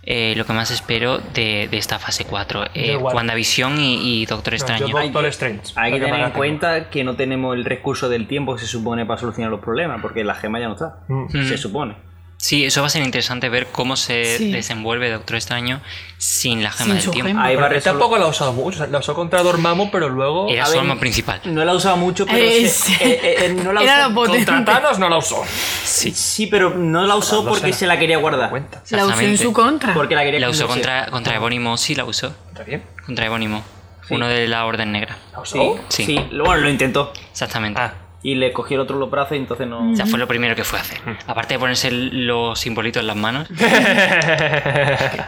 [0.05, 2.65] eh, lo que más espero de, de esta fase 4.
[2.73, 2.97] Eh.
[2.97, 4.87] WandaVision y, y Doctor No, Extraño.
[4.87, 5.61] yo Doctor Strange.
[5.75, 9.05] Hay que tener en cuenta que no tenemos el recurso del tiempo que se supone
[9.05, 10.97] para solucionar los problemas, porque la gema ya no está.
[11.07, 11.29] Mm.
[11.47, 11.95] Se supone.
[12.43, 14.51] Sí, eso va a ser interesante ver cómo se Sí.
[14.51, 15.79] desenvuelve Doctor Extraño
[16.17, 17.27] sin la gema Sin del tiempo.
[17.29, 17.45] gema.
[17.45, 18.85] Ahí va a Porque resol- tampoco la ha usado mucho.
[18.87, 20.49] La usó contra Dormammu, pero luego.
[20.49, 21.39] Era su arma principal.
[21.45, 22.97] No la ha usado mucho, pero Eh, se- sí.
[22.99, 24.25] eh, eh, no la Era usó-.
[24.27, 25.41] Contra Thanos no la usó.
[25.85, 26.11] Sí.
[26.11, 28.49] Sí, pero no la usó porque se- la quería guardar.
[28.49, 28.83] Cuenta.
[28.89, 29.93] La usó en su contra.
[29.93, 32.35] Porque la quería La usó contra, contra Ebonimo, sí la usó.
[32.49, 32.83] ¿Está bien?
[33.05, 33.63] Contra Ebonimo.
[34.05, 34.15] Sí.
[34.15, 35.15] Uno de la Orden Negra.
[35.31, 35.79] ¿La usó?
[35.87, 36.15] Sí, Sí.
[36.29, 37.13] Bueno, lo intentó.
[37.31, 37.79] Exactamente.
[37.79, 37.93] Ah.
[38.25, 39.91] Y le cogió el otro los brazos y entonces no.
[39.91, 40.97] O sea, fue lo primero que fue a hacer.
[41.27, 43.49] Aparte de ponerse el- los simbolitos en las manos.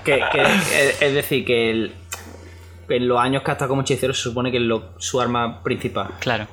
[0.04, 1.94] Que, que- es- decir, que el-
[2.88, 5.64] en los años que ha estado como hechicero se supone que es lo- su arma
[5.64, 6.10] principal.
[6.20, 6.48] Claro.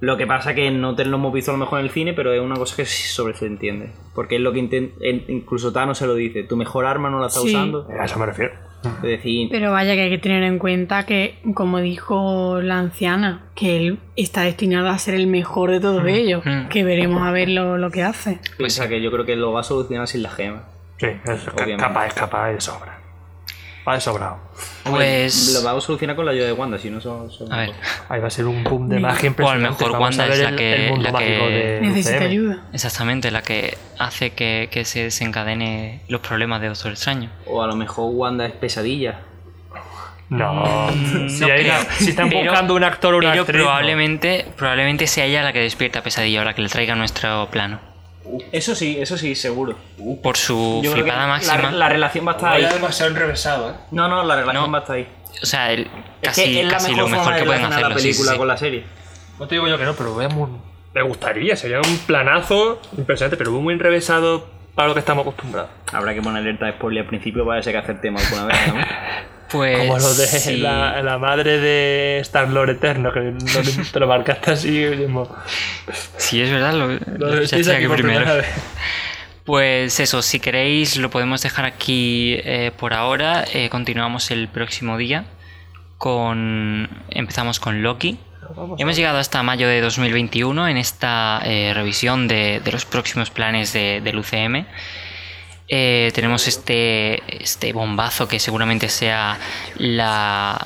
[0.00, 2.12] Lo que pasa que no te lo hemos visto a lo mejor en el cine,
[2.14, 3.92] pero es una cosa que sí sobre se entiende.
[4.14, 7.18] Porque es lo que inten- en- incluso Thanos se lo dice, tu mejor arma no
[7.20, 7.48] la está Sí.
[7.48, 7.88] usando.
[8.00, 8.52] A eso me refiero.
[8.88, 13.42] Es decir, Pero vaya que hay que tener en cuenta que, como dijo la anciana,
[13.54, 16.42] que él está destinado a ser el mejor de todos ellos.
[16.44, 16.68] Mm.
[16.68, 18.38] Que veremos a ver lo, lo que hace.
[18.56, 20.62] piensa que yo creo que lo va a solucionar sin la gema.
[20.98, 21.76] Sí, es Obviamente.
[21.82, 22.93] capaz, es capaz de sobra.
[23.86, 24.38] Va de sobrado.
[24.84, 25.52] Pues.
[25.52, 27.30] Lo va a solucionar con la ayuda de Wanda, si no son...
[27.30, 27.72] son- A ver.
[28.08, 29.68] Ahí va a ser un boom de magia O a lo impresionante.
[29.84, 31.12] mejor Vamos Wanda a ver es la que- el la
[31.80, 32.26] Necesita UCM.
[32.26, 32.62] ayuda.
[32.72, 37.30] Exactamente, la que hace que, que se desencadene los problemas de Doctor Extraño.
[37.46, 39.20] O a lo mejor Wanda es pesadilla.
[40.30, 40.88] No,
[41.28, 41.74] si, no hay creo.
[41.80, 43.64] una- si están Pero- buscando un actor o una Pero actriz, no.
[43.66, 47.80] probablemente, probablemente sea ella la que despierta Pesadilla la que le traiga a nuestro plano.
[48.52, 49.76] Eso sí, eso sí, seguro.
[50.22, 51.70] Por su Yo creo que flipada la, máxima.
[51.72, 52.64] la relación va a estar ahí.
[52.66, 53.74] demasiado enrevesado, ¿eh?
[53.90, 54.72] No, no, la relación No.
[54.72, 55.08] va a estar ahí.
[55.42, 55.82] O sea, el-
[56.22, 57.88] Es casi, que es la casi mejor lo mejor que de pueden hacerlo.
[57.90, 58.38] la sí, película sí.
[58.38, 58.84] con la serie.
[59.38, 60.48] No te digo yo que no, pero muy-
[60.94, 65.70] me gustaría, sería un planazo impresionante, pero muy enrevesado para lo que estamos acostumbrados.
[65.92, 68.20] Habrá que poner alerta de spoiler al principio para ver si hay que hacer tema
[68.20, 68.74] alguna vez, ¿no?
[69.54, 70.56] Pues, Como lo de sí.
[70.56, 73.38] la, la madre de Star Lord Eterno, que no
[73.92, 74.84] te- lo marcaste así.
[75.04, 75.28] Como,
[76.16, 76.98] Sí, es verdad, lo, lo
[77.36, 78.24] lo echaste aquí primero.
[79.44, 83.44] Pues eso, si queréis lo podemos dejar aquí eh, por ahora.
[83.52, 85.24] Eh, continuamos el próximo día
[85.98, 86.88] con...
[87.10, 88.18] Empezamos con Loki.
[88.56, 93.30] Vamos Hemos llegado hasta mayo de 2021 en esta eh, revisión de, de los próximos
[93.30, 94.66] planes de- del UCM.
[95.68, 99.38] Eh, tenemos este, este bombazo que seguramente sea
[99.78, 100.62] la,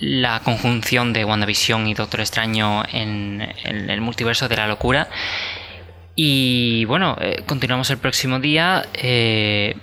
[0.00, 5.08] la conjunción de WandaVision y Doctor Extraño en, en el multiverso de la locura.
[6.16, 8.86] Y bueno, eh, continuamos el próximo día.
[8.94, 9.76] eh,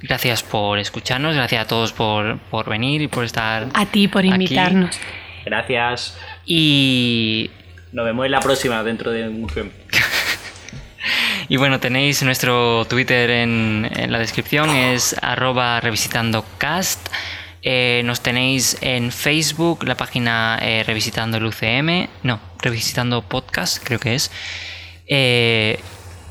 [0.00, 4.20] gracias por escucharnos, gracias a todos por, por venir y por estar A ti por
[4.20, 4.28] Aquí.
[4.34, 4.98] invitarnos.
[5.46, 6.18] Gracias.
[6.44, 7.50] Y,
[7.92, 9.74] Nos vemos en la próxima dentro de un tiempo.
[11.48, 17.08] Y bueno, tenéis nuestro Twitter en, en la descripción, es arroba revisitandocast.
[17.64, 24.00] Eh, nos tenéis en Facebook, la página eh, Revisitando el UCM, no, Revisitando Podcast, creo
[24.00, 24.32] que es.
[25.06, 25.78] Eh,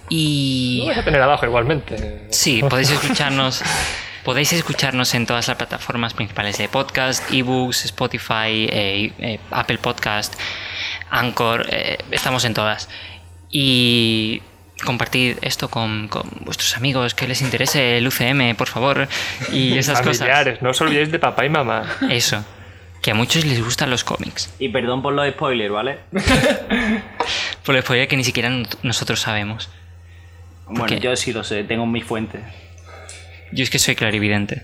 [0.09, 2.27] y Lo vais a tener abajo igualmente.
[2.31, 3.63] Sí, podéis escucharnos.
[4.25, 9.11] Podéis escucharnos en todas las plataformas principales de podcast, ebooks, Spotify,
[9.49, 10.35] Apple Podcast,
[11.09, 11.65] Anchor,
[12.11, 12.87] estamos en todas.
[13.49, 14.43] Y
[14.81, 19.07] compartid esto con, con vuestros amigos que les interese el UCM, por favor,
[19.51, 20.61] y esas cosas.
[20.61, 21.83] No os olvidéis de papá y mamá.
[22.09, 22.43] Eso,
[23.01, 24.53] que a muchos les gustan los cómics.
[24.59, 25.97] Y perdón por los spoilers, ¿vale?
[27.65, 28.49] Por el spoiler que ni siquiera
[28.81, 29.69] nosotros sabemos.
[30.67, 32.41] Bueno, yo sí lo sé, tengo mis fuentes.
[33.51, 34.63] Yo es que soy clarividente.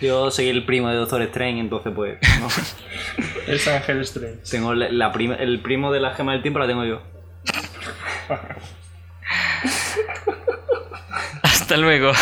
[0.00, 2.18] Yo soy el primo de Doctor Strange, entonces pues.
[2.40, 2.48] no.
[3.52, 4.38] Es Ángel Strange.
[4.50, 7.00] tengo la, la prima- el primo de la gema del tiempo la tengo yo.
[11.42, 12.12] Hasta luego.